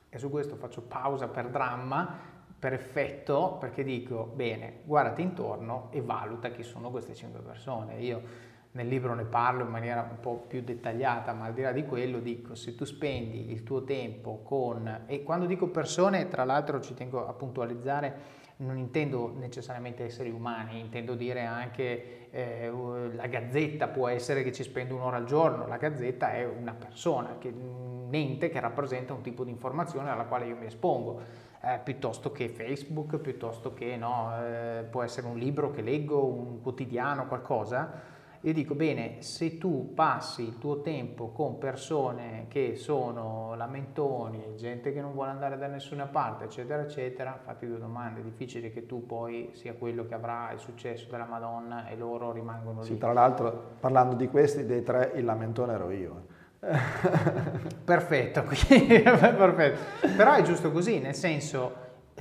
E 0.08 0.18
su 0.18 0.28
questo 0.28 0.56
faccio 0.56 0.82
pausa 0.82 1.28
per 1.28 1.48
dramma 1.48 2.40
per 2.62 2.74
effetto 2.74 3.56
perché 3.58 3.82
dico, 3.82 4.30
bene, 4.36 4.82
guardati 4.84 5.20
intorno 5.20 5.88
e 5.90 6.00
valuta 6.00 6.50
chi 6.50 6.62
sono 6.62 6.92
queste 6.92 7.12
cinque 7.12 7.40
persone. 7.40 7.98
Io 7.98 8.22
nel 8.70 8.86
libro 8.86 9.14
ne 9.14 9.24
parlo 9.24 9.64
in 9.64 9.68
maniera 9.68 10.06
un 10.08 10.20
po' 10.20 10.44
più 10.46 10.62
dettagliata, 10.62 11.32
ma 11.32 11.46
al 11.46 11.54
di 11.54 11.62
là 11.62 11.72
di 11.72 11.84
quello 11.84 12.20
dico, 12.20 12.54
se 12.54 12.76
tu 12.76 12.84
spendi 12.84 13.50
il 13.50 13.64
tuo 13.64 13.82
tempo 13.82 14.42
con... 14.44 15.06
E 15.06 15.24
quando 15.24 15.46
dico 15.46 15.70
persone, 15.70 16.28
tra 16.28 16.44
l'altro 16.44 16.80
ci 16.80 16.94
tengo 16.94 17.26
a 17.26 17.32
puntualizzare, 17.32 18.40
non 18.58 18.78
intendo 18.78 19.34
necessariamente 19.36 20.04
esseri 20.04 20.30
umani, 20.30 20.78
intendo 20.78 21.16
dire 21.16 21.44
anche 21.44 22.30
eh, 22.30 22.70
la 23.12 23.26
gazzetta 23.26 23.88
può 23.88 24.06
essere 24.06 24.44
che 24.44 24.52
ci 24.52 24.62
spendo 24.62 24.94
un'ora 24.94 25.16
al 25.16 25.24
giorno, 25.24 25.66
la 25.66 25.78
gazzetta 25.78 26.32
è 26.32 26.46
una 26.46 26.74
persona, 26.74 27.38
che, 27.38 27.48
un 27.48 28.08
ente 28.12 28.50
che 28.50 28.60
rappresenta 28.60 29.14
un 29.14 29.20
tipo 29.20 29.42
di 29.42 29.50
informazione 29.50 30.10
alla 30.10 30.26
quale 30.26 30.46
io 30.46 30.54
mi 30.54 30.66
espongo 30.66 31.41
eh, 31.64 31.78
piuttosto 31.82 32.32
che 32.32 32.48
Facebook, 32.48 33.18
piuttosto 33.18 33.72
che 33.72 33.96
no, 33.96 34.32
eh, 34.42 34.84
può 34.90 35.02
essere 35.02 35.28
un 35.28 35.38
libro 35.38 35.70
che 35.70 35.80
leggo, 35.80 36.24
un 36.24 36.60
quotidiano, 36.60 37.26
qualcosa. 37.26 38.10
Io 38.44 38.52
dico, 38.52 38.74
bene, 38.74 39.22
se 39.22 39.56
tu 39.56 39.94
passi 39.94 40.42
il 40.42 40.58
tuo 40.58 40.80
tempo 40.80 41.28
con 41.28 41.58
persone 41.58 42.46
che 42.48 42.74
sono 42.74 43.54
lamentoni, 43.54 44.56
gente 44.56 44.92
che 44.92 45.00
non 45.00 45.12
vuole 45.12 45.30
andare 45.30 45.56
da 45.56 45.68
nessuna 45.68 46.06
parte, 46.06 46.44
eccetera, 46.44 46.82
eccetera, 46.82 47.38
fatti 47.44 47.68
due 47.68 47.78
domande. 47.78 48.18
È 48.18 48.24
difficile 48.24 48.72
che 48.72 48.84
tu 48.86 49.06
poi 49.06 49.50
sia 49.52 49.74
quello 49.74 50.04
che 50.06 50.14
avrà 50.14 50.50
il 50.50 50.58
successo 50.58 51.06
della 51.08 51.26
Madonna 51.26 51.86
e 51.86 51.94
loro 51.96 52.32
rimangono 52.32 52.80
lì. 52.80 52.86
Sì, 52.86 52.98
tra 52.98 53.12
l'altro, 53.12 53.76
parlando 53.78 54.16
di 54.16 54.26
questi, 54.26 54.66
dei 54.66 54.82
tre, 54.82 55.12
il 55.14 55.24
lamentone 55.24 55.74
ero 55.74 55.90
io. 55.92 56.31
perfetto, 57.84 58.42
perfetto, 58.46 60.06
però 60.16 60.34
è 60.34 60.42
giusto 60.42 60.70
così, 60.70 61.00
nel 61.00 61.14
senso 61.14 61.74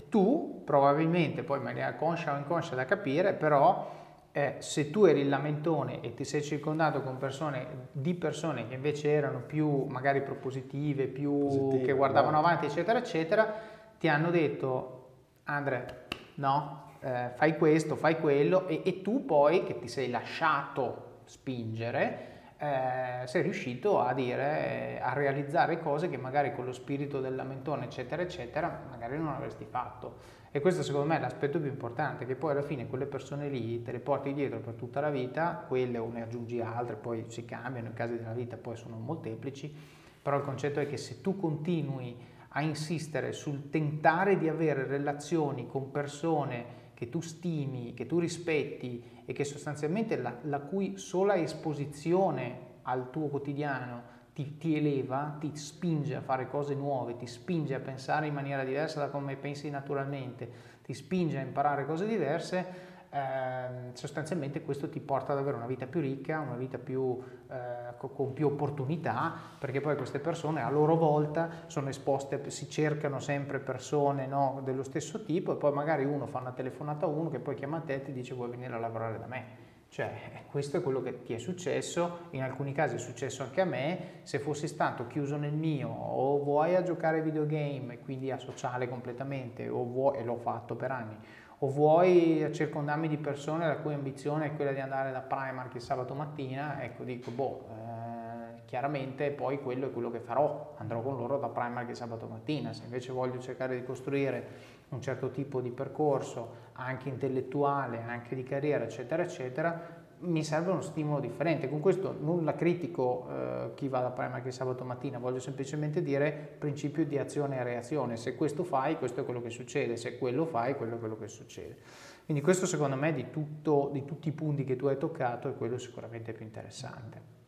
tu 0.09 0.63
probabilmente, 0.65 1.43
poi 1.43 1.57
in 1.57 1.63
maniera 1.63 1.93
conscia 1.93 2.33
o 2.33 2.37
inconscia 2.37 2.73
da 2.73 2.85
capire, 2.85 3.33
però 3.33 3.99
eh, 4.31 4.55
se 4.59 4.89
tu 4.89 5.05
eri 5.05 5.19
il 5.21 5.29
lamentone 5.29 6.01
e 6.01 6.15
ti 6.15 6.23
sei 6.23 6.41
circondato 6.41 7.01
con 7.01 7.17
persone, 7.17 7.89
di 7.91 8.15
persone 8.15 8.67
che 8.67 8.75
invece 8.75 9.11
erano 9.11 9.41
più 9.41 9.85
magari 9.85 10.21
propositive, 10.23 11.05
più 11.05 11.37
Positive, 11.37 11.85
che 11.85 11.93
guardavano 11.93 12.31
no. 12.31 12.39
avanti, 12.39 12.65
eccetera, 12.65 12.97
eccetera, 12.97 13.53
ti 13.99 14.07
hanno 14.07 14.31
detto, 14.31 15.09
Andre, 15.43 16.07
no, 16.35 16.93
eh, 17.01 17.29
fai 17.35 17.57
questo, 17.57 17.95
fai 17.95 18.17
quello, 18.17 18.67
e, 18.67 18.81
e 18.85 19.01
tu 19.03 19.23
poi 19.23 19.63
che 19.65 19.77
ti 19.77 19.87
sei 19.87 20.09
lasciato 20.09 21.19
spingere, 21.25 22.30
eh, 22.63 23.25
sei 23.25 23.41
riuscito 23.41 24.01
a 24.01 24.13
dire, 24.13 24.99
a 25.01 25.13
realizzare 25.13 25.79
cose 25.79 26.09
che 26.09 26.17
magari 26.17 26.53
con 26.53 26.63
lo 26.63 26.73
spirito 26.73 27.19
del 27.19 27.33
lamentone, 27.33 27.85
eccetera, 27.85 28.21
eccetera, 28.21 28.83
magari 28.87 29.17
non 29.17 29.29
avresti 29.29 29.65
fatto. 29.65 30.17
E 30.51 30.59
questo 30.59 30.83
secondo 30.83 31.07
me 31.07 31.17
è 31.17 31.19
l'aspetto 31.19 31.59
più 31.59 31.69
importante, 31.69 32.27
che 32.27 32.35
poi 32.35 32.51
alla 32.51 32.61
fine 32.61 32.87
quelle 32.87 33.07
persone 33.07 33.49
lì 33.49 33.81
te 33.81 33.91
le 33.91 33.99
porti 33.99 34.33
dietro 34.33 34.59
per 34.59 34.75
tutta 34.75 34.99
la 34.99 35.09
vita, 35.09 35.65
quelle 35.67 35.97
o 35.97 36.07
ne 36.11 36.21
aggiungi 36.21 36.61
altre, 36.61 36.97
poi 36.97 37.25
si 37.29 37.45
cambiano, 37.45 37.87
i 37.87 37.93
casi 37.93 38.17
della 38.17 38.33
vita 38.33 38.57
poi 38.57 38.75
sono 38.75 38.95
molteplici, 38.97 39.73
però 40.21 40.37
il 40.37 40.43
concetto 40.43 40.79
è 40.79 40.85
che 40.85 40.97
se 40.97 41.19
tu 41.19 41.39
continui 41.39 42.15
a 42.49 42.61
insistere 42.61 43.31
sul 43.31 43.71
tentare 43.71 44.37
di 44.37 44.47
avere 44.47 44.85
relazioni 44.85 45.65
con 45.65 45.89
persone 45.89 46.80
che 47.01 47.09
tu 47.09 47.19
stimi, 47.19 47.95
che 47.95 48.05
tu 48.05 48.19
rispetti 48.19 49.23
e 49.25 49.33
che 49.33 49.43
sostanzialmente 49.43 50.17
la, 50.17 50.37
la 50.43 50.59
cui 50.59 50.99
sola 50.99 51.35
esposizione 51.35 52.75
al 52.83 53.09
tuo 53.09 53.25
quotidiano 53.25 54.03
ti, 54.33 54.57
ti, 54.59 54.77
eleva, 54.77 55.35
ti 55.39 55.49
spinge 55.55 56.13
a 56.13 56.21
fare 56.21 56.47
cose 56.47 56.75
nuove, 56.75 57.17
ti 57.17 57.25
spinge 57.25 57.73
a 57.73 57.79
pensare 57.79 58.27
in 58.27 58.35
maniera 58.35 58.63
diversa 58.63 58.99
da 58.99 59.09
come 59.09 59.35
pensi 59.35 59.67
naturalmente, 59.71 60.51
ti 60.83 60.93
spinge 60.93 61.39
a 61.39 61.41
imparare 61.41 61.87
cose 61.87 62.05
diverse, 62.05 62.65
eh, 63.11 63.91
sostanzialmente 63.93 64.61
questo 64.61 64.89
ti 64.89 65.01
porta 65.01 65.33
ad 65.33 65.39
avere 65.39 65.57
una 65.57 65.65
vita 65.65 65.85
più 65.85 65.99
ricca, 65.99 66.39
una 66.39 66.55
vita 66.55 66.77
più, 66.77 67.19
eh, 67.49 67.93
con 67.97 68.33
più 68.33 68.47
opportunità, 68.47 69.33
perché 69.59 69.81
poi 69.81 69.97
queste 69.97 70.19
persone 70.19 70.61
a 70.61 70.69
loro 70.69 70.95
volta 70.95 71.49
sono 71.67 71.89
esposte, 71.89 72.49
si 72.49 72.69
cercano 72.69 73.19
sempre 73.19 73.59
persone 73.59 74.27
no, 74.27 74.61
dello 74.63 74.83
stesso 74.83 75.23
tipo 75.23 75.51
e 75.53 75.55
poi 75.57 75.73
magari 75.73 76.05
uno 76.05 76.25
fa 76.25 76.39
una 76.39 76.53
telefonata 76.53 77.05
a 77.05 77.09
uno 77.09 77.29
che 77.29 77.39
poi 77.39 77.55
chiama 77.55 77.81
te 77.81 77.95
e 77.95 78.01
ti 78.01 78.13
dice 78.13 78.33
vuoi 78.33 78.49
venire 78.49 78.73
a 78.73 78.79
lavorare 78.79 79.19
da 79.19 79.27
me? 79.27 79.69
Cioè, 79.91 80.45
questo 80.49 80.77
è 80.77 80.81
quello 80.81 81.01
che 81.01 81.21
ti 81.23 81.33
è 81.33 81.37
successo, 81.37 82.27
in 82.29 82.43
alcuni 82.43 82.71
casi 82.71 82.95
è 82.95 82.97
successo 82.97 83.43
anche 83.43 83.59
a 83.59 83.65
me, 83.65 84.21
se 84.23 84.39
fossi 84.39 84.69
stato 84.69 85.05
chiuso 85.05 85.35
nel 85.35 85.51
mio 85.51 85.89
o 85.89 86.41
vuoi 86.41 86.75
a 86.75 86.81
giocare 86.81 87.21
videogame 87.21 87.95
e 87.95 87.99
quindi 87.99 88.31
a 88.31 88.37
sociale 88.37 88.87
completamente, 88.87 89.67
o 89.67 89.83
vuoi, 89.83 90.19
e 90.19 90.23
l'ho 90.23 90.37
fatto 90.37 90.75
per 90.75 90.91
anni, 90.91 91.17
o 91.63 91.67
vuoi 91.69 92.49
circondarmi 92.51 93.07
di 93.07 93.17
persone 93.17 93.67
la 93.67 93.77
cui 93.77 93.93
ambizione 93.93 94.47
è 94.47 94.55
quella 94.55 94.71
di 94.71 94.79
andare 94.79 95.11
da 95.11 95.19
Primark 95.19 95.75
il 95.75 95.81
sabato 95.81 96.15
mattina, 96.15 96.81
ecco 96.81 97.03
dico, 97.03 97.29
boh, 97.29 97.65
eh, 97.69 98.61
chiaramente 98.65 99.29
poi 99.29 99.61
quello 99.61 99.87
è 99.87 99.91
quello 99.91 100.09
che 100.09 100.19
farò, 100.19 100.73
andrò 100.77 101.01
con 101.01 101.17
loro 101.17 101.37
da 101.37 101.49
Primark 101.49 101.89
il 101.89 101.95
sabato 101.95 102.25
mattina, 102.25 102.73
se 102.73 102.85
invece 102.85 103.11
voglio 103.11 103.39
cercare 103.39 103.75
di 103.75 103.83
costruire 103.83 104.47
un 104.89 105.01
certo 105.01 105.29
tipo 105.29 105.61
di 105.61 105.69
percorso, 105.69 106.69
anche 106.73 107.09
intellettuale, 107.09 108.01
anche 108.07 108.33
di 108.33 108.41
carriera, 108.41 108.85
eccetera, 108.85 109.21
eccetera, 109.21 110.00
mi 110.21 110.43
serve 110.43 110.71
uno 110.71 110.81
stimolo 110.81 111.19
differente. 111.19 111.69
Con 111.69 111.79
questo 111.79 112.15
nulla 112.19 112.53
critico 112.53 113.27
eh, 113.29 113.71
chi 113.75 113.87
va 113.87 113.99
da 113.99 114.11
prima 114.11 114.41
che 114.41 114.51
sabato 114.51 114.83
mattina, 114.83 115.17
voglio 115.17 115.39
semplicemente 115.39 116.01
dire 116.01 116.31
principio 116.57 117.05
di 117.05 117.17
azione 117.17 117.57
e 117.57 117.63
reazione. 117.63 118.17
Se 118.17 118.35
questo 118.35 118.63
fai, 118.63 118.97
questo 118.97 119.21
è 119.21 119.25
quello 119.25 119.41
che 119.41 119.49
succede, 119.49 119.97
se 119.97 120.17
quello 120.17 120.45
fai, 120.45 120.75
quello 120.75 120.95
è 120.95 120.99
quello 120.99 121.17
che 121.17 121.27
succede. 121.27 121.77
Quindi 122.25 122.43
questo 122.43 122.65
secondo 122.65 122.95
me 122.95 123.13
di, 123.13 123.29
tutto, 123.29 123.89
di 123.91 124.05
tutti 124.05 124.29
i 124.29 124.31
punti 124.31 124.63
che 124.63 124.75
tu 124.75 124.85
hai 124.87 124.97
toccato 124.97 125.49
è 125.49 125.55
quello 125.55 125.77
sicuramente 125.77 126.33
più 126.33 126.45
interessante. 126.45 127.39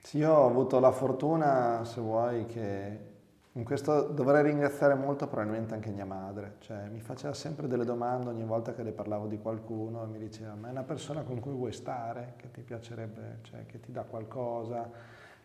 Sì, 0.00 0.18
io 0.18 0.32
ho 0.32 0.46
avuto 0.46 0.78
la 0.80 0.92
fortuna, 0.92 1.82
se 1.84 2.00
vuoi, 2.00 2.44
che 2.44 3.13
in 3.56 3.62
questo 3.62 4.02
dovrei 4.08 4.42
ringraziare 4.42 4.94
molto 4.94 5.28
probabilmente 5.28 5.74
anche 5.74 5.90
mia 5.90 6.04
madre, 6.04 6.56
cioè 6.58 6.88
mi 6.90 6.98
faceva 6.98 7.34
sempre 7.34 7.68
delle 7.68 7.84
domande 7.84 8.30
ogni 8.30 8.42
volta 8.42 8.74
che 8.74 8.82
le 8.82 8.90
parlavo 8.90 9.26
di 9.26 9.38
qualcuno 9.38 10.02
e 10.02 10.06
mi 10.08 10.18
diceva 10.18 10.54
ma 10.54 10.68
è 10.68 10.70
una 10.72 10.82
persona 10.82 11.22
con 11.22 11.38
cui 11.38 11.52
vuoi 11.52 11.72
stare, 11.72 12.34
che 12.36 12.50
ti 12.50 12.62
piacerebbe, 12.62 13.38
cioè 13.42 13.64
che 13.66 13.78
ti 13.78 13.92
dà 13.92 14.02
qualcosa. 14.02 14.90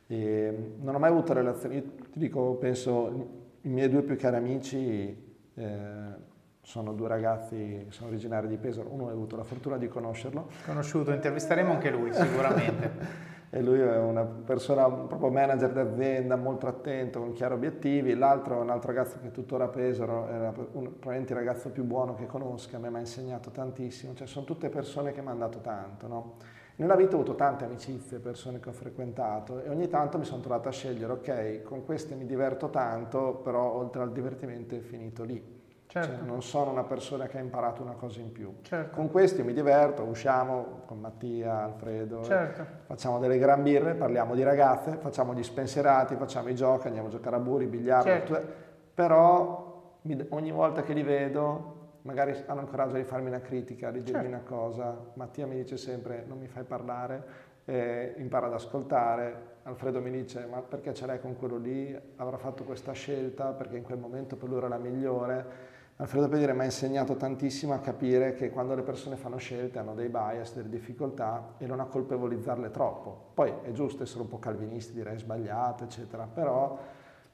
E 0.07 0.73
non 0.79 0.95
ho 0.95 0.97
mai 0.97 1.11
avuto 1.11 1.33
relazioni, 1.33 1.75
io 1.75 1.83
ti 2.11 2.17
dico, 2.17 2.55
penso, 2.55 3.27
i 3.61 3.69
miei 3.69 3.89
due 3.89 4.01
più 4.01 4.17
cari 4.17 4.37
amici 4.37 5.37
eh, 5.53 6.27
sono 6.63 6.93
due 6.93 7.07
ragazzi, 7.07 7.85
sono 7.89 8.09
originari 8.09 8.47
di 8.47 8.57
Pesaro, 8.57 8.91
uno 8.91 9.09
ha 9.09 9.11
avuto 9.11 9.35
la 9.35 9.43
fortuna 9.43 9.77
di 9.77 9.87
conoscerlo. 9.87 10.49
Conosciuto, 10.65 11.11
intervisteremo 11.11 11.73
anche 11.73 11.91
lui 11.91 12.11
sicuramente. 12.11 13.27
e 13.51 13.61
lui 13.61 13.79
è 13.79 13.97
una 13.97 14.23
persona, 14.23 14.87
proprio 14.89 15.29
manager 15.29 15.71
d'azienda, 15.71 16.35
molto 16.35 16.67
attento, 16.67 17.19
con 17.19 17.33
chiari 17.33 17.55
obiettivi, 17.55 18.13
l'altro 18.13 18.59
è 18.59 18.61
un 18.61 18.69
altro 18.69 18.91
ragazzo 18.91 19.17
che 19.21 19.31
tuttora 19.31 19.65
a 19.65 19.67
Pesaro, 19.69 20.27
era 20.27 20.53
un, 20.73 20.83
probabilmente 20.99 21.33
il 21.33 21.39
ragazzo 21.39 21.69
più 21.69 21.83
buono 21.83 22.13
che 22.13 22.27
conosca, 22.27 22.77
a 22.77 22.79
me 22.79 22.89
mi 22.89 22.97
ha 22.97 22.99
insegnato 22.99 23.49
tantissimo, 23.49 24.13
cioè 24.13 24.27
sono 24.27 24.45
tutte 24.45 24.69
persone 24.69 25.11
che 25.11 25.21
mi 25.21 25.29
hanno 25.29 25.39
dato 25.39 25.59
tanto. 25.61 26.07
No? 26.07 26.35
Nella 26.75 26.95
vita 26.95 27.15
ho 27.15 27.19
avuto 27.19 27.35
tante 27.35 27.65
amicizie, 27.65 28.19
persone 28.19 28.59
che 28.59 28.69
ho 28.69 28.73
frequentato 28.73 29.61
e 29.61 29.69
ogni 29.69 29.89
tanto 29.89 30.17
mi 30.17 30.25
sono 30.25 30.41
trovato 30.41 30.69
a 30.69 30.71
scegliere, 30.71 31.11
ok, 31.11 31.63
con 31.63 31.83
queste 31.83 32.15
mi 32.15 32.25
diverto 32.25 32.69
tanto, 32.69 33.41
però 33.43 33.73
oltre 33.73 34.03
al 34.03 34.11
divertimento 34.11 34.75
è 34.75 34.79
finito 34.79 35.23
lì. 35.23 35.58
Certo. 35.91 36.17
Cioè, 36.17 36.23
non 36.23 36.43
sono 36.43 36.69
una 36.69 36.83
persona 36.83 37.25
che 37.25 37.39
ha 37.39 37.41
imparato 37.41 37.81
una 37.81 37.93
cosa 37.93 38.19
in 38.19 38.31
più. 38.31 38.57
Certo. 38.61 38.95
Con 38.95 39.09
questi 39.09 39.41
mi 39.41 39.53
diverto, 39.53 40.03
usciamo 40.03 40.83
con 40.85 40.99
Mattia, 40.99 41.63
Alfredo, 41.63 42.21
certo. 42.21 42.63
facciamo 42.85 43.17
delle 43.17 43.39
gran 43.39 43.63
birre, 43.63 43.95
parliamo 43.95 44.35
di 44.35 44.43
ragazze, 44.43 44.97
facciamo 44.97 45.33
gli 45.33 45.41
spensierati, 45.41 46.15
facciamo 46.15 46.49
i 46.49 46.53
giochi, 46.53 46.85
andiamo 46.85 47.07
a 47.07 47.11
giocare 47.11 47.37
a 47.37 47.39
buri, 47.39 47.65
biliardo, 47.65 48.07
certo. 48.07 48.39
però 48.93 49.97
ogni 50.29 50.51
volta 50.51 50.83
che 50.83 50.93
li 50.93 51.01
vedo 51.01 51.77
magari 52.03 52.35
hanno 52.45 52.61
il 52.61 52.67
coraggio 52.67 52.93
di 52.93 53.03
farmi 53.03 53.29
una 53.29 53.41
critica, 53.41 53.89
di 53.89 54.03
dirmi 54.03 54.29
certo. 54.29 54.35
una 54.35 54.43
cosa. 54.43 54.95
Mattia 55.15 55.47
mi 55.47 55.55
dice 55.55 55.75
sempre 55.75 56.23
non 56.27 56.37
mi 56.37 56.47
fai 56.47 56.65
parlare, 56.65 57.23
eh, 57.65 58.13
impara 58.17 58.45
ad 58.45 58.53
ascoltare. 58.53 59.57
Alfredo 59.63 60.01
mi 60.01 60.11
dice 60.11 60.45
ma 60.45 60.61
perché 60.61 60.93
ce 60.93 61.07
l'hai 61.07 61.19
con 61.19 61.35
quello 61.35 61.57
lì? 61.57 61.99
Avrà 62.17 62.37
fatto 62.37 62.63
questa 62.63 62.91
scelta 62.91 63.53
perché 63.53 63.77
in 63.77 63.83
quel 63.83 63.97
momento 63.97 64.35
per 64.35 64.49
lui 64.49 64.59
era 64.59 64.67
la 64.67 64.77
migliore 64.77 65.77
Alfredo 66.01 66.29
Pedire 66.29 66.53
mi 66.53 66.61
ha 66.61 66.63
insegnato 66.63 67.17
tantissimo 67.17 67.73
a 67.73 67.79
capire 67.79 68.33
che 68.33 68.51
quando 68.51 68.73
le 68.73 68.83
persone 68.83 69.17
fanno 69.17 69.35
scelte 69.35 69.79
hanno 69.79 69.93
dei 69.93 70.07
bias, 70.07 70.53
delle 70.53 70.69
difficoltà 70.69 71.55
e 71.57 71.65
non 71.65 71.81
a 71.81 71.87
colpevolizzarle 71.87 72.71
troppo. 72.71 73.31
Poi 73.33 73.53
è 73.63 73.73
giusto 73.73 74.03
essere 74.03 74.21
un 74.21 74.29
po' 74.29 74.39
calvinisti, 74.39 74.93
direi 74.93 75.17
sbagliato, 75.17 75.83
eccetera, 75.83 76.25
però 76.25 76.79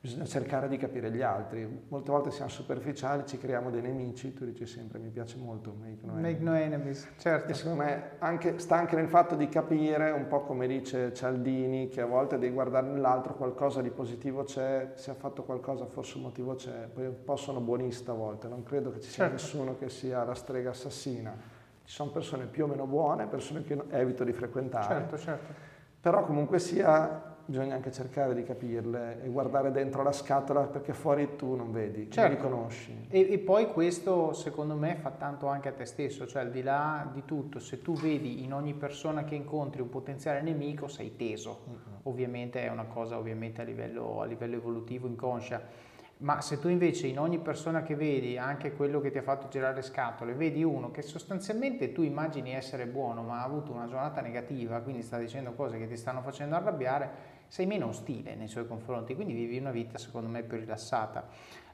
bisogna 0.06 0.26
cercare 0.26 0.68
di 0.68 0.78
capire 0.78 1.12
gli 1.12 1.24
altri. 1.24 1.84
Molte 1.88 2.12
volte 2.12 2.30
siamo 2.30 2.52
superficiali, 2.52 3.26
ci 3.26 3.40
creiamo 3.40 3.72
dei 3.72 3.82
nemici, 3.82 4.36
tu 4.36 4.46
dici 4.46 4.68
sempre 4.68 5.00
mi 5.00 5.10
piace 5.10 5.38
molto 5.38 5.74
Make 5.74 5.98
No 6.04 6.12
Enemies. 6.12 6.40
Make 6.40 6.44
no 6.44 6.56
enemies 6.56 7.08
certo. 7.18 7.52
E 7.52 7.54
secondo 7.56 7.84
me 7.84 8.12
anche, 8.20 8.60
sta 8.60 8.76
anche 8.76 8.96
nel 8.96 9.08
fatto 9.08 9.36
di 9.36 9.50
capire, 9.50 10.12
un 10.12 10.28
po' 10.28 10.42
come 10.42 10.68
dice 10.68 11.12
Cialdini, 11.12 11.88
che 11.88 12.02
a 12.02 12.06
volte 12.06 12.38
devi 12.38 12.54
guardare 12.54 12.86
nell'altro 12.86 13.34
qualcosa 13.34 13.82
di 13.82 13.90
positivo 13.90 14.44
c'è, 14.44 14.92
se 14.94 15.10
ha 15.10 15.16
fatto 15.16 15.42
qualcosa 15.44 15.88
forse 15.88 16.18
un 16.18 16.24
motivo 16.24 16.54
c'è, 16.54 16.88
poi 16.94 17.08
un 17.08 17.24
po' 17.24 17.36
sono 17.36 17.60
buonista 17.60 18.12
a 18.12 18.16
volte, 18.16 18.48
non 18.48 18.62
credo 18.62 18.92
che 18.92 19.00
ci 19.00 19.10
sia 19.10 19.28
certo. 19.28 19.42
nessuno 19.42 19.76
che 19.76 19.90
sia 19.90 20.24
la 20.24 20.36
strega 20.36 20.70
assassina. 20.70 21.36
Ci 21.84 21.94
sono 21.94 22.12
persone 22.12 22.46
più 22.46 22.66
o 22.66 22.68
meno 22.68 22.86
buone, 22.86 23.26
persone 23.26 23.64
che 23.64 23.80
evito 23.90 24.24
di 24.24 24.34
frequentare. 24.34 24.86
Certo, 24.86 25.18
certo. 25.18 25.54
Però 26.00 26.24
comunque 26.26 26.60
sia 26.60 27.35
bisogna 27.46 27.76
anche 27.76 27.92
cercare 27.92 28.34
di 28.34 28.44
capirle 28.44 29.22
e 29.24 29.30
guardare 29.30 29.72
dentro 29.72 30.02
la 30.04 30.12
scatola 30.12 30.62
perché 30.62 30.94
fuori 30.94 31.36
tu 31.36 31.56
non 31.56 31.72
vedi, 31.72 32.10
certo. 32.10 32.22
non 32.22 32.32
li 32.32 32.38
conosci. 32.38 33.08
E, 33.10 33.32
e, 33.32 33.38
poi 33.40 33.68
questo 33.68 34.34
secondo 34.34 34.76
me 34.76 34.96
fa 34.96 35.12
tanto 35.12 35.48
anche 35.48 35.70
a 35.70 35.74
te 35.74 35.86
stesso, 35.86 36.26
cioè 36.26 36.42
al 36.42 36.52
di 36.52 36.64
là 36.64 37.10
di 37.14 37.24
tutto, 37.26 37.60
se 37.60 37.82
tu 37.82 37.94
vedi 37.94 38.44
in 38.44 38.54
ogni 38.54 38.74
persona 38.74 39.24
che 39.24 39.36
incontri 39.36 39.82
un 39.82 39.90
potenziale 39.90 40.42
nemico 40.42 40.88
sei 40.88 41.16
teso, 41.16 41.62
uh-huh. 41.66 42.10
ovviamente 42.10 42.64
è 42.64 42.70
una 42.70 42.86
cosa 42.86 43.18
ovviamente 43.18 43.62
a 43.62 43.64
livello, 43.64 44.22
a 44.22 44.26
livello 44.26 44.56
evolutivo 44.56 45.08
inconscia. 45.08 45.94
Ma 46.18 46.40
se 46.40 46.60
tu 46.60 46.70
invece 46.70 47.08
in 47.08 47.20
ogni 47.20 47.40
persona 47.40 47.84
che 47.84 47.94
vedi, 47.94 48.38
anche 48.38 48.72
quello 48.72 49.02
che 49.02 49.12
ti 49.12 49.18
ha 49.18 49.22
fatto 49.22 49.50
girare 49.50 49.76
le 49.76 49.82
scatole, 49.82 50.34
vedi 50.34 50.64
uno 50.64 50.90
che 50.90 51.02
sostanzialmente 51.02 51.92
tu 51.92 52.04
immagini 52.04 52.54
essere 52.54 52.86
buono 52.88 53.22
ma 53.22 53.42
ha 53.42 53.44
avuto 53.44 53.74
una 53.74 53.86
giornata 53.86 54.22
negativa, 54.22 54.80
quindi 54.80 55.02
sta 55.02 55.18
dicendo 55.18 55.52
cose 55.52 55.78
che 55.78 55.88
ti 55.88 55.98
stanno 55.98 56.22
facendo 56.22 56.56
arrabbiare, 56.56 57.34
sei 57.48 57.66
meno 57.66 57.88
ostile 57.88 58.36
nei 58.36 58.48
suoi 58.48 58.68
confronti, 58.68 59.16
quindi 59.16 59.34
vivi 59.34 59.58
una 59.58 59.72
vita 59.72 59.98
secondo 59.98 60.30
me 60.30 60.44
più 60.44 60.58
rilassata. 60.58 61.28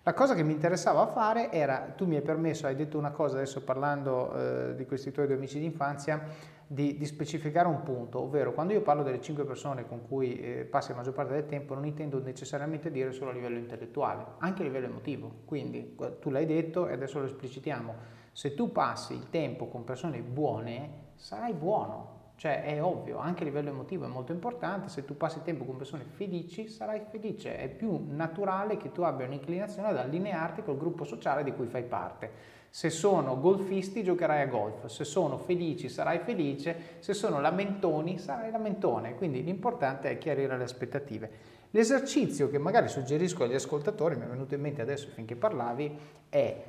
La 0.04 0.16
cosa 0.16 0.34
che 0.34 0.42
mi 0.42 0.54
interessava 0.54 1.06
fare 1.06 1.52
era, 1.52 1.94
tu 1.96 2.08
mi 2.08 2.16
hai 2.16 2.24
permesso, 2.24 2.66
hai 2.66 2.76
detto 2.76 2.98
una 2.98 3.12
cosa 3.12 3.36
adesso 3.36 3.64
parlando 3.64 4.34
eh, 4.34 4.76
di 4.76 4.86
questi 4.88 5.12
tuoi 5.12 5.28
due 5.28 5.36
amici 5.36 5.60
d'infanzia, 5.60 6.24
di, 6.66 6.98
di, 6.98 7.06
specificare 7.06 7.68
un 7.68 7.84
punto, 7.84 8.22
ovvero 8.22 8.54
quando 8.54 8.74
io 8.74 8.82
parlo 8.82 9.04
delle 9.04 9.22
cinque 9.22 9.44
persone 9.44 9.86
con 9.86 10.08
cui 10.08 10.40
eh, 10.40 10.64
passi 10.64 10.90
la 10.90 10.96
maggior 10.96 11.14
parte 11.14 11.34
del 11.34 11.46
tempo 11.46 11.76
non 11.76 11.86
intendo 11.86 12.20
necessariamente 12.20 12.90
dire 12.90 13.12
solo 13.12 13.30
a 13.30 13.34
livello 13.34 13.58
intellettuale, 13.58 14.26
anche 14.40 14.62
a 14.62 14.66
livello 14.66 14.88
emotivo. 14.88 15.42
Quindi 15.46 15.96
tu 16.20 16.32
l'hai 16.32 16.48
detto 16.48 16.88
e 16.88 16.94
adesso 16.94 17.20
lo 17.20 17.26
esplicitiamo, 17.26 17.94
se 18.32 18.56
tu 18.56 18.72
passi 18.72 19.14
il 19.14 19.30
tempo 19.30 19.68
con 19.68 19.84
persone 19.84 20.22
buone, 20.22 21.10
sarai 21.14 21.54
buono, 21.54 22.21
cioè 22.42 22.64
è 22.64 22.82
ovvio, 22.82 23.20
anche 23.20 23.44
a 23.44 23.46
livello 23.46 23.70
emotivo 23.70 24.06
è 24.06 24.08
molto 24.08 24.32
importante, 24.32 24.90
se 24.90 25.06
tu 25.06 25.16
passi 25.16 25.44
tempo 25.44 25.64
con 25.64 25.78
persone 25.78 26.06
felici 26.16 26.68
sarai 26.68 27.04
felice, 27.12 27.56
è 27.56 27.70
più 27.70 28.04
naturale 28.08 28.78
che 28.78 28.92
tu 28.92 29.04
abbia 29.04 29.28
un'inclinazione 29.28 29.90
ad 29.90 29.98
allinearti 29.98 30.64
col 30.64 30.76
gruppo 30.76 31.04
sociale 31.04 31.44
di 31.44 31.54
cui 31.54 31.68
fai 31.68 31.84
parte. 31.84 32.32
Se 32.72 32.90
sono 32.90 33.40
golfisti 33.40 34.02
giocherai 34.02 34.42
a 34.42 34.48
golf, 34.48 34.88
se 34.88 35.04
sono 35.04 35.38
felici 35.38 35.88
sarai 35.88 36.18
felice, 36.18 36.96
se 36.98 37.14
sono 37.14 37.40
lamentoni 37.40 38.18
sarai 38.18 38.50
lamentone, 38.50 39.14
quindi 39.14 39.44
l'importante 39.44 40.10
è 40.10 40.18
chiarire 40.18 40.58
le 40.58 40.64
aspettative. 40.64 41.30
L'esercizio 41.70 42.50
che 42.50 42.58
magari 42.58 42.88
suggerisco 42.88 43.44
agli 43.44 43.54
ascoltatori, 43.54 44.16
mi 44.16 44.24
è 44.24 44.28
venuto 44.28 44.56
in 44.56 44.62
mente 44.62 44.82
adesso 44.82 45.10
finché 45.14 45.36
parlavi, 45.36 45.96
è 46.28 46.64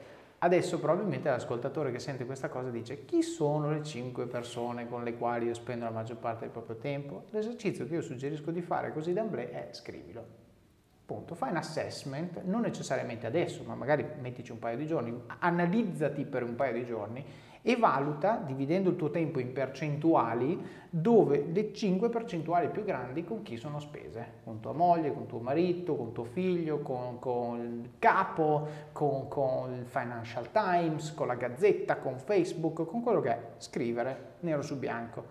adesso 0.45 0.78
probabilmente 0.78 1.28
l'ascoltatore 1.28 1.90
che 1.90 1.99
sente 1.99 2.24
questa 2.26 2.49
cosa 2.49 2.70
dice 2.70 3.05
chi 3.05 3.22
sono 3.22 3.70
le 3.70 3.82
5 3.82 4.26
persone 4.26 4.88
con 4.88 5.05
le 5.05 5.16
quali 5.16 5.47
io 5.47 5.55
spendo 5.55 5.84
la 5.84 5.90
maggior 5.90 6.16
parte 6.16 6.40
del 6.40 6.51
proprio 6.51 6.76
tempo? 6.76 7.24
L'esercizio 7.30 7.86
che 7.86 7.95
io 7.95 8.03
suggerisco 8.03 8.51
di 8.51 8.61
fare 8.61 8.93
così 8.93 9.12
d'amblè 9.12 9.51
è 9.51 9.68
scrivilo 9.72 10.40
Punto. 11.05 11.34
Fai 11.34 11.51
un 11.51 11.57
assessment, 11.57 12.43
non 12.45 12.61
necessariamente 12.61 13.26
adesso, 13.26 13.64
ma 13.64 13.74
magari 13.74 14.07
mettici 14.20 14.53
un 14.53 14.59
paio 14.59 14.76
di 14.76 14.86
giorni, 14.86 15.12
analizzati 15.40 16.24
per 16.24 16.45
un 16.45 16.55
paio 16.55 16.72
di 16.72 16.86
giorni 16.86 17.24
e 17.63 17.77
valuta, 17.77 18.43
dividendo 18.45 18.91
il 18.91 18.97
tuo 18.97 19.11
tempo 19.11 19.39
in 19.39 19.53
percentuali, 19.53 20.61
dove 20.91 21.47
le 21.47 21.73
5 21.73 22.09
percentuali 22.09 22.69
più 22.69 22.85
grandi 22.85 23.25
con 23.25 23.43
chi 23.43 23.57
sono 23.57 23.79
spese, 23.79 24.41
con 24.45 24.59
tua 24.59 24.73
moglie, 24.73 25.15
con 25.15 25.27
tuo 25.27 25.39
marito, 25.39 25.95
con 25.95 26.13
tuo 26.13 26.25
figlio, 26.25 26.81
con, 26.81 27.21
con 27.21 27.61
il 27.61 27.91
capo, 28.01 28.67
con, 28.91 29.29
con 29.29 29.75
il 29.75 29.87
Financial 29.87 30.51
Times, 30.51 31.15
con 31.15 31.29
la 31.29 31.37
Gazzetta, 31.37 31.99
con 31.99 32.19
Facebook, 32.19 32.85
con 32.85 33.01
quello 33.01 33.21
che 33.21 33.31
è, 33.31 33.41
scrivere 33.59 34.35
nero 34.41 34.63
su 34.63 34.77
bianco 34.77 35.25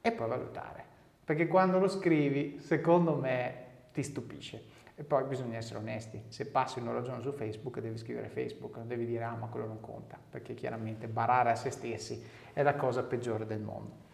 e 0.00 0.10
poi 0.10 0.28
valutare. 0.28 0.84
Perché 1.24 1.46
quando 1.46 1.78
lo 1.78 1.88
scrivi, 1.88 2.58
secondo 2.58 3.14
me, 3.14 3.64
ti 3.92 4.02
stupisce. 4.02 4.62
E 4.98 5.04
poi 5.04 5.24
bisogna 5.24 5.58
essere 5.58 5.78
onesti, 5.78 6.24
se 6.28 6.46
passi 6.46 6.78
un'ora 6.78 6.98
al 6.98 7.04
giorno 7.04 7.20
su 7.20 7.30
Facebook 7.30 7.80
devi 7.80 7.98
scrivere 7.98 8.30
Facebook, 8.30 8.76
non 8.76 8.88
devi 8.88 9.04
dire 9.04 9.24
ah 9.24 9.34
ma 9.34 9.46
quello 9.48 9.66
non 9.66 9.78
conta, 9.78 10.18
perché 10.30 10.54
chiaramente 10.54 11.06
barare 11.06 11.50
a 11.50 11.54
se 11.54 11.68
stessi 11.68 12.24
è 12.54 12.62
la 12.62 12.76
cosa 12.76 13.02
peggiore 13.02 13.44
del 13.44 13.60
mondo. 13.60 14.04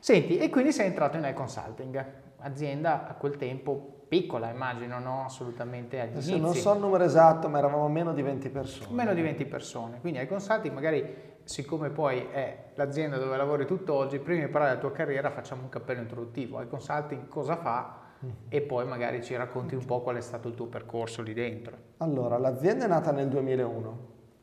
Senti, 0.00 0.38
e 0.38 0.50
quindi 0.50 0.72
sei 0.72 0.86
entrato 0.86 1.16
in 1.16 1.32
consulting, 1.32 2.04
azienda 2.38 3.06
a 3.06 3.14
quel 3.14 3.36
tempo 3.36 4.04
piccola 4.08 4.50
immagino, 4.50 4.98
no? 4.98 5.24
Assolutamente 5.24 6.00
agli 6.00 6.14
inizi. 6.14 6.40
Non 6.40 6.54
so 6.54 6.74
il 6.74 6.80
numero 6.80 7.04
esatto, 7.04 7.48
ma 7.48 7.58
eravamo 7.58 7.88
meno 7.88 8.12
di 8.12 8.22
20 8.22 8.48
persone. 8.48 8.94
Meno 8.94 9.14
di 9.14 9.22
20 9.22 9.44
persone, 9.46 10.00
quindi 10.00 10.18
al 10.18 10.26
consulting 10.26 10.74
magari 10.74 11.34
siccome 11.44 11.90
poi 11.90 12.26
è 12.32 12.72
l'azienda 12.74 13.16
dove 13.16 13.36
lavori 13.36 13.64
tutt'oggi, 13.64 14.18
prima 14.18 14.44
di 14.44 14.50
parlare 14.50 14.74
della 14.74 14.88
tua 14.88 14.96
carriera 14.96 15.30
facciamo 15.30 15.62
un 15.62 15.68
cappello 15.68 16.00
introduttivo. 16.00 16.58
Al 16.58 16.66
consulting 16.66 17.28
cosa 17.28 17.54
fa? 17.54 18.00
E 18.48 18.60
poi 18.60 18.86
magari 18.86 19.22
ci 19.22 19.34
racconti 19.36 19.74
un 19.74 19.84
po' 19.84 20.00
qual 20.00 20.16
è 20.16 20.20
stato 20.20 20.48
il 20.48 20.54
tuo 20.54 20.66
percorso 20.66 21.22
lì 21.22 21.32
dentro. 21.34 21.76
Allora, 21.98 22.38
l'azienda 22.38 22.84
è 22.84 22.88
nata 22.88 23.12
nel 23.12 23.28
2001, 23.28 23.98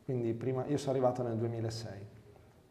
quindi 0.06 0.34
prima, 0.34 0.66
io 0.68 0.78
sono 0.78 0.92
arrivato 0.92 1.24
nel 1.24 1.38
2006. 1.38 2.08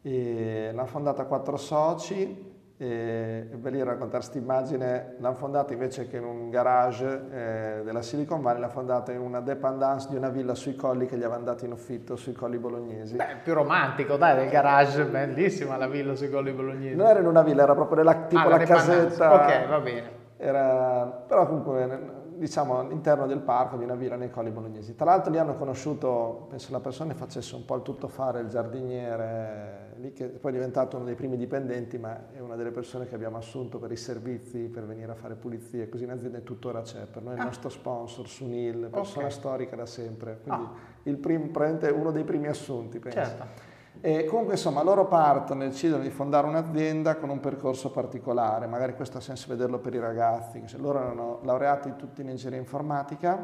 E 0.02 0.70
l'hanno 0.72 0.86
fondata 0.86 1.24
quattro 1.24 1.56
soci 1.56 2.50
e 2.82 3.48
è 3.48 3.54
bello 3.54 3.84
raccontare 3.84 4.24
questa 4.24 4.38
immagine, 4.38 5.14
l'hanno 5.18 5.36
fondata 5.36 5.72
invece 5.72 6.08
che 6.08 6.16
in 6.16 6.24
un 6.24 6.50
garage 6.50 7.20
eh, 7.30 7.82
della 7.84 8.02
Silicon 8.02 8.42
Valley, 8.42 8.60
l'hanno 8.60 8.72
fondata 8.72 9.12
in 9.12 9.20
una 9.20 9.40
dependance 9.40 10.08
di 10.08 10.16
una 10.16 10.30
villa 10.30 10.56
sui 10.56 10.74
colli 10.74 11.06
che 11.06 11.16
gli 11.16 11.22
avevano 11.22 11.44
dato 11.44 11.64
in 11.64 11.70
affitto 11.70 12.16
sui 12.16 12.32
colli 12.32 12.58
bolognesi. 12.58 13.14
Beh, 13.14 13.36
più 13.44 13.54
romantico, 13.54 14.16
dai, 14.16 14.34
del 14.34 14.48
garage, 14.48 15.04
bellissima 15.04 15.76
la 15.76 15.86
villa 15.86 16.16
sui 16.16 16.28
colli 16.28 16.50
bolognesi. 16.50 16.96
Non 16.96 17.06
era 17.06 17.20
in 17.20 17.26
una 17.26 17.42
villa, 17.42 17.62
era 17.62 17.74
proprio 17.74 17.98
nella, 17.98 18.14
tipo 18.24 18.40
ah, 18.40 18.48
la 18.48 18.58
casetta. 18.58 19.32
Ok, 19.32 19.68
va 19.68 19.78
bene 19.78 20.21
era, 20.42 21.24
però 21.26 21.46
comunque 21.46 22.20
diciamo 22.36 22.80
all'interno 22.80 23.26
del 23.26 23.38
parco 23.38 23.76
di 23.76 23.84
una 23.84 23.94
villa 23.94 24.16
nei 24.16 24.28
Colli 24.28 24.50
Bolognesi. 24.50 24.96
Tra 24.96 25.04
l'altro 25.04 25.30
lì 25.30 25.38
hanno 25.38 25.54
conosciuto, 25.54 26.46
penso 26.50 26.72
la 26.72 26.80
persona 26.80 27.12
che 27.12 27.18
facesse 27.18 27.54
un 27.54 27.64
po' 27.64 27.76
il 27.76 27.82
tuttofare, 27.82 28.40
il 28.40 28.48
giardiniere, 28.48 29.92
lì 29.98 30.12
che 30.12 30.26
poi 30.26 30.50
è 30.50 30.54
diventato 30.54 30.96
uno 30.96 31.04
dei 31.04 31.14
primi 31.14 31.36
dipendenti, 31.36 31.98
ma 31.98 32.32
è 32.32 32.40
una 32.40 32.56
delle 32.56 32.72
persone 32.72 33.06
che 33.06 33.14
abbiamo 33.14 33.36
assunto 33.36 33.78
per 33.78 33.92
i 33.92 33.96
servizi, 33.96 34.68
per 34.68 34.84
venire 34.84 35.12
a 35.12 35.14
fare 35.14 35.34
pulizie, 35.34 35.88
così 35.88 36.02
in 36.02 36.10
azienda 36.10 36.40
tuttora 36.40 36.80
c'è, 36.80 37.06
per 37.06 37.22
noi 37.22 37.34
è 37.34 37.36
il 37.36 37.42
ah. 37.42 37.44
nostro 37.44 37.68
sponsor, 37.68 38.26
Sunil, 38.26 38.88
persona 38.90 39.26
okay. 39.26 39.38
storica 39.38 39.76
da 39.76 39.86
sempre, 39.86 40.40
quindi 40.42 40.64
ah. 40.64 40.72
il 41.04 41.18
prim, 41.18 41.50
uno 41.94 42.10
dei 42.10 42.24
primi 42.24 42.48
assunti, 42.48 42.98
penso. 42.98 43.18
Certo. 43.18 43.70
E 44.04 44.24
comunque 44.24 44.54
insomma 44.54 44.82
loro 44.82 45.06
partono 45.06 45.62
e 45.62 45.68
decidono 45.68 46.02
di 46.02 46.10
fondare 46.10 46.48
un'azienda 46.48 47.14
con 47.14 47.28
un 47.28 47.38
percorso 47.38 47.92
particolare, 47.92 48.66
magari 48.66 48.96
questo 48.96 49.18
ha 49.18 49.20
senso 49.20 49.46
vederlo 49.48 49.78
per 49.78 49.94
i 49.94 50.00
ragazzi, 50.00 50.60
loro 50.78 50.98
erano 50.98 51.38
laureati 51.44 51.94
tutti 51.94 52.20
in 52.20 52.30
ingegneria 52.30 52.58
informatica, 52.58 53.38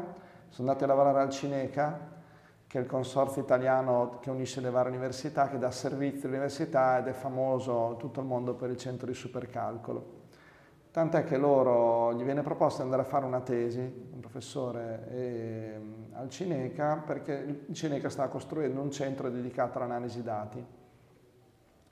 sono 0.49 0.67
andati 0.67 0.83
a 0.83 0.87
lavorare 0.87 1.21
al 1.21 1.29
Cineca, 1.29 1.97
che 2.67 2.77
è 2.77 2.81
il 2.81 2.87
consorzio 2.87 3.41
italiano 3.41 4.17
che 4.19 4.29
unisce 4.29 4.59
le 4.59 4.69
varie 4.69 4.91
università, 4.91 5.47
che 5.47 5.57
dà 5.57 5.71
servizi 5.71 6.25
all'università 6.25 6.97
ed 6.97 7.07
è 7.07 7.13
famoso 7.13 7.91
in 7.91 7.97
tutto 7.97 8.19
il 8.19 8.25
mondo 8.25 8.53
per 8.53 8.69
il 8.69 8.75
centro 8.75 9.07
di 9.07 9.13
supercalcolo. 9.13 10.17
Tant'è 10.91 11.23
che 11.23 11.37
loro 11.37 12.13
gli 12.15 12.23
viene 12.23 12.41
proposto 12.41 12.79
di 12.79 12.83
andare 12.83 13.03
a 13.03 13.05
fare 13.05 13.23
una 13.23 13.39
tesi, 13.39 13.79
un 13.79 14.19
professore 14.19 15.07
eh, 15.09 15.79
al 16.19 16.29
Cineca, 16.29 17.01
perché 17.05 17.63
il 17.67 17.73
Cineca 17.73 18.09
stava 18.09 18.27
costruendo 18.27 18.81
un 18.81 18.91
centro 18.91 19.29
dedicato 19.29 19.77
all'analisi 19.77 20.21
dati. 20.21 20.63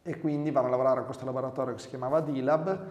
E 0.03 0.19
quindi 0.19 0.51
vanno 0.51 0.67
a 0.67 0.69
lavorare 0.69 0.99
a 0.99 1.03
questo 1.03 1.25
laboratorio 1.25 1.73
che 1.73 1.80
si 1.80 1.89
chiamava 1.89 2.19
D-Lab, 2.19 2.86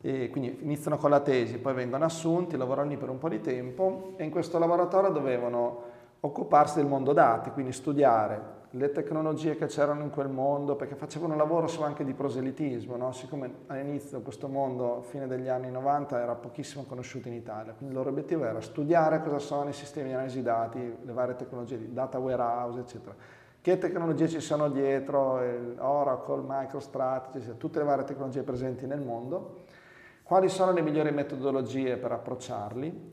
e 0.00 0.30
quindi 0.30 0.58
iniziano 0.62 0.96
con 0.96 1.10
la 1.10 1.20
tesi, 1.20 1.58
poi 1.58 1.74
vengono 1.74 2.04
assunti, 2.04 2.56
lavorano 2.56 2.88
lì 2.88 2.96
per 2.96 3.08
un 3.08 3.18
po' 3.18 3.28
di 3.28 3.40
tempo 3.40 4.14
e 4.16 4.24
in 4.24 4.30
questo 4.30 4.58
laboratorio 4.58 5.10
dovevano 5.10 5.82
occuparsi 6.24 6.76
del 6.76 6.86
mondo 6.86 7.12
dati, 7.12 7.50
quindi 7.50 7.72
studiare 7.72 8.60
le 8.74 8.90
tecnologie 8.90 9.56
che 9.56 9.66
c'erano 9.66 10.02
in 10.02 10.10
quel 10.10 10.28
mondo, 10.28 10.76
perché 10.76 10.94
facevano 10.94 11.32
un 11.32 11.38
lavoro 11.38 11.66
su 11.66 11.82
anche 11.82 12.04
di 12.04 12.14
proselitismo, 12.14 12.96
no? 12.96 13.12
siccome 13.12 13.64
all'inizio 13.66 14.22
questo 14.22 14.48
mondo, 14.48 15.02
fine 15.02 15.26
degli 15.26 15.48
anni 15.48 15.70
90, 15.70 16.18
era 16.18 16.34
pochissimo 16.34 16.84
conosciuto 16.84 17.28
in 17.28 17.34
Italia, 17.34 17.72
quindi 17.72 17.94
il 17.94 18.00
loro 18.00 18.10
obiettivo 18.10 18.44
era 18.44 18.60
studiare 18.60 19.20
cosa 19.20 19.38
sono 19.40 19.68
i 19.68 19.74
sistemi 19.74 20.08
di 20.08 20.14
analisi 20.14 20.42
dati, 20.42 20.78
le 21.02 21.12
varie 21.12 21.34
tecnologie 21.34 21.76
di 21.76 21.92
data 21.92 22.18
warehouse, 22.18 22.80
eccetera. 22.80 23.14
Che 23.60 23.78
tecnologie 23.78 24.28
ci 24.28 24.40
sono 24.40 24.70
dietro, 24.70 25.40
Oracle, 25.78 26.42
MicroStrategy, 26.46 27.56
tutte 27.58 27.78
le 27.78 27.84
varie 27.84 28.04
tecnologie 28.04 28.42
presenti 28.42 28.86
nel 28.86 29.00
mondo, 29.00 29.64
quali 30.22 30.48
sono 30.48 30.72
le 30.72 30.80
migliori 30.82 31.12
metodologie 31.12 31.96
per 31.96 32.12
approcciarli, 32.12 33.11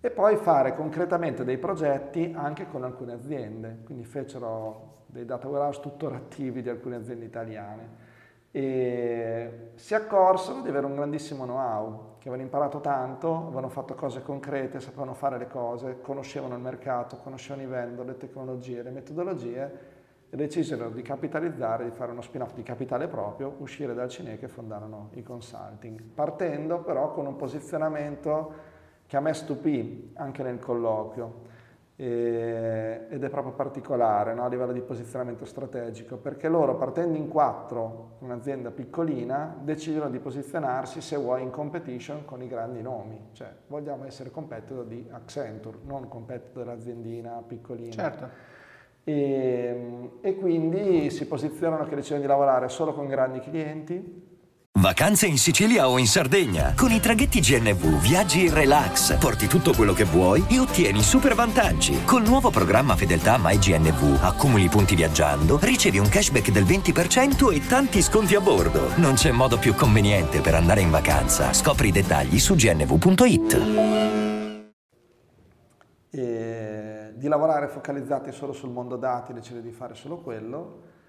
e 0.00 0.10
poi 0.10 0.36
fare 0.36 0.74
concretamente 0.74 1.44
dei 1.44 1.58
progetti 1.58 2.32
anche 2.34 2.66
con 2.68 2.84
alcune 2.84 3.12
aziende. 3.12 3.80
Quindi 3.84 4.04
fecero 4.04 5.04
dei 5.06 5.24
data 5.24 5.48
warehouse 5.48 5.80
tuttora 5.80 6.16
attivi 6.16 6.62
di 6.62 6.68
alcune 6.68 6.96
aziende 6.96 7.24
italiane 7.24 8.08
e 8.52 9.70
si 9.74 9.94
accorsero 9.94 10.60
di 10.60 10.68
avere 10.68 10.86
un 10.86 10.94
grandissimo 10.94 11.44
know-how, 11.44 12.16
che 12.18 12.28
avevano 12.28 12.42
imparato 12.42 12.80
tanto, 12.80 13.46
avevano 13.46 13.68
fatto 13.68 13.94
cose 13.94 14.22
concrete, 14.22 14.80
sapevano 14.80 15.14
fare 15.14 15.38
le 15.38 15.46
cose, 15.46 16.00
conoscevano 16.00 16.54
il 16.54 16.60
mercato, 16.60 17.16
conoscevano 17.16 17.62
i 17.62 17.66
vendor, 17.66 18.06
le 18.06 18.16
tecnologie, 18.16 18.82
le 18.82 18.90
metodologie 18.90 19.98
e 20.28 20.36
decisero 20.36 20.90
di 20.90 21.02
capitalizzare, 21.02 21.84
di 21.84 21.90
fare 21.90 22.10
uno 22.10 22.22
spin-off 22.22 22.54
di 22.54 22.62
capitale 22.62 23.06
proprio, 23.06 23.54
uscire 23.58 23.94
dal 23.94 24.08
Cineca 24.08 24.46
e 24.46 24.48
fondarono 24.48 25.10
i 25.14 25.22
consulting, 25.22 26.00
partendo 26.00 26.80
però 26.80 27.12
con 27.12 27.26
un 27.26 27.36
posizionamento 27.36 28.69
che 29.10 29.16
a 29.16 29.20
me 29.20 29.34
stupì 29.34 30.12
anche 30.14 30.44
nel 30.44 30.60
colloquio 30.60 31.48
e, 31.96 33.06
ed 33.08 33.24
è 33.24 33.28
proprio 33.28 33.52
particolare 33.54 34.34
no? 34.34 34.44
a 34.44 34.48
livello 34.48 34.70
di 34.70 34.82
posizionamento 34.82 35.44
strategico 35.44 36.16
perché 36.16 36.48
loro 36.48 36.76
partendo 36.76 37.18
in 37.18 37.26
quattro, 37.26 38.18
un'azienda 38.20 38.70
piccolina, 38.70 39.56
decidono 39.60 40.10
di 40.10 40.20
posizionarsi 40.20 41.00
se 41.00 41.16
vuoi 41.16 41.42
in 41.42 41.50
competition 41.50 42.24
con 42.24 42.40
i 42.40 42.46
grandi 42.46 42.82
nomi, 42.82 43.30
cioè 43.32 43.52
vogliamo 43.66 44.04
essere 44.04 44.30
competitor 44.30 44.84
di 44.84 45.04
Accenture, 45.10 45.78
non 45.86 46.06
competitor 46.06 46.62
dell'aziendina 46.62 47.42
piccolina. 47.44 47.90
Certo. 47.90 48.28
E, 49.02 50.10
e 50.20 50.36
quindi 50.36 51.10
si 51.10 51.26
posizionano 51.26 51.84
che 51.84 51.96
decidono 51.96 52.20
di 52.20 52.28
lavorare 52.28 52.68
solo 52.68 52.92
con 52.92 53.08
grandi 53.08 53.40
clienti, 53.40 54.29
Vacanze 54.80 55.26
in 55.26 55.36
Sicilia 55.36 55.90
o 55.90 55.98
in 55.98 56.06
Sardegna. 56.06 56.72
Con 56.74 56.90
i 56.90 57.00
traghetti 57.00 57.40
GNV 57.40 58.00
viaggi 58.00 58.46
in 58.46 58.54
relax, 58.54 59.18
porti 59.18 59.46
tutto 59.46 59.74
quello 59.74 59.92
che 59.92 60.04
vuoi 60.04 60.42
e 60.48 60.58
ottieni 60.58 61.02
super 61.02 61.34
vantaggi. 61.34 62.02
Col 62.06 62.22
nuovo 62.22 62.48
programma 62.48 62.96
Fedeltà 62.96 63.36
MyGNV 63.38 64.20
accumuli 64.22 64.70
punti 64.70 64.94
viaggiando, 64.94 65.58
ricevi 65.60 65.98
un 65.98 66.08
cashback 66.08 66.50
del 66.50 66.64
20% 66.64 67.52
e 67.52 67.66
tanti 67.66 68.00
sconti 68.00 68.34
a 68.34 68.40
bordo. 68.40 68.96
Non 68.96 69.16
c'è 69.16 69.32
modo 69.32 69.58
più 69.58 69.74
conveniente 69.74 70.40
per 70.40 70.54
andare 70.54 70.80
in 70.80 70.90
vacanza. 70.90 71.52
Scopri 71.52 71.88
i 71.88 71.92
dettagli 71.92 72.38
su 72.38 72.54
gnv.it. 72.54 73.60
E 76.10 77.12
di 77.16 77.28
lavorare 77.28 77.68
focalizzati 77.68 78.32
solo 78.32 78.54
sul 78.54 78.70
mondo 78.70 78.96
dati, 78.96 79.34
decide 79.34 79.60
di 79.60 79.72
fare 79.72 79.94
solo 79.94 80.22
quello 80.22 80.99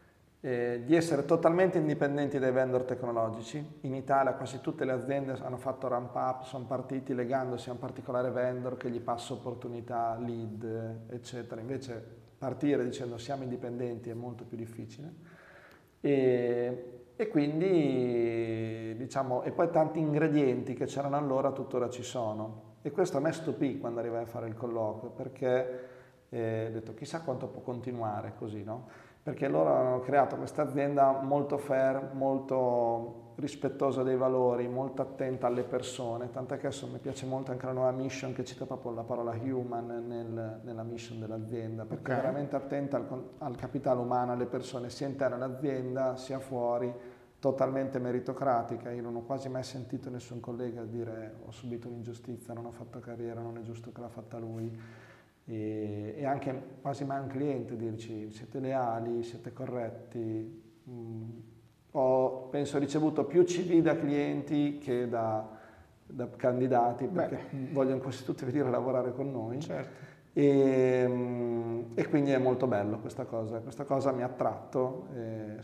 eh, 0.42 0.82
di 0.84 0.96
essere 0.96 1.24
totalmente 1.26 1.78
indipendenti 1.78 2.39
dai 2.39 2.52
vendor 2.52 2.84
tecnologici. 2.84 3.78
In 3.82 3.94
Italia 3.94 4.34
quasi 4.34 4.60
tutte 4.60 4.86
le 4.86 4.92
aziende 4.92 5.38
hanno 5.42 5.58
fatto 5.58 5.88
ramp 5.88 6.16
up, 6.16 6.44
sono 6.44 6.66
partiti 6.66 7.14
legandosi 7.14 7.70
a 7.70 7.74
un 7.74 7.80
particolare 7.80 8.32
vendor 8.32 8.76
che 8.76 8.89
gli 8.89 9.00
passa 9.00 9.34
opportunità, 9.34 10.18
lead, 10.20 11.10
eccetera. 11.10 11.62
Invece 11.62 12.20
partire 12.38 12.84
dicendo 12.84 13.20
siamo 13.20 13.44
indipendenti 13.44 14.10
è 14.10 14.16
molto 14.16 14.44
più 14.44 14.58
difficile. 14.58 15.14
E, 16.02 17.04
e 17.16 17.28
quindi, 17.28 18.96
diciamo, 18.98 19.44
e 19.44 19.52
poi 19.52 19.70
tanti 19.70 20.00
ingredienti 20.00 20.74
che 20.74 20.86
c'erano 20.86 21.18
allora 21.18 21.52
tuttora 21.52 21.88
ci 21.88 22.02
sono. 22.02 22.70
E 22.82 22.89
questo 22.89 23.18
a 23.18 23.20
me 23.20 23.32
stupì 23.32 23.78
quando 23.78 24.00
arrivai 24.00 24.24
a 24.24 24.26
fare 24.26 24.48
il 24.48 24.56
colloquio, 24.56 25.12
perché 25.12 25.89
eh, 26.30 26.66
ho 26.68 26.72
detto 26.72 26.96
chissà 26.96 27.22
quanto 27.22 27.48
può 27.48 27.62
continuare 27.62 28.34
così, 28.36 28.64
no? 28.64 28.88
Perché 29.24 29.47
loro 29.47 29.74
hanno 29.74 29.99
creato 29.99 30.36
questa 30.36 30.63
azienda 30.63 31.19
molto 31.22 31.57
fair, 31.57 32.11
molto 32.13 33.34
rispettosa 33.36 34.03
dei 34.03 34.15
valori, 34.15 34.67
molto 34.67 35.01
attenta 35.01 35.47
alle 35.47 35.63
persone, 35.63 36.32
tant'è 36.32 36.57
che 36.57 36.67
adesso 36.67 36.88
mi 36.88 36.97
piace 36.97 37.26
molto 37.26 37.51
anche 37.51 37.65
la 37.65 37.72
nuova 37.72 37.91
mission 37.91 38.34
che 38.34 38.43
cita 38.43 38.65
proprio 38.65 38.91
la 38.91 39.03
parola 39.03 39.32
human 39.32 40.05
nel, 40.07 40.61
nella 40.63 40.84
mission 40.84 41.19
dell'azienda, 41.19 41.86
perché 41.86 42.11
okay. 42.11 42.17
è 42.17 42.22
veramente 42.22 42.55
attenta 42.55 42.97
al, 42.97 43.30
al 43.39 43.55
capitale 43.55 43.99
umano, 43.99 44.32
alle 44.32 44.45
persone, 44.45 44.89
sia 44.89 45.07
interno 45.07 45.36
all'azienda 45.36 46.15
sia 46.17 46.39
fuori, 46.39 46.93
totalmente 47.39 47.97
meritocratica. 47.97 48.91
Io 48.91 49.01
non 49.01 49.15
ho 49.15 49.24
quasi 49.24 49.49
mai 49.49 49.63
sentito 49.63 50.09
nessun 50.09 50.39
collega 50.39 50.84
dire 50.84 51.38
ho 51.45 51.51
subito 51.51 51.88
un'ingiustizia, 51.88 52.53
non 52.53 52.65
ho 52.65 52.72
fatto 52.72 52.99
carriera, 52.99 53.41
non 53.41 53.57
è 53.57 53.61
giusto 53.61 53.91
che 53.91 53.99
l'ha 53.99 54.09
fatta 54.09 54.38
lui. 54.38 54.80
E, 55.46 56.16
e 56.18 56.26
anche 56.26 56.62
quasi 56.82 57.04
mai 57.04 57.20
un 57.20 57.28
cliente 57.28 57.76
dirci 57.76 58.32
siete 58.32 58.60
leali, 58.60 59.24
siete 59.24 59.52
corretti. 59.54 60.62
Mm, 60.89 61.30
ho, 61.92 62.48
penso, 62.50 62.78
ricevuto 62.78 63.26
più 63.26 63.44
CV 63.44 63.82
da 63.82 63.98
clienti 63.98 64.78
che 64.78 65.10
da, 65.10 65.48
da 66.06 66.30
candidati 66.30 67.08
perché 67.08 67.48
Beh. 67.50 67.72
vogliono 67.72 68.00
quasi 68.00 68.24
tutti 68.24 68.46
venire 68.46 68.68
a 68.68 68.70
lavorare 68.70 69.14
con 69.14 69.32
noi. 69.32 69.60
Certo. 69.60 70.11
E, 70.34 71.06
mm, 71.06 71.82
e, 71.94 72.08
quindi 72.08 72.32
è 72.32 72.38
molto 72.38 72.66
bello 72.66 73.00
questa 73.00 73.26
cosa, 73.26 73.60
questa 73.60 73.84
cosa 73.84 74.14
mi 74.14 74.22
ha 74.22 74.28
attratto 74.28 75.08
eh, 75.14 75.58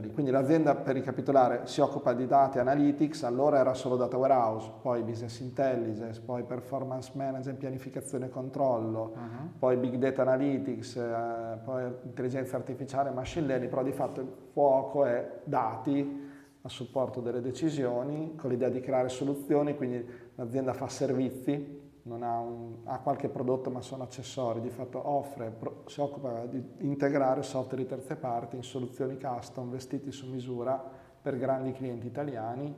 lì. 0.00 0.12
Quindi 0.12 0.30
l'azienda, 0.30 0.76
per 0.76 0.94
ricapitolare, 0.94 1.62
si 1.64 1.80
occupa 1.80 2.12
di 2.12 2.26
dati 2.26 2.60
analytics, 2.60 3.24
allora 3.24 3.58
era 3.58 3.74
solo 3.74 3.96
data 3.96 4.16
warehouse, 4.16 4.70
poi 4.82 5.02
business 5.02 5.40
intelligence, 5.40 6.20
poi 6.20 6.44
performance 6.44 7.10
management, 7.14 7.58
pianificazione 7.58 8.26
e 8.26 8.28
controllo, 8.28 9.12
uh-huh. 9.14 9.48
poi 9.58 9.76
big 9.78 9.96
data 9.96 10.22
analytics, 10.22 10.96
eh, 10.96 11.58
poi 11.64 11.84
intelligenza 12.04 12.56
artificiale, 12.56 13.10
machine 13.10 13.46
learning, 13.46 13.70
però 13.70 13.82
di 13.82 13.92
fatto 13.92 14.20
il 14.20 14.28
fuoco 14.52 15.04
è 15.04 15.40
dati 15.42 16.22
a 16.62 16.68
supporto 16.68 17.20
delle 17.20 17.40
decisioni, 17.40 18.36
con 18.36 18.48
l'idea 18.48 18.68
di 18.68 18.80
creare 18.80 19.08
soluzioni, 19.08 19.76
quindi 19.76 20.06
l'azienda 20.36 20.72
fa 20.72 20.88
servizi 20.88 21.82
ha, 22.22 22.38
un, 22.38 22.76
ha, 22.84 22.98
qualche 22.98 23.28
prodotto 23.28 23.70
ma 23.70 23.80
sono 23.80 24.02
accessori, 24.02 24.60
di 24.60 24.70
fatto 24.70 25.08
offre, 25.08 25.50
pro, 25.50 25.82
si 25.86 26.00
occupa 26.00 26.44
di 26.46 26.62
integrare 26.78 27.42
software 27.42 27.82
di 27.82 27.88
terze 27.88 28.16
parti 28.16 28.56
in 28.56 28.62
soluzioni 28.62 29.18
custom 29.18 29.70
vestiti 29.70 30.12
su 30.12 30.30
misura 30.30 30.82
per 31.20 31.38
grandi 31.38 31.72
clienti 31.72 32.06
italiani. 32.06 32.76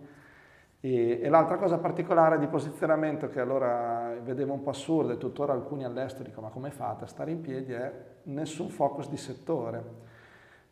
E, 0.79 1.21
e 1.21 1.29
l'altra 1.29 1.57
cosa 1.57 1.79
particolare 1.79 2.39
di 2.39 2.47
posizionamento 2.47 3.29
che 3.29 3.41
allora 3.41 4.15
vedevo 4.23 4.53
un 4.53 4.63
po' 4.63 4.71
assurda 4.71 5.15
e 5.15 5.19
tuttora 5.19 5.53
alcuni 5.53 5.85
all'estero 5.85 6.25
dicono 6.25 6.47
ma 6.47 6.53
come 6.53 6.71
fate 6.71 7.05
a 7.05 7.09
stare 7.09 7.31
in 7.31 7.41
piedi? 7.41 7.73
è 7.73 7.93
nessun 8.25 8.69
focus 8.69 9.09
di 9.09 9.17
settore 9.17 10.15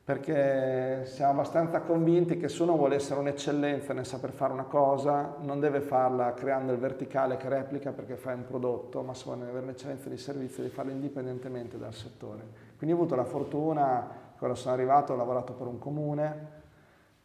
perché 0.04 1.06
siamo 1.06 1.32
abbastanza 1.32 1.80
convinti 1.80 2.36
che 2.36 2.50
se 2.50 2.62
uno 2.62 2.76
vuole 2.76 2.96
essere 2.96 3.20
un'eccellenza 3.20 3.94
nel 3.94 4.04
saper 4.04 4.32
fare 4.32 4.52
una 4.52 4.64
cosa, 4.64 5.36
non 5.40 5.60
deve 5.60 5.80
farla 5.80 6.34
creando 6.34 6.72
il 6.72 6.78
verticale 6.78 7.38
che 7.38 7.48
replica 7.48 7.90
perché 7.92 8.16
fa 8.16 8.34
un 8.34 8.44
prodotto, 8.44 9.00
ma 9.00 9.14
se 9.14 9.24
vuole 9.24 9.48
avere 9.48 9.64
un'eccellenza 9.64 10.10
di 10.10 10.18
servizio 10.18 10.62
deve 10.62 10.74
farlo 10.74 10.90
indipendentemente 10.90 11.78
dal 11.78 11.94
settore. 11.94 12.42
Quindi 12.76 12.94
ho 12.94 12.98
avuto 12.98 13.14
la 13.14 13.24
fortuna, 13.24 14.06
quando 14.36 14.54
sono 14.56 14.74
arrivato 14.74 15.14
ho 15.14 15.16
lavorato 15.16 15.54
per 15.54 15.68
un 15.68 15.78
comune, 15.78 16.48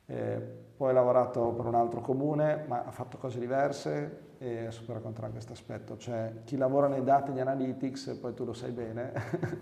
eh, 0.05 0.41
poi 0.77 0.91
ho 0.91 0.93
lavorato 0.93 1.49
per 1.49 1.65
un 1.65 1.75
altro 1.75 1.99
comune, 1.99 2.63
ma 2.65 2.85
ha 2.85 2.91
fatto 2.91 3.17
cose 3.17 3.39
diverse 3.39 4.27
e 4.37 4.59
adesso 4.59 4.83
per 4.85 4.95
raccontare 4.95 5.29
questo 5.31 5.51
aspetto, 5.51 5.97
cioè 5.97 6.31
chi 6.45 6.55
lavora 6.55 6.87
nei 6.87 7.03
dati 7.03 7.33
di 7.33 7.41
analytics, 7.41 8.17
poi 8.21 8.33
tu 8.33 8.45
lo 8.45 8.53
sai 8.53 8.71
bene, 8.71 9.11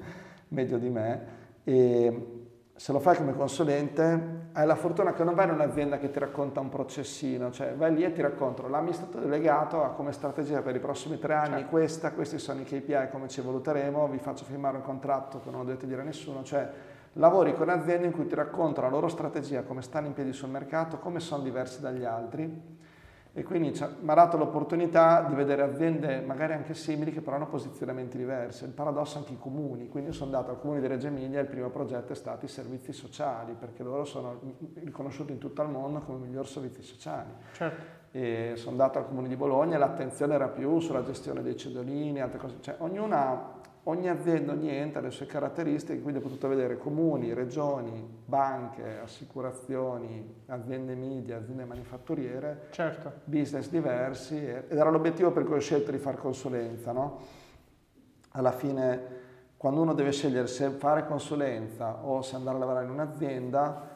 meglio 0.49 0.77
di 0.77 0.89
me, 0.89 1.45
e 1.63 2.45
se 2.77 2.91
lo 2.91 2.99
fai 2.99 3.17
come 3.17 3.33
consulente, 3.33 4.49
hai 4.53 4.67
la 4.67 4.75
fortuna 4.75 5.13
che 5.13 5.23
non 5.23 5.33
vai 5.33 5.47
in 5.47 5.53
un'azienda 5.53 5.97
che 5.97 6.11
ti 6.11 6.19
racconta 6.19 6.59
un 6.59 6.69
processino, 6.69 7.49
cioè 7.49 7.73
vai 7.73 7.91
lì 7.95 8.03
e 8.03 8.13
ti 8.13 8.21
racconto 8.21 8.67
l'amministratore 8.67 9.25
delegato 9.25 9.83
ha 9.83 9.89
come 9.89 10.11
strategia 10.11 10.61
per 10.61 10.75
i 10.75 10.79
prossimi 10.79 11.17
tre 11.17 11.33
anni 11.33 11.55
certo. 11.55 11.69
questa, 11.69 12.11
questi 12.11 12.37
sono 12.37 12.61
i 12.61 12.65
KPI, 12.65 13.09
come 13.11 13.29
ci 13.29 13.41
valuteremo, 13.41 14.07
vi 14.09 14.19
faccio 14.19 14.45
firmare 14.45 14.77
un 14.77 14.83
contratto 14.83 15.41
che 15.41 15.49
non 15.49 15.65
dovete 15.65 15.87
dire 15.87 16.01
a 16.01 16.03
nessuno, 16.03 16.43
cioè 16.43 16.69
lavori 17.13 17.55
con 17.55 17.67
aziende 17.69 18.05
in 18.05 18.11
cui 18.11 18.27
ti 18.27 18.35
raccontano 18.35 18.85
la 18.87 18.93
loro 18.93 19.07
strategia, 19.07 19.63
come 19.63 19.81
stanno 19.81 20.05
in 20.05 20.13
piedi 20.13 20.31
sul 20.31 20.49
mercato, 20.49 20.99
come 20.99 21.19
sono 21.19 21.41
diversi 21.41 21.81
dagli 21.81 22.03
altri 22.03 22.76
e 23.37 23.43
quindi 23.43 23.69
mi 23.69 24.09
ha 24.09 24.13
dato 24.15 24.35
l'opportunità 24.35 25.21
di 25.21 25.35
vedere 25.35 25.61
aziende 25.61 26.21
magari 26.21 26.53
anche 26.53 26.73
simili 26.73 27.11
che 27.11 27.21
però 27.21 27.35
hanno 27.35 27.45
posizionamenti 27.45 28.17
diversi. 28.17 28.63
Il 28.63 28.71
paradosso 28.71 29.19
anche 29.19 29.33
i 29.33 29.37
comuni, 29.37 29.89
quindi 29.89 30.09
io 30.09 30.15
sono 30.15 30.35
andato 30.35 30.49
al 30.49 30.59
comune 30.59 30.81
di 30.81 30.87
Reggio 30.87 31.05
Emilia 31.05 31.37
e 31.37 31.41
il 31.43 31.47
primo 31.47 31.69
progetto 31.69 32.13
è 32.13 32.15
stato 32.15 32.45
i 32.45 32.47
servizi 32.47 32.93
sociali, 32.93 33.53
perché 33.53 33.83
loro 33.83 34.05
sono 34.05 34.39
riconosciuti 34.73 35.33
in 35.33 35.37
tutto 35.37 35.61
il 35.61 35.69
mondo 35.69 35.99
come 35.99 36.17
i 36.17 36.21
migliori 36.29 36.47
servizi 36.47 36.81
sociali. 36.81 37.29
Certo. 37.53 37.95
E 38.09 38.53
sono 38.55 38.71
andato 38.71 38.97
al 38.97 39.05
comune 39.05 39.27
di 39.27 39.35
Bologna 39.35 39.75
e 39.75 39.77
l'attenzione 39.77 40.33
era 40.33 40.47
più 40.47 40.79
sulla 40.79 41.03
gestione 41.03 41.43
dei 41.43 41.55
cedolini, 41.55 42.19
altre 42.19 42.39
cose. 42.39 42.55
Cioè, 42.59 42.77
ognuna 42.79 43.56
Ogni 43.89 44.09
azienda, 44.09 44.51
ogni 44.51 44.69
ente 44.69 44.97
ha 44.97 45.01
le 45.01 45.11
sue 45.11 45.27
caratteristiche, 45.27 46.01
quindi 46.01 46.19
ho 46.19 46.21
potuto 46.21 46.49
vedere 46.49 46.77
comuni, 46.77 47.33
regioni, 47.33 48.05
banche, 48.25 48.99
assicurazioni, 48.99 50.43
aziende 50.47 50.93
media, 50.93 51.37
aziende 51.37 51.63
manifatturiere, 51.63 52.67
certo. 52.71 53.21
business 53.23 53.69
diversi 53.69 54.35
ed 54.35 54.77
era 54.77 54.89
l'obiettivo 54.89 55.31
per 55.31 55.45
cui 55.45 55.55
ho 55.55 55.59
scelto 55.59 55.91
di 55.91 55.99
fare 55.99 56.17
consulenza. 56.17 56.91
No? 56.91 57.19
Alla 58.31 58.51
fine, 58.51 59.01
quando 59.55 59.79
uno 59.79 59.93
deve 59.93 60.11
scegliere 60.11 60.47
se 60.47 60.69
fare 60.71 61.05
consulenza 61.05 62.03
o 62.03 62.21
se 62.21 62.35
andare 62.35 62.57
a 62.57 62.59
lavorare 62.59 62.85
in 62.85 62.91
un'azienda, 62.91 63.95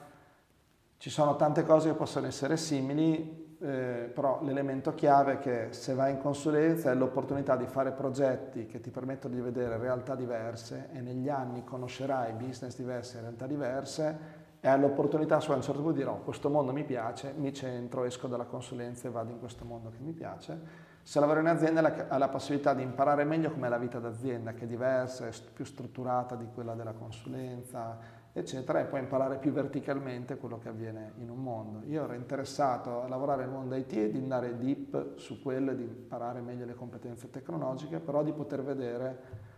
ci 0.99 1.09
sono 1.09 1.35
tante 1.35 1.63
cose 1.63 1.89
che 1.89 1.95
possono 1.95 2.27
essere 2.27 2.55
simili, 2.55 3.40
eh, 3.63 4.09
però 4.11 4.39
l'elemento 4.41 4.95
chiave 4.95 5.33
è 5.33 5.39
che 5.39 5.67
se 5.69 5.93
vai 5.93 6.11
in 6.11 6.17
consulenza 6.17 6.89
è 6.89 6.95
l'opportunità 6.95 7.55
di 7.55 7.67
fare 7.67 7.91
progetti 7.91 8.65
che 8.65 8.79
ti 8.79 8.89
permettono 8.89 9.35
di 9.35 9.41
vedere 9.41 9.77
realtà 9.77 10.15
diverse 10.15 10.89
e 10.91 10.99
negli 10.99 11.29
anni 11.29 11.63
conoscerai 11.63 12.33
business 12.33 12.75
diversi 12.75 13.17
e 13.17 13.21
realtà 13.21 13.45
diverse 13.45 14.39
e 14.59 14.67
hai 14.67 14.79
l'opportunità 14.79 15.39
su 15.39 15.51
un 15.51 15.61
certo 15.61 15.81
punto 15.81 15.91
di 15.91 15.99
dire 15.99 16.09
oh, 16.09 16.21
questo 16.21 16.49
mondo 16.49 16.73
mi 16.73 16.83
piace, 16.83 17.33
mi 17.37 17.53
centro, 17.53 18.03
esco 18.03 18.27
dalla 18.27 18.45
consulenza 18.45 19.07
e 19.07 19.11
vado 19.11 19.29
in 19.29 19.39
questo 19.39 19.63
mondo 19.63 19.89
che 19.89 19.97
mi 19.99 20.11
piace. 20.11 20.89
Se 21.03 21.19
lavori 21.19 21.39
in 21.39 21.47
azienda 21.47 21.81
hai 22.09 22.19
la 22.19 22.29
possibilità 22.29 22.73
di 22.73 22.83
imparare 22.83 23.23
meglio 23.23 23.51
com'è 23.51 23.67
la 23.69 23.79
vita 23.79 23.99
d'azienda, 23.99 24.53
che 24.53 24.65
è 24.65 24.67
diversa, 24.67 25.27
è 25.27 25.31
più 25.53 25.65
strutturata 25.65 26.35
di 26.35 26.47
quella 26.53 26.73
della 26.73 26.93
consulenza, 26.93 27.97
eccetera, 28.33 28.79
e 28.79 28.85
poi 28.85 28.99
imparare 28.99 29.37
più 29.37 29.51
verticalmente 29.51 30.37
quello 30.37 30.57
che 30.57 30.69
avviene 30.69 31.13
in 31.17 31.29
un 31.29 31.41
mondo. 31.41 31.83
Io 31.87 32.03
ero 32.03 32.13
interessato 32.13 33.01
a 33.01 33.07
lavorare 33.07 33.43
nel 33.43 33.51
mondo 33.51 33.75
IT 33.75 33.93
e 33.93 34.11
di 34.11 34.17
andare 34.17 34.57
deep 34.57 35.17
su 35.17 35.41
quello 35.41 35.71
e 35.71 35.75
di 35.75 35.83
imparare 35.83 36.41
meglio 36.41 36.65
le 36.65 36.73
competenze 36.73 37.29
tecnologiche, 37.29 37.99
però 37.99 38.23
di 38.23 38.31
poter 38.31 38.63
vedere 38.63 39.49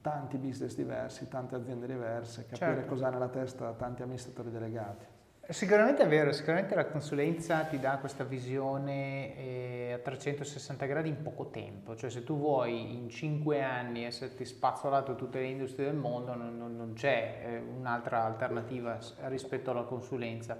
tanti 0.00 0.38
business 0.38 0.74
diversi, 0.74 1.28
tante 1.28 1.56
aziende 1.56 1.86
diverse, 1.86 2.46
capire 2.46 2.74
certo. 2.76 2.88
cosa 2.88 3.08
ha 3.08 3.10
nella 3.10 3.28
testa 3.28 3.72
tanti 3.72 4.02
amministratori 4.02 4.50
delegati. 4.50 5.04
Sicuramente 5.50 6.04
è 6.04 6.06
vero, 6.06 6.30
sicuramente 6.30 6.76
la 6.76 6.86
consulenza 6.86 7.64
ti 7.64 7.80
dà 7.80 7.98
questa 7.98 8.22
visione 8.22 9.36
eh, 9.36 9.92
a 9.94 9.98
360 9.98 10.86
gradi 10.86 11.08
in 11.08 11.22
poco 11.22 11.50
tempo, 11.50 11.96
cioè 11.96 12.08
se 12.08 12.22
tu 12.22 12.38
vuoi 12.38 12.94
in 12.94 13.08
5 13.08 13.60
anni 13.60 14.04
esserti 14.04 14.44
spazzolato 14.44 15.16
tutte 15.16 15.40
le 15.40 15.46
industrie 15.46 15.86
del 15.86 15.96
mondo 15.96 16.34
non, 16.36 16.56
non, 16.56 16.76
non 16.76 16.92
c'è 16.92 17.42
eh, 17.44 17.58
un'altra 17.58 18.22
alternativa 18.22 18.96
rispetto 19.22 19.72
alla 19.72 19.82
consulenza. 19.82 20.56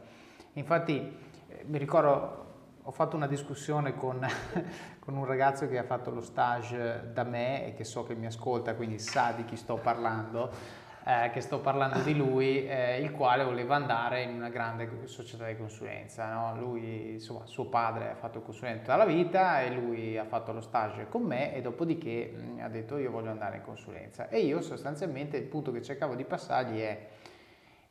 Infatti 0.55 1.17
eh, 1.47 1.65
mi 1.67 1.79
ricordo, 1.79 2.47
ho 2.83 2.91
fatto 2.91 3.15
una 3.15 3.29
discussione 3.29 3.95
con, 3.95 4.27
con 4.99 5.17
un 5.17 5.25
ragazzo 5.25 5.69
che 5.69 5.79
ha 5.79 5.85
fatto 5.85 6.11
lo 6.11 6.21
stage 6.21 7.11
da 7.13 7.23
me 7.23 7.65
e 7.65 7.75
che 7.75 7.85
so 7.85 8.03
che 8.03 8.17
mi 8.17 8.27
ascolta, 8.27 8.75
quindi 8.75 8.99
sa 8.99 9.31
di 9.37 9.45
chi 9.45 9.55
sto 9.55 9.77
parlando 9.77 10.51
eh, 11.11 11.31
che 11.31 11.41
sto 11.41 11.59
parlando 11.59 11.99
di 12.01 12.15
lui, 12.15 12.67
eh, 12.67 13.01
il 13.01 13.11
quale 13.11 13.43
voleva 13.43 13.75
andare 13.75 14.23
in 14.23 14.35
una 14.35 14.49
grande 14.49 14.89
società 15.07 15.47
di 15.47 15.57
consulenza. 15.57 16.33
No? 16.33 16.57
Lui, 16.57 17.13
insomma, 17.15 17.47
suo 17.47 17.67
padre 17.67 18.11
ha 18.11 18.15
fatto 18.15 18.39
il 18.39 18.45
consulente 18.45 18.81
tutta 18.81 18.97
la 18.97 19.05
vita 19.05 19.61
e 19.63 19.73
lui 19.73 20.17
ha 20.17 20.25
fatto 20.25 20.53
lo 20.53 20.61
stage 20.61 21.09
con 21.09 21.23
me 21.23 21.53
e 21.55 21.61
dopodiché 21.61 22.33
mh, 22.33 22.43
mm, 22.43 22.61
ha 22.61 22.69
detto 22.69 22.97
io 22.97 23.11
voglio 23.11 23.31
andare 23.31 23.57
in 23.57 23.63
consulenza. 23.63 24.29
E 24.29 24.41
io 24.41 24.61
sostanzialmente 24.61 25.37
il 25.37 25.45
punto 25.45 25.73
che 25.73 25.83
cercavo 25.83 26.15
di 26.15 26.25
passargli 26.25 26.79
è 26.79 27.07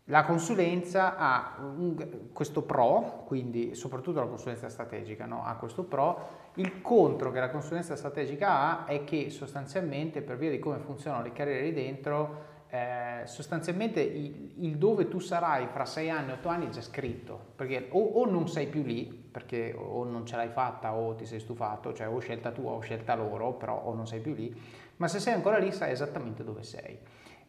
la 0.05 0.24
consulenza 0.24 1.17
ha 1.17 1.57
un, 1.59 2.30
questo 2.34 2.63
pro, 2.63 3.24
quindi 3.28 3.76
soprattutto 3.76 4.20
la 4.20 4.26
consulenza 4.26 4.67
strategica 4.67 5.26
no? 5.26 5.43
ha 5.45 5.55
questo 5.55 5.84
pro, 5.84 6.38
il 6.55 6.82
contro 6.82 7.32
che 7.32 7.39
la 7.39 7.51
consulenza 7.51 7.95
strategica 7.95 8.49
ha 8.49 8.86
è 8.86 9.03
che 9.03 9.30
sostanzialmente 9.30 10.24
per 10.24 10.38
via 10.38 10.49
di 10.49 10.57
come 10.57 10.80
funzionano 10.80 11.24
le 11.24 11.32
carriere 11.32 11.61
lì 11.61 11.74
dentro 11.74 12.49
eh, 12.72 13.22
sostanzialmente 13.26 13.99
il, 13.99 14.51
il, 14.57 14.78
dove 14.78 15.07
tu 15.07 15.17
sarai 15.17 15.67
fra 15.67 15.86
sei 15.86 16.11
anni, 16.11 16.34
otto 16.34 16.49
anni 16.49 16.67
è 16.67 16.70
già 16.70 16.82
scritto, 16.82 17.39
perché 17.55 17.88
o, 17.89 17.99
o, 17.99 18.30
non 18.30 18.47
sei 18.47 18.67
più 18.67 18.84
lì, 18.84 19.05
perché 19.05 19.76
o 19.76 20.03
non 20.03 20.26
ce 20.26 20.36
l'hai 20.36 20.49
fatta 20.49 20.93
o 20.93 21.15
ti 21.15 21.26
sei 21.26 21.39
stufato, 21.39 21.93
cioè 21.93 22.07
o 22.07 22.20
scelta 22.20 22.51
tua 22.51 22.74
o 22.74 22.80
scelta 22.80 23.15
loro, 23.15 23.53
però 23.53 23.82
o 23.86 23.93
non 23.95 24.05
sei 24.05 24.20
più 24.20 24.36
lì, 24.36 24.55
ma 24.97 25.07
se 25.07 25.20
sei 25.20 25.34
ancora 25.34 25.57
lì 25.57 25.72
sai 25.72 25.91
esattamente 25.91 26.43
dove 26.43 26.61
sei. 26.61 26.99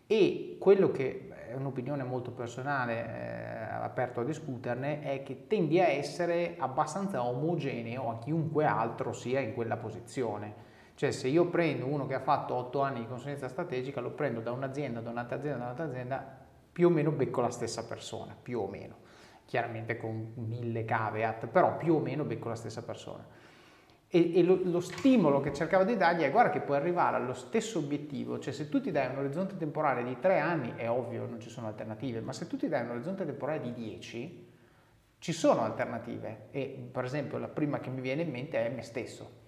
E 0.07 0.57
quello 0.59 0.91
che 0.91 1.29
è 1.51 1.55
un'opinione 1.55 2.03
molto 2.03 2.31
personale, 2.31 3.07
eh, 3.07 3.75
aperto 3.75 4.21
a 4.21 4.25
discuterne, 4.25 5.03
è 5.03 5.23
che 5.23 5.47
tendi 5.47 5.81
a 5.81 5.87
essere 5.87 6.57
abbastanza 6.59 7.23
omogeneo 7.23 8.11
a 8.11 8.19
chiunque 8.19 8.65
altro 8.65 9.13
sia 9.13 9.41
in 9.41 9.53
quella 9.53 9.77
posizione. 9.77 10.69
Cioè 11.01 11.13
se 11.13 11.29
io 11.29 11.47
prendo 11.47 11.87
uno 11.87 12.07
che 12.07 12.13
ha 12.13 12.21
fatto 12.21 12.55
8 12.55 12.83
anni 12.83 13.01
di 13.01 13.07
consulenza 13.07 13.49
strategica, 13.49 14.03
lo 14.03 14.11
prendo 14.11 14.41
da 14.41 14.53
un'azienda, 14.53 15.01
da 15.01 15.09
un'altra 15.09 15.37
azienda, 15.37 15.57
da 15.57 15.65
un'altra 15.65 15.85
azienda, 15.87 16.39
più 16.71 16.89
o 16.89 16.91
meno 16.91 17.11
becco 17.11 17.41
la 17.41 17.49
stessa 17.49 17.87
persona, 17.87 18.37
più 18.39 18.61
o 18.61 18.67
meno. 18.69 18.97
Chiaramente 19.47 19.97
con 19.97 20.35
mille 20.35 20.85
caveat, 20.85 21.47
però 21.47 21.79
più 21.79 21.95
o 21.95 22.01
meno 22.01 22.25
becco 22.25 22.51
la 22.51 22.55
stessa 22.55 22.83
persona. 22.83 23.27
E, 24.09 24.37
e 24.37 24.43
lo, 24.43 24.61
lo, 24.63 24.81
stimolo 24.81 25.41
che 25.41 25.55
cercavo 25.55 25.85
di 25.85 25.97
dargli 25.97 26.21
è 26.21 26.31
guarda 26.31 26.51
che 26.51 26.61
puoi 26.61 26.77
arrivare 26.77 27.17
allo 27.17 27.33
stesso 27.33 27.79
obiettivo, 27.79 28.39
cioè 28.39 28.53
se 28.53 28.69
tu 28.69 28.79
ti 28.83 28.91
dai 28.91 29.07
un 29.07 29.17
orizzonte 29.21 29.57
temporale 29.57 30.05
di 30.05 30.19
3 30.19 30.39
anni, 30.39 30.75
è 30.77 30.91
ovvio, 30.91 31.25
non 31.25 31.41
ci 31.41 31.49
sono 31.49 31.67
alternative, 31.67 32.21
ma 32.21 32.35
se 32.35 32.47
tu 32.47 32.59
ti 32.59 32.69
dai 32.69 32.83
un 32.83 32.91
orizzonte 32.91 33.25
temporale 33.25 33.63
di 33.63 33.73
10, 33.73 34.49
ci 35.19 35.33
sono 35.33 35.63
alternative. 35.63 36.49
E 36.51 36.91
per 36.93 37.05
esempio 37.05 37.39
la 37.39 37.49
prima 37.49 37.81
che 37.81 37.89
mi 37.89 38.03
viene 38.03 38.21
in 38.21 38.31
mente 38.31 38.63
è 38.63 38.69
me 38.69 38.83
stesso 38.83 39.41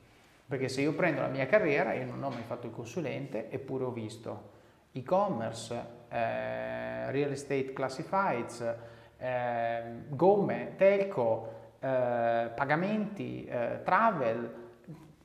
perché 0.47 0.69
se 0.69 0.81
io 0.81 0.95
prendo 0.95 1.21
la 1.21 1.29
mia 1.29 1.47
carriera, 1.47 1.95
io 1.95 2.05
non 2.05 2.23
ho 2.23 2.31
mai 2.31 2.43
fatto 2.43 2.67
il 2.67 2.73
consulente, 2.73 3.51
eppure 3.51 3.85
ho 3.85 3.91
visto 3.91 4.51
e-commerce, 4.93 5.75
eh, 6.09 7.11
real 7.11 7.31
estate 7.31 7.73
classifieds, 7.73 8.75
eh, 9.17 9.83
gomme, 10.09 10.75
telco, 10.77 11.61
eh, 11.81 12.51
pagamenti, 12.55 13.45
eh, 13.45 13.81
travel, 13.83 14.55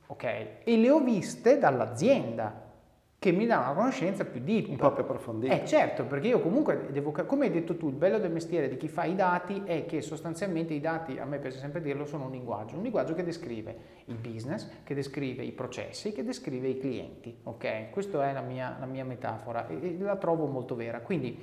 ok? 0.06 0.24
E 0.64 0.76
le 0.76 0.90
ho 0.90 1.00
viste 1.00 1.58
dall'azienda 1.58 2.67
che 3.20 3.32
mi 3.32 3.46
dà 3.46 3.58
una 3.58 3.72
conoscenza 3.72 4.24
più 4.24 4.40
deep. 4.40 4.68
Un 4.68 4.76
po' 4.76 4.92
più 4.92 5.02
approfondita. 5.02 5.52
Eh 5.52 5.66
certo, 5.66 6.04
perché 6.04 6.28
io 6.28 6.40
comunque 6.40 6.86
devo, 6.92 7.10
come 7.10 7.46
hai 7.46 7.50
detto 7.50 7.76
tu, 7.76 7.88
il 7.88 7.96
bello 7.96 8.18
del 8.18 8.30
mestiere 8.30 8.68
di 8.68 8.76
chi 8.76 8.86
fa 8.86 9.04
i 9.04 9.16
dati 9.16 9.62
è 9.64 9.86
che 9.86 10.02
sostanzialmente 10.02 10.72
i 10.72 10.78
dati, 10.78 11.18
a 11.18 11.24
me 11.24 11.38
piace 11.38 11.58
sempre 11.58 11.80
dirlo, 11.80 12.04
sono 12.04 12.26
un 12.26 12.30
linguaggio, 12.30 12.76
un 12.76 12.82
linguaggio 12.82 13.14
che 13.14 13.24
descrive 13.24 13.76
il 14.04 14.14
business, 14.14 14.68
che 14.84 14.94
descrive 14.94 15.42
i 15.42 15.50
processi, 15.50 16.12
che 16.12 16.22
descrive 16.22 16.68
i 16.68 16.78
clienti, 16.78 17.36
ok? 17.42 17.90
Questa 17.90 18.28
è 18.28 18.32
la 18.32 18.40
mia, 18.40 18.76
la 18.78 18.86
mia 18.86 19.04
metafora 19.04 19.66
e, 19.66 19.96
la 19.98 20.16
trovo 20.16 20.46
molto 20.46 20.76
vera. 20.76 21.00
Quindi, 21.00 21.36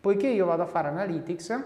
poiché 0.00 0.26
io 0.26 0.46
vado 0.46 0.62
a 0.62 0.66
fare 0.66 0.88
analytics, 0.88 1.64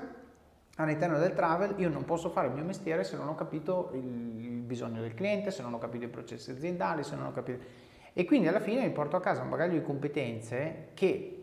all'interno 0.77 1.19
del 1.19 1.33
travel 1.33 1.75
io 1.79 1.89
non 1.89 2.05
posso 2.05 2.29
fare 2.29 2.49
il 2.49 2.53
mio 2.53 2.65
mestiere 2.65 3.03
se 3.03 3.17
non 3.17 3.29
ho 3.29 3.35
capito 3.35 3.93
il 3.95 4.01
bisogno 4.01 5.01
del 5.01 5.15
cliente, 5.15 5.51
se 5.51 5.63
non 5.63 5.73
ho 5.73 5.79
capito 5.79 6.05
i 6.05 6.09
processi 6.09 6.51
aziendali, 6.51 7.03
se 7.03 7.17
non 7.17 7.27
ho 7.27 7.33
capito 7.33 7.93
e 8.15 8.25
quindi 8.25 8.47
alla 8.47 8.61
fine 8.61 8.87
mi 8.87 8.93
porto 8.93 9.17
a 9.17 9.21
casa 9.21 9.43
un 9.43 9.51
bagaglio 9.51 9.79
di 9.79 9.83
competenze 9.83 10.91
che 10.95 11.35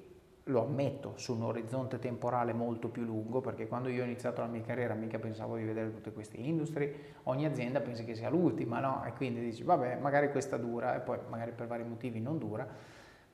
lo 0.45 0.63
ammetto 0.63 1.13
su 1.17 1.36
un 1.36 1.43
orizzonte 1.43 1.99
temporale 1.99 2.53
molto 2.53 2.88
più 2.88 3.03
lungo 3.03 3.41
perché 3.41 3.67
quando 3.67 3.89
io 3.89 4.01
ho 4.01 4.05
iniziato 4.05 4.41
la 4.41 4.47
mia 4.47 4.61
carriera 4.61 4.93
mica 4.93 5.19
pensavo 5.19 5.57
di 5.57 5.63
vedere 5.63 5.91
tutte 5.91 6.11
queste 6.11 6.38
industrie 6.38 6.93
ogni 7.24 7.45
azienda 7.45 7.82
pensa 7.82 8.03
che 8.03 8.15
sia 8.15 8.30
l'ultima 8.30 8.80
no? 8.80 9.03
e 9.05 9.13
quindi 9.13 9.41
dici 9.41 9.63
vabbè 9.63 9.97
magari 9.97 10.32
questa 10.32 10.57
dura 10.57 10.95
e 10.95 10.99
poi 11.01 11.19
magari 11.30 11.51
per 11.51 11.67
vari 11.67 11.84
motivi 11.84 12.19
non 12.19 12.39
dura 12.39 12.67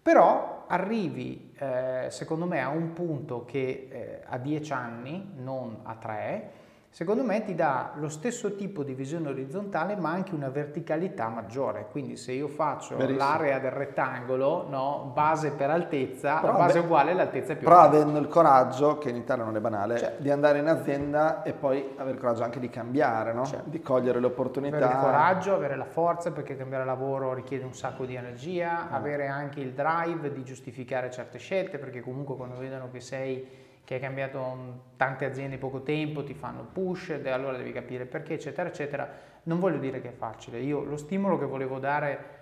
però 0.02 0.66
arrivi 0.68 1.54
eh, 1.58 2.08
secondo 2.10 2.46
me 2.46 2.62
a 2.62 2.70
un 2.70 2.92
punto 2.94 3.46
che 3.46 3.88
eh, 3.90 4.22
a 4.26 4.38
dieci 4.38 4.74
anni 4.74 5.34
non 5.38 5.80
a 5.84 5.96
tre 5.96 6.52
secondo 6.98 7.22
me 7.22 7.43
ti 7.43 7.54
dà 7.54 7.91
lo 7.98 8.10
stesso 8.10 8.56
tipo 8.56 8.82
di 8.82 8.95
visione 8.95 9.30
orizzontale 9.30 9.95
ma 9.95 10.10
anche 10.10 10.34
una 10.34 10.50
verticalità 10.50 11.28
maggiore. 11.28 11.86
Quindi 11.91 12.18
se 12.18 12.32
io 12.32 12.48
faccio 12.48 12.98
Verissimo. 12.98 13.24
l'area 13.24 13.60
del 13.60 13.70
rettangolo, 13.70 14.66
no, 14.68 15.12
base 15.14 15.52
per 15.52 15.70
altezza, 15.70 16.39
però, 16.39 16.58
base 16.58 16.80
beh, 16.80 16.86
uguale, 16.86 17.14
l'altezza 17.14 17.54
è 17.54 17.56
più 17.56 17.68
Però 17.68 17.82
alta. 17.82 17.98
avendo 17.98 18.18
il 18.18 18.28
coraggio, 18.28 18.98
che 18.98 19.12
in 19.12 19.18
Italia 19.18 19.43
non 19.43 19.56
è 19.56 19.60
banale, 19.60 20.00
cioè, 20.00 20.16
di 20.18 20.32
andare 20.32 20.58
in 20.58 20.66
azienda 20.66 21.43
e 21.43 21.54
poi 21.54 21.88
avere 21.98 22.16
il 22.16 22.20
coraggio 22.20 22.41
anche 22.41 22.60
di 22.60 22.70
cambiare, 22.72 23.32
no? 23.32 23.45
cioè, 23.45 23.62
di 23.66 23.80
cogliere 23.80 24.20
le 24.20 24.26
opportunità. 24.26 24.78
Avere 24.78 24.93
il 24.93 25.00
coraggio, 25.00 25.54
avere 25.54 25.76
la 25.76 25.86
forza, 25.86 26.32
perché 26.32 26.58
cambiare 26.58 26.84
lavoro 26.84 27.36
richiede 27.36 27.64
un 27.64 27.76
sacco 27.76 28.06
di 28.06 28.16
energia, 28.16 28.88
mm. 28.89 28.93
avere 28.95 29.28
anche 29.28 29.60
il 29.60 29.74
drive 29.74 30.34
di 30.34 30.43
giustificare 30.43 31.12
certe 31.12 31.38
scelte, 31.38 31.78
perché 31.78 32.02
comunque 32.02 32.36
quando 32.36 32.58
vedono 32.58 32.89
che 32.89 33.02
sei 33.02 33.66
che 33.88 33.94
hai 33.94 34.00
cambiato 34.02 34.96
tante 34.98 35.24
aziende 35.24 35.54
in 35.54 35.62
poco 35.62 35.82
tempo, 35.82 36.22
ti 36.22 36.34
fanno 36.34 36.68
push, 36.74 37.22
e 37.24 37.30
allora 37.30 37.56
devi 37.56 37.72
capire 37.72 38.06
perché, 38.06 38.34
eccetera, 38.34 38.68
eccetera. 38.68 39.10
Non 39.44 39.60
voglio 39.60 39.78
dire 39.78 40.02
che 40.02 40.10
è 40.10 40.12
facile. 40.12 40.60
Io 40.60 40.84
lo 40.84 40.98
stimolo 40.98 41.40
che 41.40 41.46
volevo 41.46 41.80
dare 41.80 42.36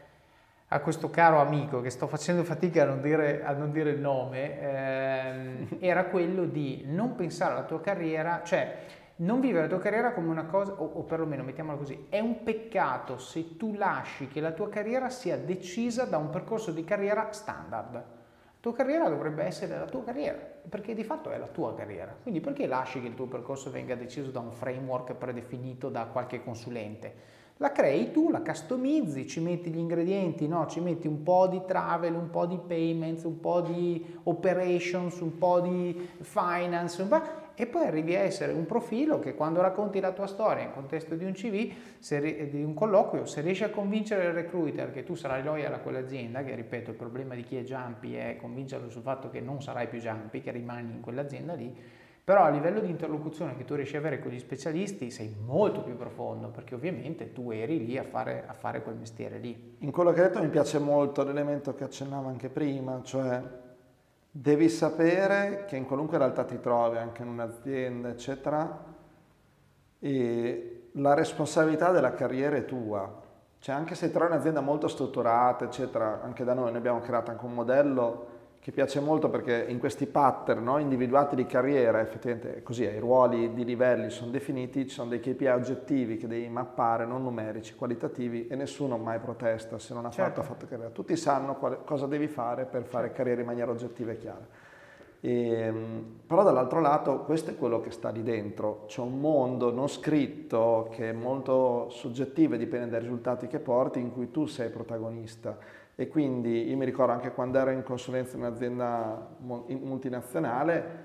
a 0.69 0.79
questo 0.79 1.11
caro 1.11 1.39
amico, 1.39 1.81
che 1.81 1.91
sto 1.91 2.07
facendo 2.07 2.43
fatica 2.43 2.81
a 2.81 2.85
non 2.87 2.99
dire, 2.99 3.43
a 3.43 3.51
non 3.51 3.71
dire 3.71 3.91
il 3.91 3.99
nome, 3.99 4.59
ehm, 4.59 5.67
era 5.81 6.05
quello 6.05 6.45
di 6.45 6.81
non 6.87 7.13
pensare 7.13 7.51
alla 7.51 7.65
tua 7.65 7.79
carriera, 7.79 8.41
cioè 8.43 8.77
non 9.17 9.39
vivere 9.39 9.65
la 9.65 9.69
tua 9.69 9.79
carriera 9.79 10.13
come 10.13 10.29
una 10.29 10.45
cosa, 10.45 10.71
o, 10.71 10.93
o 10.95 11.03
perlomeno 11.03 11.43
mettiamola 11.43 11.77
così, 11.77 12.07
è 12.09 12.19
un 12.19 12.41
peccato 12.41 13.19
se 13.19 13.55
tu 13.55 13.75
lasci 13.75 14.27
che 14.29 14.41
la 14.41 14.51
tua 14.51 14.67
carriera 14.69 15.11
sia 15.11 15.37
decisa 15.37 16.05
da 16.05 16.17
un 16.17 16.31
percorso 16.31 16.71
di 16.71 16.83
carriera 16.83 17.31
standard 17.31 18.23
tua 18.65 18.73
carriera 18.73 19.07
dovrebbe 19.07 19.43
essere 19.43 19.77
la 19.77 19.85
tua 19.85 20.03
carriera, 20.03 20.39
perché 20.67 20.95
di 20.95 21.03
fatto 21.03 21.29
è 21.29 21.37
la 21.37 21.45
tua 21.45 21.75
carriera. 21.75 22.15
Quindi 22.19 22.39
perché 22.39 22.65
lasci 22.65 22.99
che 22.99 23.05
il 23.05 23.13
tuo 23.13 23.27
percorso 23.27 23.69
venga 23.69 23.93
deciso 23.93 24.31
da 24.31 24.39
un 24.39 24.51
framework 24.51 25.13
predefinito 25.13 25.89
da 25.89 26.05
qualche 26.05 26.43
consulente? 26.43 27.13
La 27.57 27.71
crei 27.71 28.11
tu, 28.11 28.31
la 28.31 28.41
customizzi, 28.41 29.27
ci 29.27 29.39
metti 29.39 29.69
gli 29.69 29.77
ingredienti, 29.77 30.47
no? 30.47 30.65
ci 30.65 30.79
metti 30.79 31.05
un 31.05 31.21
po' 31.21 31.45
di 31.45 31.61
travel, 31.67 32.15
un 32.15 32.31
po' 32.31 32.47
di 32.47 32.57
payments, 32.57 33.23
un 33.25 33.39
po' 33.39 33.61
di 33.61 34.03
operations, 34.23 35.19
un 35.19 35.37
po' 35.37 35.59
di 35.59 36.09
finance, 36.21 37.03
un 37.03 37.07
po' 37.07 37.21
e 37.55 37.65
poi 37.67 37.87
arrivi 37.87 38.15
a 38.15 38.19
essere 38.19 38.51
un 38.51 38.65
profilo 38.65 39.19
che 39.19 39.33
quando 39.33 39.61
racconti 39.61 39.99
la 39.99 40.11
tua 40.11 40.27
storia 40.27 40.63
in 40.63 40.71
contesto 40.71 41.15
di 41.15 41.23
un 41.23 41.31
CV, 41.31 41.71
se, 41.99 42.49
di 42.49 42.63
un 42.63 42.73
colloquio, 42.73 43.25
se 43.25 43.41
riesci 43.41 43.63
a 43.63 43.69
convincere 43.69 44.25
il 44.25 44.33
recruiter 44.33 44.91
che 44.91 45.03
tu 45.03 45.15
sarai 45.15 45.43
loyal 45.43 45.73
a 45.73 45.79
quell'azienda, 45.79 46.43
che 46.43 46.53
ripeto 46.53 46.91
il 46.91 46.97
problema 46.97 47.33
di 47.33 47.43
chi 47.43 47.57
è 47.57 47.63
jumpy 47.63 48.13
è 48.13 48.37
convincerlo 48.39 48.89
sul 48.89 49.01
fatto 49.01 49.29
che 49.29 49.39
non 49.39 49.61
sarai 49.61 49.87
più 49.87 49.99
jumpy, 49.99 50.41
che 50.41 50.51
rimani 50.51 50.91
in 50.91 51.01
quell'azienda 51.01 51.53
lì, 51.53 51.73
però 52.25 52.43
a 52.43 52.49
livello 52.49 52.79
di 52.79 52.89
interlocuzione 52.89 53.55
che 53.55 53.65
tu 53.65 53.75
riesci 53.75 53.95
a 53.95 53.99
avere 53.99 54.19
con 54.19 54.31
gli 54.31 54.39
specialisti 54.39 55.11
sei 55.11 55.35
molto 55.45 55.83
più 55.83 55.95
profondo 55.95 56.47
perché 56.49 56.73
ovviamente 56.73 57.31
tu 57.31 57.51
eri 57.51 57.85
lì 57.85 57.99
a 57.99 58.03
fare, 58.03 58.45
a 58.47 58.53
fare 58.53 58.81
quel 58.81 58.95
mestiere 58.95 59.37
lì. 59.37 59.75
In 59.79 59.91
quello 59.91 60.11
che 60.11 60.21
hai 60.21 60.27
detto 60.29 60.41
mi 60.41 60.49
piace 60.49 60.79
molto 60.79 61.23
l'elemento 61.23 61.75
che 61.75 61.83
accennava 61.83 62.27
anche 62.27 62.49
prima, 62.49 62.99
cioè 63.03 63.63
Devi 64.37 64.67
sapere 64.67 65.63
che 65.65 65.77
in 65.77 65.85
qualunque 65.85 66.17
realtà 66.17 66.43
ti 66.43 66.59
trovi, 66.59 66.97
anche 66.97 67.21
in 67.21 67.29
un'azienda, 67.29 68.09
eccetera, 68.09 68.83
la 69.99 71.13
responsabilità 71.13 71.91
della 71.91 72.13
carriera 72.13 72.57
è 72.57 72.65
tua. 72.65 73.21
Cioè 73.59 73.73
anche 73.73 73.95
se 73.95 74.11
trovi 74.11 74.33
un'azienda 74.33 74.59
molto 74.59 74.89
strutturata, 74.89 75.63
eccetera, 75.63 76.19
anche 76.21 76.43
da 76.43 76.53
noi 76.53 76.73
ne 76.73 76.79
abbiamo 76.79 76.99
creato 76.99 77.31
anche 77.31 77.45
un 77.45 77.53
modello 77.53 78.27
che 78.65 78.71
piace 78.71 78.99
molto 78.99 79.29
perché 79.29 79.67
in 79.67 79.77
questi 79.77 80.07
pattern 80.07 80.63
no, 80.63 80.79
individuati 80.79 81.35
di 81.35 81.45
carriera, 81.45 82.01
effettivamente 82.01 82.63
così, 82.63 82.81
i 82.81 82.97
ruoli 82.97 83.53
di 83.53 83.63
livelli 83.63 84.09
sono 84.09 84.31
definiti, 84.31 84.87
ci 84.87 84.95
sono 84.95 85.09
dei 85.09 85.19
KPI 85.19 85.45
oggettivi 85.49 86.17
che 86.17 86.25
devi 86.25 86.49
mappare, 86.49 87.05
non 87.05 87.21
numerici, 87.21 87.75
qualitativi 87.75 88.47
e 88.47 88.55
nessuno 88.55 88.97
mai 88.97 89.19
protesta 89.19 89.77
se 89.77 89.93
non 89.93 90.07
ha 90.07 90.09
certo. 90.09 90.41
fatto, 90.41 90.41
ha 90.41 90.43
fatto 90.55 90.65
carriera. 90.65 90.89
Tutti 90.89 91.15
sanno 91.15 91.57
quale, 91.57 91.77
cosa 91.85 92.07
devi 92.07 92.27
fare 92.27 92.65
per 92.65 92.85
fare 92.85 93.03
certo. 93.05 93.17
carriera 93.17 93.41
in 93.41 93.45
maniera 93.45 93.69
oggettiva 93.69 94.13
e 94.13 94.17
chiara. 94.17 94.47
E, 95.19 95.47
ehm, 95.47 96.19
però 96.25 96.41
dall'altro 96.41 96.81
lato 96.81 97.19
questo 97.19 97.51
è 97.51 97.55
quello 97.55 97.79
che 97.81 97.91
sta 97.91 98.09
lì 98.09 98.23
dentro, 98.23 98.85
c'è 98.87 99.01
un 99.01 99.19
mondo 99.19 99.71
non 99.71 99.87
scritto 99.87 100.89
che 100.89 101.11
è 101.11 101.13
molto 101.13 101.89
soggettivo 101.91 102.55
e 102.55 102.57
dipende 102.57 102.89
dai 102.89 103.01
risultati 103.01 103.45
che 103.45 103.59
porti 103.59 103.99
in 103.99 104.11
cui 104.11 104.31
tu 104.31 104.47
sei 104.47 104.71
protagonista 104.71 105.55
e 105.95 106.07
quindi 106.07 106.69
io 106.69 106.77
mi 106.77 106.85
ricordo 106.85 107.13
anche 107.13 107.31
quando 107.31 107.57
ero 107.57 107.71
in 107.71 107.83
consulenza 107.83 108.35
in 108.35 108.43
un'azienda 108.43 109.37
multinazionale, 109.39 111.03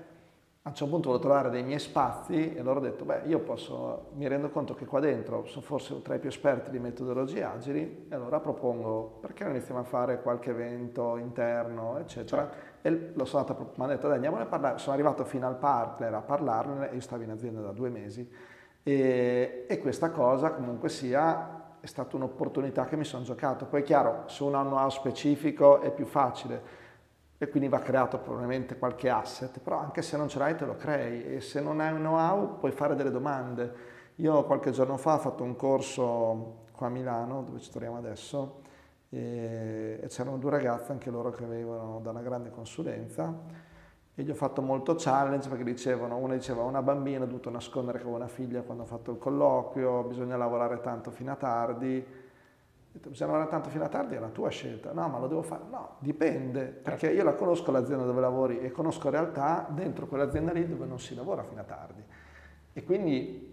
a 0.63 0.69
un 0.69 0.75
certo 0.75 0.91
punto 0.91 1.09
volevo 1.09 1.27
trovare 1.27 1.49
dei 1.49 1.63
miei 1.63 1.79
spazi 1.79 2.53
e 2.53 2.61
loro 2.61 2.79
ho 2.79 2.83
detto, 2.83 3.03
beh, 3.03 3.21
io 3.25 3.39
posso, 3.39 4.11
mi 4.13 4.27
rendo 4.27 4.51
conto 4.51 4.75
che 4.75 4.85
qua 4.85 4.99
dentro 4.99 5.45
sono 5.45 5.65
forse 5.65 6.03
tra 6.03 6.13
i 6.13 6.19
più 6.19 6.29
esperti 6.29 6.69
di 6.69 6.77
metodologie 6.77 7.43
agili 7.43 8.05
e 8.07 8.13
allora 8.13 8.39
propongo, 8.39 9.17
perché 9.21 9.43
non 9.43 9.55
iniziamo 9.55 9.79
a 9.79 9.83
fare 9.83 10.21
qualche 10.21 10.51
evento 10.51 11.17
interno, 11.17 11.97
eccetera. 11.97 12.47
Certo. 12.47 12.87
E 12.87 13.11
lo 13.15 13.25
sono 13.25 13.43
mi 13.47 13.65
hanno 13.77 13.87
detto, 13.87 14.05
dai, 14.05 14.15
andiamone 14.17 14.43
a 14.43 14.45
parlare, 14.45 14.77
sono 14.77 14.93
arrivato 14.93 15.23
fino 15.23 15.47
al 15.47 15.57
partner 15.57 16.13
a 16.13 16.21
parlarne, 16.21 16.89
io 16.93 17.01
stavo 17.01 17.23
in 17.23 17.31
azienda 17.31 17.61
da 17.61 17.71
due 17.71 17.89
mesi 17.89 18.29
e, 18.83 19.65
e 19.67 19.79
questa 19.79 20.11
cosa 20.11 20.51
comunque 20.51 20.89
sia 20.89 21.70
è 21.81 21.85
stata 21.87 22.15
un'opportunità 22.15 22.85
che 22.85 22.95
mi 22.95 23.03
sono 23.03 23.23
giocato. 23.23 23.65
Poi 23.65 23.81
è 23.81 23.83
chiaro, 23.83 24.23
se 24.27 24.43
uno 24.43 24.57
ha 24.57 24.61
un 24.61 24.67
know-how 24.67 24.89
specifico 24.89 25.81
è 25.81 25.91
più 25.91 26.05
facile. 26.05 26.79
e 27.41 27.49
quindi 27.49 27.69
va 27.69 27.79
creato 27.79 28.19
probabilmente 28.19 28.77
qualche 28.77 29.09
asset, 29.09 29.59
però 29.61 29.79
anche 29.79 30.03
se 30.03 30.15
non 30.15 30.27
ce 30.27 30.37
l'hai 30.37 30.55
te 30.55 30.63
lo 30.63 30.75
crei 30.75 31.25
e 31.25 31.41
se 31.41 31.59
non 31.59 31.79
hai 31.79 31.91
un 31.91 31.97
know-how 31.97 32.59
puoi 32.59 32.71
fare 32.71 32.93
delle 32.93 33.09
domande. 33.09 33.73
Io 34.17 34.43
qualche 34.43 34.69
giorno 34.69 34.95
fa 34.97 35.15
ho 35.15 35.17
fatto 35.17 35.43
un 35.43 35.55
corso 35.55 36.65
qua 36.71 36.85
a 36.85 36.89
Milano, 36.91 37.41
dove 37.41 37.59
ci 37.59 37.71
troviamo 37.71 37.97
adesso, 37.97 38.61
e, 39.09 40.05
c'erano 40.07 40.37
due 40.37 40.51
ragazze, 40.51 40.91
anche 40.91 41.09
loro 41.09 41.31
che 41.31 41.43
venivano 41.45 41.99
da 42.03 42.11
una 42.11 42.21
grande 42.21 42.51
consulenza, 42.51 43.33
e 44.21 44.23
gli 44.23 44.29
ho 44.29 44.35
fatto 44.35 44.61
molto 44.61 44.95
challenge 44.97 45.49
perché 45.49 45.63
dicevano, 45.63 46.15
una 46.17 46.35
diceva 46.35 46.61
una 46.61 46.81
bambina 46.81 47.23
ho 47.23 47.27
dovuto 47.27 47.49
nascondere 47.49 47.97
che 47.97 48.03
avevo 48.03 48.17
una 48.17 48.27
figlia 48.27 48.61
quando 48.61 48.83
ho 48.83 48.85
fatto 48.85 49.11
il 49.11 49.17
colloquio, 49.17 50.03
bisogna 50.03 50.37
lavorare 50.37 50.79
tanto 50.79 51.09
fino 51.09 51.31
a 51.31 51.35
tardi, 51.35 52.05
detto, 52.91 53.09
bisogna 53.09 53.31
lavorare 53.31 53.49
tanto 53.51 53.69
fino 53.69 53.83
a 53.83 53.87
tardi, 53.87 54.15
è 54.15 54.19
la 54.19 54.29
tua 54.29 54.49
scelta. 54.49 54.93
No, 54.93 55.07
ma 55.07 55.17
lo 55.17 55.27
devo 55.27 55.41
fare. 55.41 55.63
No, 55.69 55.95
dipende, 55.99 56.65
perché 56.65 57.11
io 57.11 57.23
la 57.23 57.33
conosco 57.33 57.71
l'azienda 57.71 58.05
dove 58.05 58.21
lavori 58.21 58.59
e 58.59 58.71
conosco 58.71 59.09
realtà 59.09 59.67
dentro 59.69 60.05
quell'azienda 60.05 60.51
lì 60.51 60.67
dove 60.67 60.85
non 60.85 60.99
si 60.99 61.15
lavora 61.15 61.43
fino 61.43 61.59
a 61.59 61.65
tardi. 61.65 62.03
E 62.73 62.83
quindi 62.83 63.50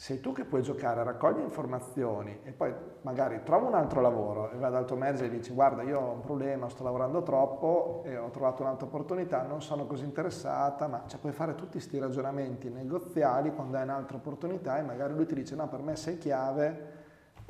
sei 0.00 0.18
tu 0.18 0.32
che 0.32 0.46
puoi 0.46 0.62
giocare, 0.62 1.04
raccogli 1.04 1.40
informazioni 1.40 2.40
e 2.42 2.52
poi 2.52 2.72
magari 3.02 3.42
trova 3.44 3.66
un 3.66 3.74
altro 3.74 4.00
lavoro 4.00 4.50
e 4.50 4.56
vai 4.56 4.70
dal 4.70 4.86
tuo 4.86 4.96
manager 4.96 5.26
e 5.26 5.28
dici 5.28 5.52
guarda 5.52 5.82
io 5.82 6.00
ho 6.00 6.12
un 6.12 6.20
problema, 6.22 6.70
sto 6.70 6.84
lavorando 6.84 7.22
troppo 7.22 8.00
e 8.06 8.16
ho 8.16 8.30
trovato 8.30 8.62
un'altra 8.62 8.86
opportunità, 8.86 9.42
non 9.42 9.60
sono 9.60 9.84
così 9.84 10.04
interessata, 10.04 10.86
ma 10.86 11.02
cioè, 11.06 11.20
puoi 11.20 11.32
fare 11.32 11.54
tutti 11.54 11.72
questi 11.72 11.98
ragionamenti 11.98 12.70
negoziali 12.70 13.52
quando 13.52 13.76
hai 13.76 13.82
un'altra 13.82 14.16
opportunità 14.16 14.78
e 14.78 14.82
magari 14.82 15.12
lui 15.12 15.26
ti 15.26 15.34
dice 15.34 15.54
no 15.54 15.68
per 15.68 15.82
me 15.82 15.94
sei 15.96 16.16
chiave, 16.16 16.99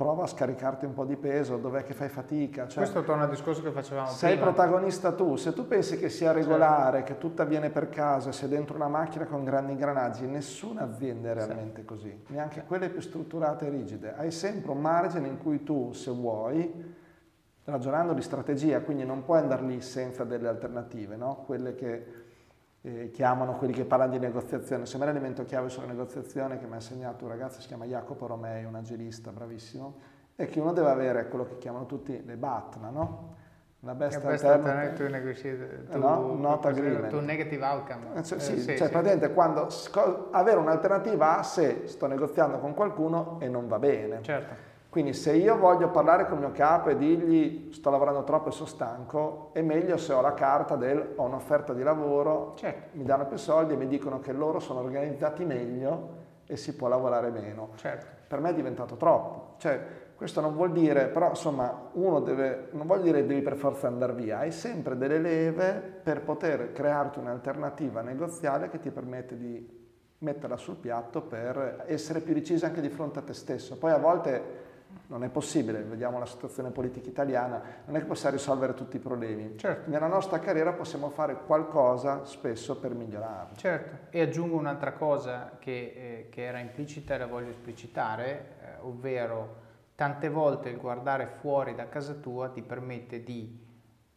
prova 0.01 0.23
a 0.23 0.27
scaricarti 0.27 0.87
un 0.87 0.95
po' 0.95 1.05
di 1.05 1.17
peso, 1.17 1.59
dov'è 1.59 1.85
che 1.85 1.93
fai 1.93 2.09
fatica. 2.09 2.67
Cioè, 2.67 2.79
Questo 2.79 3.03
torna 3.03 3.25
al 3.25 3.29
discorso 3.29 3.61
che 3.61 3.71
facevamo 3.71 4.07
sei 4.07 4.17
prima. 4.17 4.33
Sei 4.33 4.55
protagonista 4.55 5.13
tu, 5.13 5.37
se 5.37 5.53
tu 5.53 5.67
pensi 5.67 5.99
che 5.99 6.09
sia 6.09 6.33
regolare, 6.33 7.01
certo. 7.01 7.13
che 7.13 7.19
tutto 7.19 7.43
avviene 7.43 7.69
per 7.69 7.91
caso, 7.91 8.33
sei 8.33 8.49
dentro 8.49 8.77
una 8.77 8.89
macchina 8.89 9.27
con 9.27 9.45
grandi 9.45 9.73
ingranaggi, 9.73 10.27
nessuna 10.27 10.85
azienda 10.85 11.33
è 11.33 11.35
realmente 11.35 11.81
sì. 11.81 11.87
così, 11.87 12.23
neanche 12.29 12.65
quelle 12.65 12.89
più 12.89 13.03
strutturate 13.03 13.67
e 13.67 13.69
rigide. 13.69 14.15
Hai 14.17 14.31
sempre 14.31 14.71
un 14.71 14.81
margine 14.81 15.29
in 15.29 15.37
cui 15.37 15.63
tu, 15.65 15.93
se 15.93 16.11
vuoi, 16.11 16.97
ragionando 17.65 18.15
di 18.15 18.23
strategia, 18.23 18.81
quindi 18.81 19.05
non 19.05 19.23
puoi 19.23 19.41
andare 19.41 19.65
lì 19.65 19.83
senza 19.83 20.25
delle 20.25 20.49
alternative, 20.49 21.17
no? 21.17 21.43
quelle 21.45 21.75
che 21.75 22.20
eh, 22.83 23.11
chiamano 23.11 23.57
quelli 23.57 23.73
che 23.73 23.85
parlano 23.85 24.13
di 24.13 24.19
negoziazione. 24.19 24.87
Se 24.87 24.99
me 24.99 25.07
l'elemento 25.07 25.45
chiave 25.45 25.69
sulla 25.69 25.87
negoziazione 25.87 26.59
che 26.59 26.67
mi 26.67 26.73
ha 26.73 26.77
insegnato 26.77 27.25
un 27.25 27.31
ragazzo, 27.31 27.61
si 27.61 27.67
chiama 27.67 27.85
Jacopo 27.85 28.27
Romei, 28.27 28.65
un 28.65 28.75
agilista 28.75 29.31
bravissimo, 29.31 29.99
è 30.35 30.47
che 30.47 30.61
uno 30.61 30.73
deve 30.73 30.91
avere 30.91 31.29
quello 31.29 31.45
che 31.45 31.59
chiamano 31.59 31.87
tutti 31.87 32.23
le 32.25 32.37
BATNA, 32.37 32.91
no? 32.91 33.39
La 33.83 33.95
best, 33.95 34.21
best 34.23 34.45
alternative 34.45 35.09
negotiate, 35.09 35.87
to, 35.91 35.97
no? 35.97 36.35
not 36.35 36.67
agreement. 36.67 37.09
To 37.09 37.21
negative 37.21 37.65
outcome. 37.65 38.09
Eh, 38.15 38.23
cioè, 38.23 38.39
sì, 38.39 38.53
eh, 38.53 38.59
sì, 38.59 38.67
cioè 38.77 38.87
sì. 38.87 38.93
praticamente 38.93 39.33
quando 39.33 39.69
avere 40.33 40.59
un'alternativa 40.59 41.43
se 41.43 41.87
sto 41.87 42.07
negoziando 42.07 42.59
con 42.59 42.75
qualcuno 42.75 43.39
e 43.41 43.49
non 43.49 43.69
va 43.69 43.79
bene. 43.79 44.21
Certo. 44.21 44.70
Quindi 44.91 45.13
se 45.13 45.33
io 45.35 45.57
voglio 45.57 45.89
parlare 45.91 46.25
con 46.27 46.35
il 46.35 46.41
mio 46.41 46.53
capo 46.53 46.89
e 46.89 46.97
dirgli 46.97 47.73
sto 47.73 47.91
lavorando 47.91 48.25
troppo 48.25 48.49
e 48.49 48.53
sono 48.53 48.67
stanco, 48.67 49.51
è 49.53 49.63
meglio 49.63 49.97
se 49.97 50.13
ho 50.13 50.21
la 50.21 50.35
carta 50.35 50.75
del 50.75 51.13
ho 51.15 51.23
un'offerta 51.23 51.73
di 51.73 51.85
lavoro, 51.85 52.55
certo. 52.57 52.99
mi 52.99 53.05
danno 53.05 53.27
più 53.27 53.37
soldi 53.37 53.75
e 53.75 53.77
mi 53.77 53.87
dicono 53.87 54.19
che 54.19 54.33
loro 54.33 54.59
sono 54.59 54.81
organizzati 54.81 55.45
meglio 55.45 56.19
e 56.45 56.57
si 56.57 56.75
può 56.75 56.89
lavorare 56.89 57.31
meno. 57.31 57.71
Certo. 57.77 58.07
Per 58.27 58.41
me 58.41 58.51
è 58.51 58.55
diventato 58.55 58.97
troppo. 58.97 59.55
Cioè, 59.59 59.81
questo 60.17 60.41
non 60.41 60.55
vuol 60.55 60.73
dire, 60.73 61.07
però 61.07 61.29
insomma, 61.29 61.89
uno 61.93 62.19
deve, 62.19 62.71
non 62.73 62.89
vuol 62.89 63.01
dire 63.01 63.25
devi 63.25 63.43
per 63.43 63.55
forza 63.55 63.87
andare 63.87 64.13
via, 64.13 64.39
hai 64.39 64.51
sempre 64.51 64.97
delle 64.97 65.21
leve 65.21 66.01
per 66.03 66.23
poter 66.23 66.73
crearti 66.73 67.21
un'alternativa 67.21 68.01
negoziale 68.03 68.69
che 68.69 68.81
ti 68.81 68.91
permette 68.91 69.37
di 69.37 69.79
metterla 70.19 70.57
sul 70.57 70.77
piatto 70.77 71.23
per 71.23 71.85
essere 71.87 72.21
più 72.21 72.35
decisa 72.35 72.67
anche 72.67 72.81
di 72.81 72.91
fronte 72.91 73.21
a 73.21 73.23
te 73.23 73.33
stesso. 73.33 73.79
Poi 73.79 73.93
a 73.93 73.99
volte 73.99 74.69
non 75.11 75.25
è 75.25 75.29
possibile, 75.29 75.83
vediamo 75.83 76.21
la 76.21 76.27
situazione 76.27 76.71
politica 76.71 77.09
italiana, 77.09 77.61
non 77.85 77.97
è 77.97 77.99
che 77.99 78.07
possiamo 78.07 78.37
risolvere 78.37 78.75
tutti 78.75 78.97
i 78.97 79.01
problemi. 79.01 79.59
Certo. 79.59 79.91
Nella 79.91 80.07
nostra 80.07 80.39
carriera 80.39 80.73
possiamo 80.73 81.11
fare 81.11 81.37
qualcosa 81.47 82.25
spesso 82.25 82.79
per 82.79 82.95
migliorarlo. 82.95 83.57
Certo, 83.57 84.07
e 84.11 84.21
aggiungo 84.21 84.57
un'altra 84.57 84.93
cosa 84.93 85.57
che, 85.59 85.73
eh, 85.73 86.29
che 86.31 86.45
era 86.45 86.61
implicita 86.61 87.15
e 87.15 87.19
la 87.19 87.27
voglio 87.27 87.51
esplicitare, 87.51 88.29
eh, 88.31 88.67
ovvero 88.83 89.57
tante 89.97 90.29
volte 90.29 90.69
il 90.69 90.79
guardare 90.79 91.27
fuori 91.41 91.75
da 91.75 91.89
casa 91.89 92.15
tua 92.15 92.49
ti 92.49 92.63
permette 92.63 93.25
di 93.25 93.67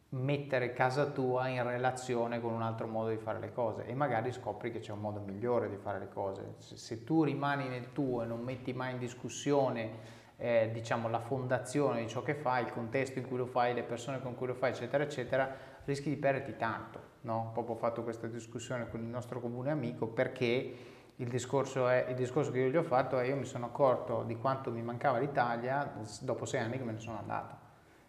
mettere 0.09 0.73
casa 0.73 1.07
tua 1.07 1.47
in 1.47 1.63
relazione 1.63 2.39
con 2.39 2.53
un 2.53 2.61
altro 2.61 2.85
modo 2.85 3.09
di 3.09 3.17
fare 3.17 3.39
le 3.39 3.51
cose 3.51 3.87
e 3.87 3.95
magari 3.95 4.31
scopri 4.31 4.71
che 4.71 4.77
c'è 4.77 4.91
un 4.91 4.99
modo 4.99 5.19
migliore 5.21 5.69
di 5.69 5.77
fare 5.77 5.97
le 5.97 6.09
cose. 6.09 6.53
Se, 6.59 6.77
se 6.77 7.03
tu 7.03 7.23
rimani 7.23 7.67
nel 7.67 7.91
tuo 7.93 8.21
e 8.21 8.27
non 8.27 8.41
metti 8.41 8.73
mai 8.73 8.91
in 8.91 8.99
discussione 8.99 10.21
eh, 10.37 10.69
diciamo, 10.71 11.09
la 11.09 11.19
fondazione 11.19 12.01
di 12.01 12.07
ciò 12.07 12.21
che 12.21 12.33
fai, 12.33 12.63
il 12.63 12.71
contesto 12.71 13.19
in 13.19 13.27
cui 13.27 13.37
lo 13.37 13.45
fai, 13.45 13.73
le 13.73 13.83
persone 13.83 14.21
con 14.21 14.35
cui 14.35 14.47
lo 14.47 14.53
fai, 14.53 14.71
eccetera, 14.71 15.03
eccetera, 15.03 15.55
rischi 15.85 16.09
di 16.09 16.17
perderti 16.17 16.55
tanto. 16.55 17.11
No? 17.21 17.51
Proprio 17.53 17.75
ho 17.75 17.77
fatto 17.77 18.03
questa 18.03 18.27
discussione 18.27 18.89
con 18.89 19.01
il 19.01 19.07
nostro 19.07 19.39
comune 19.39 19.71
amico 19.71 20.07
perché 20.07 20.75
il 21.17 21.27
discorso, 21.27 21.87
è, 21.87 22.07
il 22.09 22.15
discorso 22.15 22.51
che 22.51 22.59
io 22.59 22.69
gli 22.69 22.75
ho 22.75 22.83
fatto 22.83 23.19
è 23.19 23.25
io 23.25 23.35
mi 23.35 23.45
sono 23.45 23.67
accorto 23.67 24.23
di 24.23 24.35
quanto 24.35 24.71
mi 24.71 24.81
mancava 24.81 25.19
l'Italia 25.19 25.93
dopo 26.21 26.45
sei 26.45 26.61
anni 26.61 26.77
che 26.77 26.83
me 26.83 26.93
ne 26.93 26.99
sono 26.99 27.19
andato. 27.19 27.61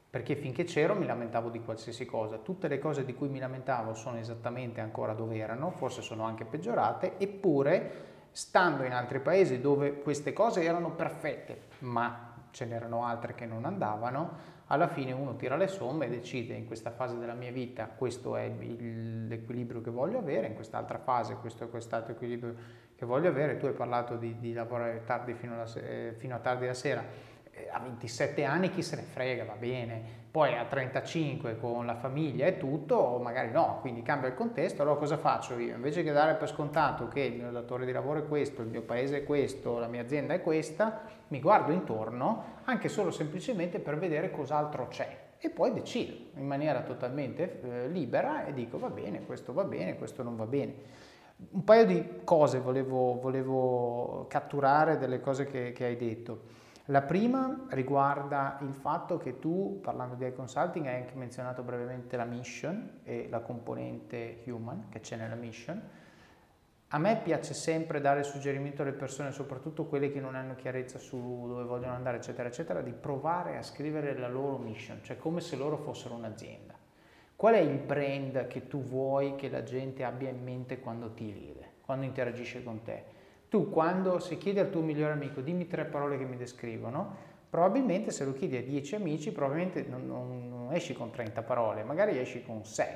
Perché 0.08 0.36
finché 0.36 0.64
c'ero 0.64 0.94
mi 0.94 1.06
lamentavo 1.06 1.50
di 1.50 1.60
qualsiasi 1.60 2.06
cosa. 2.06 2.38
Tutte 2.38 2.68
le 2.68 2.78
cose 2.78 3.04
di 3.04 3.14
cui 3.14 3.28
mi 3.28 3.40
lamentavo 3.40 3.94
sono 3.94 4.16
esattamente 4.16 4.80
ancora 4.80 5.12
dove 5.12 5.36
erano, 5.36 5.70
forse 5.70 6.02
sono 6.02 6.24
anche 6.24 6.44
peggiorate, 6.44 7.18
eppure 7.18 8.12
stando 8.34 8.82
in 8.82 8.92
altri 8.92 9.20
paesi 9.20 9.60
dove 9.60 10.00
queste 10.00 10.32
cose 10.32 10.64
erano 10.64 10.90
perfette, 10.90 11.68
ma 11.80 12.32
ce 12.50 12.64
n'erano 12.64 13.04
altre 13.04 13.34
che 13.36 13.46
non 13.46 13.64
andavano, 13.64 14.52
alla 14.68 14.88
fine 14.88 15.12
uno 15.12 15.36
tira 15.36 15.56
le 15.56 15.68
somme 15.68 16.06
e 16.06 16.08
decide 16.08 16.54
in 16.54 16.66
questa 16.66 16.90
fase 16.90 17.16
della 17.16 17.34
mia 17.34 17.52
vita 17.52 17.86
questo 17.86 18.34
è 18.34 18.42
il, 18.42 19.28
l'equilibrio 19.28 19.80
che 19.80 19.90
voglio 19.90 20.18
avere, 20.18 20.48
in 20.48 20.54
quest'altra 20.54 20.98
fase 20.98 21.36
questo 21.36 21.62
è 21.62 21.70
quest'altro 21.70 22.12
equilibrio 22.12 22.54
che 22.96 23.06
voglio 23.06 23.28
avere. 23.28 23.56
Tu 23.56 23.66
hai 23.66 23.72
parlato 23.72 24.16
di, 24.16 24.36
di 24.40 24.52
lavorare 24.52 25.04
tardi 25.04 25.34
fino, 25.34 25.54
alla, 25.54 25.72
eh, 25.74 26.14
fino 26.18 26.34
a 26.34 26.38
tardi 26.38 26.66
la 26.66 26.74
sera, 26.74 27.04
eh, 27.50 27.68
a 27.70 27.78
27 27.78 28.42
anni 28.42 28.70
chi 28.70 28.82
se 28.82 28.96
ne 28.96 29.02
frega, 29.02 29.44
va 29.44 29.54
bene, 29.54 30.23
poi 30.34 30.52
a 30.56 30.64
35 30.64 31.60
con 31.60 31.86
la 31.86 31.94
famiglia 31.94 32.46
e 32.46 32.56
tutto, 32.56 33.20
magari 33.22 33.52
no, 33.52 33.78
quindi 33.80 34.02
cambia 34.02 34.28
il 34.28 34.34
contesto, 34.34 34.82
allora 34.82 34.98
cosa 34.98 35.16
faccio 35.16 35.56
io? 35.60 35.76
Invece 35.76 36.02
che 36.02 36.10
dare 36.10 36.34
per 36.34 36.48
scontato 36.48 37.06
che 37.06 37.20
il 37.20 37.34
mio 37.34 37.52
datore 37.52 37.86
di 37.86 37.92
lavoro 37.92 38.18
è 38.18 38.26
questo, 38.26 38.60
il 38.60 38.66
mio 38.66 38.82
paese 38.82 39.18
è 39.18 39.24
questo, 39.24 39.78
la 39.78 39.86
mia 39.86 40.02
azienda 40.02 40.34
è 40.34 40.42
questa, 40.42 41.02
mi 41.28 41.40
guardo 41.40 41.70
intorno 41.70 42.62
anche 42.64 42.88
solo 42.88 43.12
semplicemente 43.12 43.78
per 43.78 43.96
vedere 43.96 44.32
cos'altro 44.32 44.88
c'è 44.88 45.16
e 45.38 45.50
poi 45.50 45.72
decido 45.72 46.16
in 46.34 46.48
maniera 46.48 46.80
totalmente 46.80 47.60
eh, 47.62 47.88
libera 47.88 48.44
e 48.44 48.52
dico 48.52 48.76
va 48.76 48.90
bene, 48.90 49.24
questo 49.24 49.52
va 49.52 49.62
bene, 49.62 49.96
questo 49.96 50.24
non 50.24 50.34
va 50.34 50.46
bene. 50.46 50.74
Un 51.50 51.62
paio 51.62 51.86
di 51.86 52.04
cose 52.24 52.58
volevo, 52.58 53.20
volevo 53.20 54.26
catturare 54.28 54.98
delle 54.98 55.20
cose 55.20 55.44
che, 55.46 55.70
che 55.70 55.84
hai 55.84 55.96
detto. 55.96 56.63
La 56.88 57.00
prima 57.00 57.64
riguarda 57.70 58.58
il 58.60 58.74
fatto 58.74 59.16
che 59.16 59.38
tu, 59.38 59.80
parlando 59.80 60.16
di 60.16 60.30
consulting, 60.34 60.84
hai 60.86 60.96
anche 60.96 61.14
menzionato 61.14 61.62
brevemente 61.62 62.14
la 62.18 62.26
mission 62.26 63.00
e 63.04 63.26
la 63.30 63.40
componente 63.40 64.42
human 64.44 64.90
che 64.90 65.00
c'è 65.00 65.16
nella 65.16 65.34
mission. 65.34 65.80
A 66.88 66.98
me 66.98 67.20
piace 67.22 67.54
sempre 67.54 68.02
dare 68.02 68.22
suggerimento 68.22 68.82
alle 68.82 68.92
persone, 68.92 69.32
soprattutto 69.32 69.86
quelle 69.86 70.12
che 70.12 70.20
non 70.20 70.34
hanno 70.34 70.56
chiarezza 70.56 70.98
su 70.98 71.46
dove 71.46 71.64
vogliono 71.64 71.94
andare, 71.94 72.18
eccetera, 72.18 72.48
eccetera, 72.48 72.82
di 72.82 72.92
provare 72.92 73.56
a 73.56 73.62
scrivere 73.62 74.14
la 74.18 74.28
loro 74.28 74.58
mission, 74.58 74.98
cioè 75.02 75.16
come 75.16 75.40
se 75.40 75.56
loro 75.56 75.78
fossero 75.78 76.14
un'azienda. 76.14 76.74
Qual 77.34 77.54
è 77.54 77.60
il 77.60 77.78
brand 77.78 78.46
che 78.46 78.68
tu 78.68 78.82
vuoi 78.82 79.36
che 79.36 79.48
la 79.48 79.62
gente 79.62 80.04
abbia 80.04 80.28
in 80.28 80.42
mente 80.42 80.80
quando 80.80 81.14
ti 81.14 81.32
vede, 81.32 81.70
quando 81.80 82.04
interagisce 82.04 82.62
con 82.62 82.82
te? 82.82 83.13
Tu 83.54 83.70
quando 83.70 84.18
si 84.18 84.36
chiede 84.36 84.58
al 84.58 84.68
tuo 84.68 84.80
migliore 84.80 85.12
amico 85.12 85.40
dimmi 85.40 85.68
tre 85.68 85.84
parole 85.84 86.18
che 86.18 86.24
mi 86.24 86.36
descrivono, 86.36 87.14
probabilmente 87.48 88.10
se 88.10 88.24
lo 88.24 88.32
chiedi 88.32 88.56
a 88.56 88.62
dieci 88.64 88.96
amici, 88.96 89.30
probabilmente 89.30 89.86
non, 89.88 90.08
non, 90.08 90.48
non 90.48 90.72
esci 90.72 90.92
con 90.92 91.12
30 91.12 91.40
parole, 91.42 91.84
magari 91.84 92.18
esci 92.18 92.42
con 92.42 92.64
6. 92.64 92.86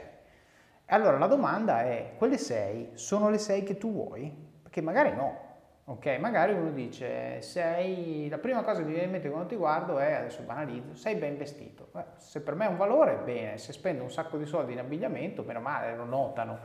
Allora 0.87 1.17
la 1.17 1.29
domanda 1.29 1.85
è, 1.85 2.15
quelle 2.19 2.39
6 2.39 2.89
sono 2.95 3.31
le 3.31 3.39
6 3.39 3.63
che 3.63 3.79
tu 3.79 3.93
vuoi? 3.93 4.35
Perché 4.61 4.81
magari 4.81 5.15
no, 5.15 5.39
ok? 5.85 6.19
Magari 6.19 6.55
uno 6.55 6.73
dice, 6.73 7.41
sei, 7.41 8.29
la 8.29 8.39
prima 8.39 8.65
cosa 8.65 8.81
che 8.81 8.87
mi 8.87 8.95
viene 8.95 9.07
in 9.07 9.13
mente 9.13 9.31
quando 9.31 9.51
ti 9.51 9.55
guardo 9.55 10.01
è, 10.01 10.11
adesso 10.11 10.43
banalizzo, 10.43 10.97
sei 10.97 11.15
ben 11.15 11.37
vestito. 11.37 11.91
Beh, 11.93 12.05
se 12.17 12.41
per 12.41 12.57
me 12.57 12.65
è 12.65 12.69
un 12.69 12.79
valore, 12.79 13.21
bene, 13.25 13.59
se 13.59 13.73
spendo 13.73 14.03
un 14.03 14.11
sacco 14.11 14.37
di 14.37 14.45
soldi 14.45 14.73
in 14.73 14.81
abbigliamento, 14.81 15.45
meno 15.45 15.61
male, 15.61 15.95
lo 15.95 16.05
notano. 16.05 16.59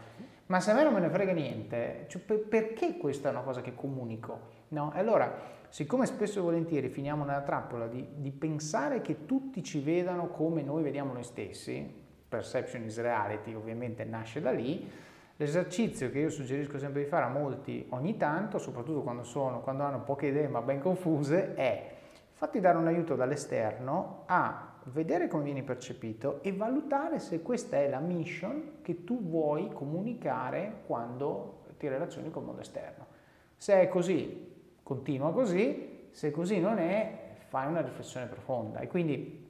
Ma 0.48 0.60
se 0.60 0.72
a 0.72 0.74
me 0.74 0.84
non 0.84 0.94
me 0.94 1.00
ne 1.00 1.10
frega 1.10 1.32
niente, 1.32 2.06
cioè 2.10 2.22
per, 2.22 2.40
perché 2.48 2.98
questa 2.98 3.30
è 3.30 3.32
una 3.32 3.42
cosa 3.42 3.62
che 3.62 3.74
comunico? 3.74 4.62
No? 4.70 4.92
allora, 4.94 5.32
siccome 5.70 6.06
spesso 6.06 6.40
e 6.40 6.42
volentieri 6.42 6.90
finiamo 6.90 7.24
nella 7.24 7.42
trappola 7.42 7.88
di, 7.88 8.06
di 8.16 8.32
pensare 8.32 9.02
che 9.02 9.26
tutti 9.26 9.64
ci 9.64 9.80
vedano 9.80 10.28
come 10.28 10.62
noi 10.62 10.84
vediamo 10.84 11.14
noi 11.14 11.24
stessi, 11.24 12.02
perception 12.28 12.84
is 12.84 13.00
reality 13.00 13.54
ovviamente 13.54 14.04
nasce 14.04 14.42
da 14.42 14.52
lì. 14.52 14.90
L'esercizio 15.38 16.12
che 16.12 16.20
io 16.20 16.30
suggerisco 16.30 16.78
sempre 16.78 17.04
di 17.04 17.08
fare 17.08 17.26
a 17.26 17.30
molti 17.30 17.86
ogni 17.90 18.18
tanto, 18.18 18.58
soprattutto 18.58 19.02
quando, 19.02 19.24
sono, 19.24 19.62
quando 19.62 19.84
hanno 19.84 20.02
poche 20.02 20.28
idee 20.28 20.48
ma 20.48 20.62
ben 20.62 20.80
confuse, 20.80 21.54
è 21.54 21.96
fatti 22.34 22.60
dare 22.60 22.78
un 22.78 22.88
aiuto 22.88 23.16
dall'esterno 23.16 24.24
a 24.26 24.73
vedere 24.92 25.28
come 25.28 25.44
vieni 25.44 25.64
percepito 25.64 26.42
e 26.42 26.54
valutare 26.54 27.20
se 27.20 27.42
questa 27.42 27.78
è 27.78 27.90
la 27.90 28.00
mission 28.00 28.80
che 28.82 29.04
tu 29.04 29.22
vuoi 29.22 29.70
comunicare 29.72 30.82
quando 30.86 31.64
ti 31.78 31.88
relazioni 31.88 32.30
col 32.32 32.44
mondo 32.44 32.62
esterno. 32.62 33.06
Se 33.56 33.80
è 33.80 33.88
così, 33.88 34.52
continua 34.84 35.32
così, 35.32 36.08
se 36.12 36.32
così 36.32 36.60
non 36.60 36.80
è, 36.80 37.36
fai 37.48 37.68
una 37.68 37.82
riflessione 37.82 38.26
profonda. 38.26 38.80
E 38.80 38.88
quindi 38.88 39.50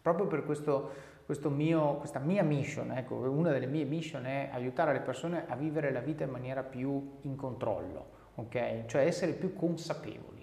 proprio 0.00 0.26
per 0.26 0.44
questo, 0.44 0.90
questo 1.24 1.48
mio, 1.48 1.96
questa 1.96 2.18
mia 2.18 2.42
mission, 2.42 2.92
ecco, 2.92 3.14
una 3.14 3.50
delle 3.50 3.66
mie 3.66 3.84
mission 3.84 4.26
è 4.26 4.50
aiutare 4.52 4.92
le 4.92 5.00
persone 5.00 5.44
a 5.48 5.56
vivere 5.56 5.90
la 5.90 6.00
vita 6.00 6.24
in 6.24 6.30
maniera 6.30 6.62
più 6.62 7.18
in 7.22 7.34
controllo, 7.34 8.06
ok? 8.34 8.84
Cioè 8.84 9.06
essere 9.06 9.32
più 9.32 9.54
consapevoli 9.54 10.35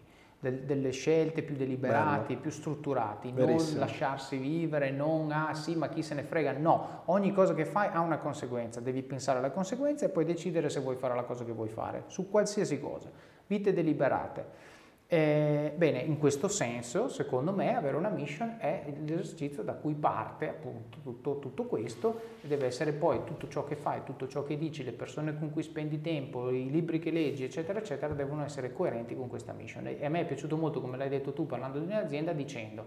del, 0.44 0.64
delle 0.64 0.91
scelte 0.91 1.41
più 1.41 1.56
deliberate, 1.56 2.28
Bello. 2.28 2.41
più 2.41 2.52
strutturati, 2.52 3.32
Verissimo. 3.32 3.80
non 3.80 3.88
lasciarsi 3.88 4.36
vivere, 4.36 4.91
non 4.91 5.32
ah 5.32 5.54
sì 5.54 5.74
ma 5.74 5.88
chi 5.88 6.04
se 6.04 6.16
ne 6.16 6.24
frega, 6.24 6.52
no, 6.58 7.04
ogni 7.06 7.32
cosa 7.32 7.54
che 7.54 7.64
fai 7.64 7.88
ha 7.94 8.02
una 8.02 8.18
conseguenza, 8.18 8.82
devi 8.82 9.04
pensare 9.04 9.39
alla 9.39 9.52
conseguenza 9.52 10.06
e 10.06 10.10
poi 10.10 10.26
decidere 10.26 10.68
se 10.70 10.82
vuoi 10.82 10.98
fare 10.98 11.16
la 11.16 11.24
cosa 11.24 11.46
che 11.46 11.54
vuoi 11.54 11.70
fare, 11.70 12.04
su 12.08 12.30
qualsiasi 12.30 12.78
cosa, 12.82 13.10
vite 13.48 13.72
deliberate. 13.72 14.72
Eh, 15.14 15.72
bene, 15.76 15.99
in 15.99 16.18
questo 16.18 16.47
senso, 16.47 17.07
secondo 17.07 17.53
me, 17.53 17.76
avere 17.76 17.95
una 17.95 18.09
mission 18.09 18.55
è 18.57 18.91
l'esercizio 19.05 19.61
da 19.61 19.74
cui 19.74 19.93
parte 19.93 20.49
appunto 20.49 20.97
tutto, 21.03 21.38
tutto, 21.38 21.66
questo 21.66 22.20
e 22.41 22.47
deve 22.47 22.66
essere 22.66 22.93
poi 22.93 23.20
tutto 23.24 23.47
ciò 23.47 23.64
che 23.64 23.76
fai, 23.76 24.01
tutto 24.03 24.28
ciò 24.28 24.41
che 24.41 24.57
dici, 24.57 24.84
le 24.84 24.91
persone 24.91 25.38
con 25.38 25.51
cui 25.51 25.61
spendi 25.61 26.01
tempo, 26.01 26.49
i 26.49 26.68
libri 26.72 26.97
che 26.97 27.11
leggi, 27.11 27.43
eccetera, 27.43 27.78
eccetera, 27.78 28.16
devono 28.16 28.43
essere 28.43 28.74
coerenti 28.74 29.16
con 29.16 29.28
questa 29.28 29.53
mission. 29.53 29.86
E 29.86 30.03
a 30.03 30.09
me 30.09 30.22
è 30.22 30.26
piaciuto 30.26 30.57
molto, 30.57 30.82
come 30.82 30.97
l'hai 30.97 31.09
detto 31.09 31.32
tu 31.32 31.45
parlando 31.45 31.78
di 31.78 31.86
un'azienda, 31.86 32.34
dicendo, 32.34 32.84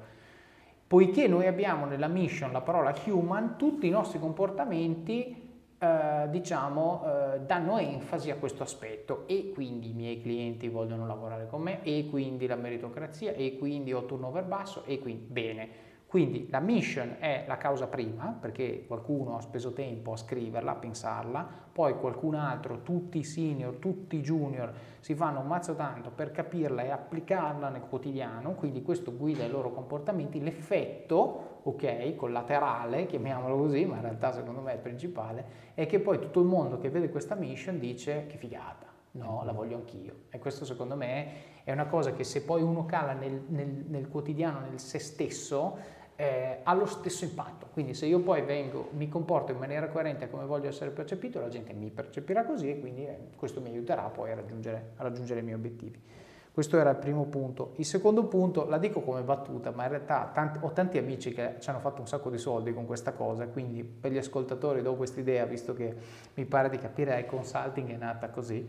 poiché 0.84 1.28
noi 1.28 1.46
abbiamo 1.46 1.86
nella 1.86 2.08
mission 2.08 2.50
la 2.50 2.60
parola 2.60 2.92
human, 3.04 3.56
tutti 3.56 3.86
i 3.86 3.90
nostri 3.90 4.18
comportamenti 4.18 5.45
eh, 5.78 6.28
diciamo, 6.30 7.04
eh, 7.04 7.40
danno 7.40 7.78
enfasi 7.78 8.30
a 8.30 8.36
questo 8.36 8.62
aspetto 8.62 9.24
e 9.26 9.50
quindi 9.52 9.90
i 9.90 9.92
miei 9.92 10.20
clienti 10.20 10.68
vogliono 10.68 11.06
lavorare 11.06 11.46
con 11.48 11.60
me 11.62 11.82
e 11.82 12.08
quindi 12.08 12.46
la 12.46 12.56
meritocrazia 12.56 13.32
e 13.32 13.56
quindi 13.58 13.92
ho 13.92 14.06
turnover 14.06 14.44
basso 14.44 14.84
e 14.84 14.98
quindi 14.98 15.26
bene. 15.26 15.68
Quindi 16.06 16.46
la 16.50 16.60
mission 16.60 17.16
è 17.18 17.44
la 17.48 17.58
causa 17.58 17.88
prima, 17.88 18.34
perché 18.40 18.84
qualcuno 18.86 19.36
ha 19.36 19.40
speso 19.40 19.72
tempo 19.72 20.12
a 20.12 20.16
scriverla, 20.16 20.70
a 20.70 20.76
pensarla, 20.76 21.46
poi 21.72 21.98
qualcun 21.98 22.36
altro, 22.36 22.82
tutti 22.82 23.18
i 23.18 23.24
senior, 23.24 23.74
tutti 23.74 24.16
i 24.16 24.22
junior, 24.22 24.72
si 25.00 25.14
fanno 25.14 25.40
un 25.40 25.46
mazzo 25.48 25.74
tanto 25.74 26.10
per 26.10 26.30
capirla 26.30 26.84
e 26.84 26.90
applicarla 26.90 27.68
nel 27.68 27.82
quotidiano, 27.82 28.54
quindi 28.54 28.82
questo 28.82 29.14
guida 29.16 29.44
i 29.44 29.50
loro 29.50 29.72
comportamenti, 29.72 30.40
l'effetto, 30.40 31.55
ok, 31.68 32.14
collaterale, 32.14 33.06
chiamiamolo 33.06 33.56
così, 33.56 33.84
ma 33.84 33.96
in 33.96 34.02
realtà 34.02 34.32
secondo 34.32 34.60
me 34.60 34.72
è 34.72 34.74
il 34.74 34.80
principale, 34.80 35.44
è 35.74 35.86
che 35.86 35.98
poi 35.98 36.20
tutto 36.20 36.40
il 36.40 36.46
mondo 36.46 36.78
che 36.78 36.90
vede 36.90 37.10
questa 37.10 37.34
mission 37.34 37.80
dice 37.80 38.26
che 38.28 38.36
figata, 38.36 38.86
no, 39.12 39.42
la 39.44 39.50
voglio 39.50 39.74
anch'io. 39.74 40.14
E 40.30 40.38
questo 40.38 40.64
secondo 40.64 40.94
me 40.94 41.54
è 41.64 41.72
una 41.72 41.86
cosa 41.86 42.12
che 42.12 42.22
se 42.22 42.42
poi 42.42 42.62
uno 42.62 42.86
cala 42.86 43.14
nel, 43.14 43.42
nel, 43.48 43.84
nel 43.88 44.08
quotidiano, 44.08 44.60
nel 44.60 44.78
se 44.78 45.00
stesso, 45.00 45.76
eh, 46.14 46.60
ha 46.62 46.72
lo 46.72 46.86
stesso 46.86 47.24
impatto. 47.24 47.66
Quindi 47.72 47.94
se 47.94 48.06
io 48.06 48.20
poi 48.20 48.42
vengo, 48.42 48.90
mi 48.92 49.08
comporto 49.08 49.50
in 49.50 49.58
maniera 49.58 49.88
coerente 49.88 50.30
come 50.30 50.44
voglio 50.44 50.68
essere 50.68 50.90
percepito, 50.90 51.40
la 51.40 51.48
gente 51.48 51.72
mi 51.72 51.90
percepirà 51.90 52.44
così 52.44 52.70
e 52.70 52.78
quindi 52.78 53.06
eh, 53.06 53.18
questo 53.34 53.60
mi 53.60 53.70
aiuterà 53.70 54.02
poi 54.02 54.30
a 54.30 54.36
raggiungere, 54.36 54.92
a 54.96 55.02
raggiungere, 55.02 55.40
i 55.40 55.42
miei 55.42 55.56
obiettivi. 55.56 56.00
Questo 56.56 56.78
era 56.78 56.88
il 56.88 56.96
primo 56.96 57.26
punto. 57.26 57.74
Il 57.76 57.84
secondo 57.84 58.24
punto, 58.28 58.66
la 58.66 58.78
dico 58.78 59.02
come 59.02 59.20
battuta, 59.20 59.72
ma 59.72 59.82
in 59.82 59.90
realtà 59.90 60.30
tanti, 60.32 60.58
ho 60.62 60.70
tanti 60.70 60.96
amici 60.96 61.34
che 61.34 61.56
ci 61.58 61.68
hanno 61.68 61.80
fatto 61.80 62.00
un 62.00 62.06
sacco 62.06 62.30
di 62.30 62.38
soldi 62.38 62.72
con 62.72 62.86
questa 62.86 63.12
cosa, 63.12 63.46
quindi 63.46 63.84
per 63.84 64.10
gli 64.10 64.16
ascoltatori 64.16 64.80
do 64.80 64.94
questa 64.94 65.20
idea, 65.20 65.44
visto 65.44 65.74
che 65.74 65.94
mi 66.32 66.46
pare 66.46 66.70
di 66.70 66.78
capire 66.78 67.12
che 67.12 67.20
il 67.20 67.26
consulting 67.26 67.90
è 67.90 67.96
nata 67.96 68.30
così. 68.30 68.66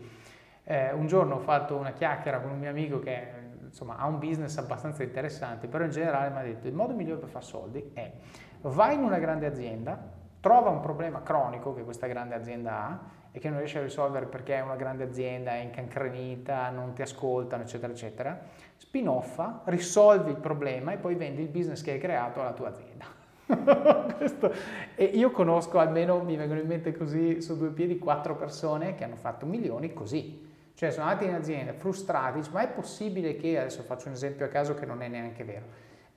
Eh, 0.64 0.92
un 0.92 1.06
giorno 1.06 1.36
ho 1.36 1.38
fatto 1.38 1.76
una 1.76 1.92
chiacchiera 1.92 2.40
con 2.40 2.50
un 2.50 2.58
mio 2.58 2.68
amico 2.68 2.98
che 2.98 3.26
insomma, 3.64 3.96
ha 3.96 4.06
un 4.06 4.18
business 4.18 4.58
abbastanza 4.58 5.02
interessante, 5.02 5.66
però 5.66 5.82
in 5.82 5.90
generale 5.90 6.28
mi 6.28 6.40
ha 6.40 6.42
detto 6.42 6.66
il 6.66 6.74
modo 6.74 6.92
migliore 6.92 7.20
per 7.20 7.30
fare 7.30 7.44
soldi 7.46 7.92
è 7.94 8.12
vai 8.60 8.96
in 8.96 9.02
una 9.02 9.18
grande 9.18 9.46
azienda, 9.46 9.98
trova 10.40 10.68
un 10.68 10.80
problema 10.80 11.22
cronico 11.22 11.72
che 11.72 11.84
questa 11.84 12.06
grande 12.06 12.34
azienda 12.34 12.72
ha 12.74 13.00
e 13.30 13.38
che 13.38 13.48
non 13.48 13.58
riesce 13.58 13.78
a 13.78 13.82
risolvere 13.82 14.26
perché 14.26 14.56
è 14.56 14.60
una 14.60 14.76
grande 14.76 15.04
azienda, 15.04 15.52
è 15.52 15.58
incancrenita, 15.58 16.70
non 16.70 16.92
ti 16.92 17.02
ascoltano, 17.02 17.62
eccetera, 17.62 17.92
eccetera, 17.92 18.40
spin-offa, 18.76 19.62
risolvi 19.64 20.30
il 20.30 20.36
problema 20.36 20.92
e 20.92 20.96
poi 20.96 21.14
vendi 21.14 21.42
il 21.42 21.48
business 21.48 21.82
che 21.82 21.92
hai 21.92 21.98
creato 21.98 22.40
alla 22.40 22.52
tua 22.52 22.68
azienda. 22.68 23.06
Questo, 24.16 24.52
e 24.94 25.04
io 25.04 25.30
conosco 25.30 25.78
almeno, 25.78 26.22
mi 26.22 26.36
vengono 26.36 26.60
in 26.60 26.66
mente 26.66 26.96
così 26.96 27.40
su 27.40 27.56
due 27.56 27.70
piedi, 27.70 27.98
quattro 27.98 28.36
persone 28.36 28.94
che 28.94 29.04
hanno 29.04 29.16
fatto 29.16 29.46
milioni 29.46 29.92
così 29.92 30.46
cioè 30.78 30.92
sono 30.92 31.06
andati 31.06 31.24
in 31.24 31.34
azienda 31.34 31.72
frustrati, 31.72 32.40
ma 32.52 32.62
è 32.62 32.68
possibile 32.68 33.34
che, 33.34 33.58
adesso 33.58 33.82
faccio 33.82 34.06
un 34.06 34.14
esempio 34.14 34.44
a 34.44 34.48
caso 34.48 34.74
che 34.74 34.86
non 34.86 35.02
è 35.02 35.08
neanche 35.08 35.42
vero, 35.42 35.64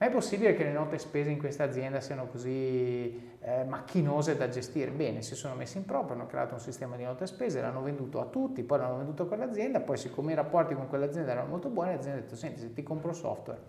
ma 0.01 0.07
è 0.07 0.09
possibile 0.09 0.55
che 0.55 0.63
le 0.63 0.71
note 0.71 0.97
spese 0.97 1.29
in 1.29 1.37
questa 1.37 1.63
azienda 1.63 1.99
siano 1.99 2.25
così 2.25 3.35
eh, 3.39 3.63
macchinose 3.65 4.35
da 4.35 4.49
gestire? 4.49 4.89
Bene, 4.89 5.21
si 5.21 5.35
sono 5.35 5.53
messi 5.53 5.77
in 5.77 5.85
proprio, 5.85 6.15
hanno 6.15 6.25
creato 6.25 6.55
un 6.55 6.59
sistema 6.59 6.95
di 6.95 7.03
note 7.03 7.27
spese, 7.27 7.61
l'hanno 7.61 7.83
venduto 7.83 8.19
a 8.19 8.25
tutti, 8.25 8.63
poi 8.63 8.79
l'hanno 8.79 8.97
venduto 8.97 9.21
a 9.21 9.27
quell'azienda, 9.27 9.79
poi 9.79 9.97
siccome 9.97 10.31
i 10.31 10.35
rapporti 10.35 10.73
con 10.73 10.87
quell'azienda 10.87 11.33
erano 11.33 11.49
molto 11.49 11.69
buoni, 11.69 11.91
l'azienda 11.91 12.17
ha 12.17 12.21
detto, 12.23 12.35
senti, 12.35 12.61
se 12.61 12.73
ti 12.73 12.81
compro 12.81 13.13
software, 13.13 13.61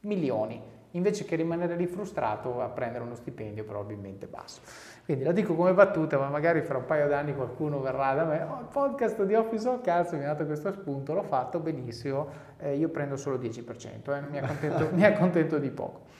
milioni, 0.00 0.58
invece 0.92 1.24
che 1.24 1.36
rimanere 1.36 1.76
lì 1.76 1.86
frustrato 1.86 2.60
a 2.60 2.68
prendere 2.68 3.04
uno 3.04 3.14
stipendio 3.14 3.64
probabilmente 3.64 4.26
basso. 4.26 4.60
Quindi 5.04 5.24
la 5.24 5.32
dico 5.32 5.54
come 5.54 5.72
battuta, 5.74 6.18
ma 6.18 6.28
magari 6.28 6.62
fra 6.62 6.78
un 6.78 6.84
paio 6.84 7.08
d'anni 7.08 7.34
qualcuno 7.34 7.80
verrà 7.80 8.14
da 8.14 8.24
me, 8.24 8.42
oh, 8.42 8.60
il 8.60 8.66
podcast 8.70 9.22
di 9.24 9.34
Office 9.34 9.68
of 9.68 9.80
cazzo, 9.82 10.16
mi 10.16 10.24
ha 10.24 10.28
dato 10.28 10.46
questo 10.46 10.72
spunto, 10.72 11.14
l'ho 11.14 11.22
fatto 11.22 11.58
benissimo, 11.58 12.28
eh, 12.58 12.76
io 12.76 12.88
prendo 12.88 13.16
solo 13.16 13.36
il 13.36 13.48
10%, 13.48 14.14
eh, 14.14 14.20
mi, 14.30 14.38
accontento, 14.38 14.88
mi 14.94 15.04
accontento 15.04 15.58
di 15.58 15.70
poco. 15.70 16.10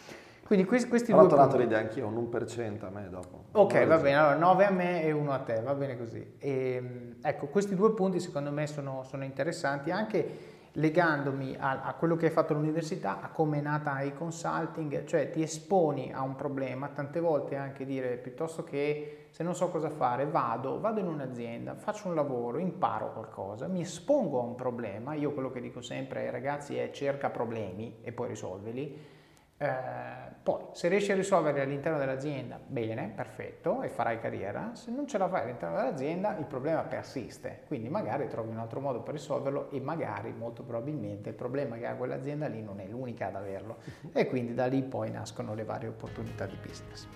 Quindi 0.44 0.68
questi, 0.68 0.88
questi 0.88 1.12
Però 1.12 1.26
due 1.26 1.38
punti... 1.38 1.58
l'idea 1.58 1.78
anch'io, 1.78 2.06
un 2.08 2.28
1% 2.30 2.84
a 2.84 2.90
me 2.90 3.08
dopo. 3.08 3.44
Ok, 3.52 3.86
va 3.86 3.96
bene, 3.96 4.16
allora 4.16 4.36
9 4.36 4.64
a 4.66 4.70
me 4.70 5.02
e 5.04 5.12
1 5.12 5.32
a 5.32 5.38
te, 5.38 5.60
va 5.62 5.74
bene 5.74 5.96
così. 5.96 6.34
E, 6.38 6.74
ehm, 6.74 7.16
ecco, 7.22 7.46
questi 7.46 7.74
due 7.74 7.94
punti 7.94 8.20
secondo 8.20 8.50
me 8.50 8.66
sono, 8.66 9.02
sono 9.04 9.24
interessanti 9.24 9.90
anche 9.90 10.51
legandomi 10.72 11.56
a, 11.58 11.82
a, 11.82 11.94
quello 11.94 12.16
che 12.16 12.26
hai 12.26 12.32
fatto 12.32 12.54
all'università, 12.54 13.20
a 13.20 13.28
come 13.28 13.58
è 13.58 13.60
nata 13.60 14.00
i 14.00 14.14
consulting, 14.14 15.04
cioè 15.04 15.30
ti 15.30 15.42
esponi 15.42 16.12
a 16.12 16.22
un 16.22 16.34
problema, 16.34 16.88
tante 16.88 17.20
volte 17.20 17.56
anche 17.56 17.84
dire 17.84 18.16
piuttosto 18.16 18.64
che 18.64 19.26
se 19.30 19.42
non 19.42 19.54
so 19.54 19.68
cosa 19.68 19.90
fare 19.90 20.26
vado, 20.26 20.80
vado 20.80 21.00
in 21.00 21.06
un'azienda, 21.06 21.74
faccio 21.74 22.08
un 22.08 22.14
lavoro, 22.14 22.58
imparo 22.58 23.12
qualcosa, 23.12 23.66
mi 23.66 23.82
espongo 23.82 24.40
a 24.40 24.44
un 24.44 24.54
problema, 24.54 25.14
io 25.14 25.32
quello 25.32 25.50
che 25.50 25.60
dico 25.60 25.82
sempre 25.82 26.20
ai 26.20 26.30
ragazzi 26.30 26.76
è 26.76 26.90
cerca 26.90 27.28
problemi 27.28 27.98
e 28.02 28.12
poi 28.12 28.28
risolvili, 28.28 29.20
eh, 29.58 30.30
poi, 30.42 30.60
se 30.72 30.88
riesci 30.88 31.12
a 31.12 31.14
risolverli 31.14 31.60
all'interno 31.60 31.98
dell'azienda, 31.98 32.58
bene, 32.64 33.12
perfetto, 33.14 33.82
e 33.82 33.88
farai 33.88 34.18
carriera. 34.18 34.72
Se 34.74 34.90
non 34.90 35.06
ce 35.06 35.16
la 35.16 35.28
fai 35.28 35.42
all'interno 35.42 35.76
dell'azienda, 35.76 36.36
il 36.36 36.46
problema 36.46 36.80
persiste. 36.80 37.60
Quindi 37.68 37.88
magari 37.88 38.28
trovi 38.28 38.50
un 38.50 38.58
altro 38.58 38.80
modo 38.80 39.02
per 39.02 39.14
risolverlo 39.14 39.70
e 39.70 39.78
magari, 39.80 40.32
molto 40.32 40.64
probabilmente, 40.64 41.28
il 41.28 41.36
problema 41.36 41.76
che 41.76 41.86
ha 41.86 41.94
quell'azienda 41.94 42.48
lì 42.48 42.60
non 42.60 42.80
è 42.80 42.86
l'unica 42.86 43.28
ad 43.28 43.36
averlo. 43.36 43.76
E 44.12 44.26
quindi 44.26 44.52
da 44.52 44.66
lì 44.66 44.82
poi 44.82 45.10
nascono 45.10 45.54
le 45.54 45.64
varie 45.64 45.88
opportunità 45.88 46.44
di 46.46 46.56
business. 46.60 47.06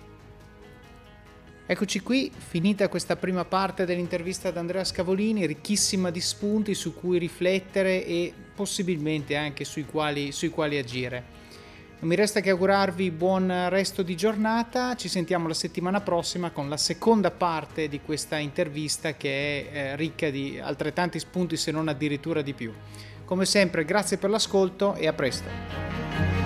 Eccoci 1.69 1.99
qui, 1.99 2.31
finita 2.31 2.87
questa 2.87 3.17
prima 3.17 3.43
parte 3.43 3.83
dell'intervista 3.83 4.47
ad 4.47 4.55
Andrea 4.55 4.85
Scavolini, 4.85 5.45
ricchissima 5.45 6.11
di 6.11 6.21
spunti 6.21 6.73
su 6.73 6.95
cui 6.95 7.17
riflettere 7.19 8.05
e 8.05 8.33
possibilmente 8.55 9.35
anche 9.35 9.65
sui 9.65 9.85
quali, 9.85 10.31
sui 10.31 10.47
quali 10.49 10.77
agire. 10.77 11.36
Non 11.99 12.09
mi 12.09 12.15
resta 12.15 12.41
che 12.41 12.51
augurarvi 12.51 13.09
buon 13.09 13.69
resto 13.69 14.03
di 14.03 14.15
giornata, 14.15 14.95
ci 14.95 15.07
sentiamo 15.07 15.47
la 15.47 15.55
settimana 15.55 15.99
prossima 15.99 16.51
con 16.51 16.69
la 16.69 16.77
seconda 16.77 17.31
parte 17.31 17.87
di 17.87 18.01
questa 18.01 18.37
intervista 18.37 19.13
che 19.13 19.71
è 19.71 19.75
eh, 19.75 19.95
ricca 19.95 20.29
di 20.29 20.59
altrettanti 20.59 21.17
spunti 21.17 21.57
se 21.57 21.71
non 21.71 21.87
addirittura 21.87 22.43
di 22.43 22.53
più. 22.53 22.71
Come 23.25 23.45
sempre 23.45 23.83
grazie 23.83 24.17
per 24.17 24.29
l'ascolto 24.29 24.93
e 24.93 25.07
a 25.07 25.13
presto. 25.13 26.36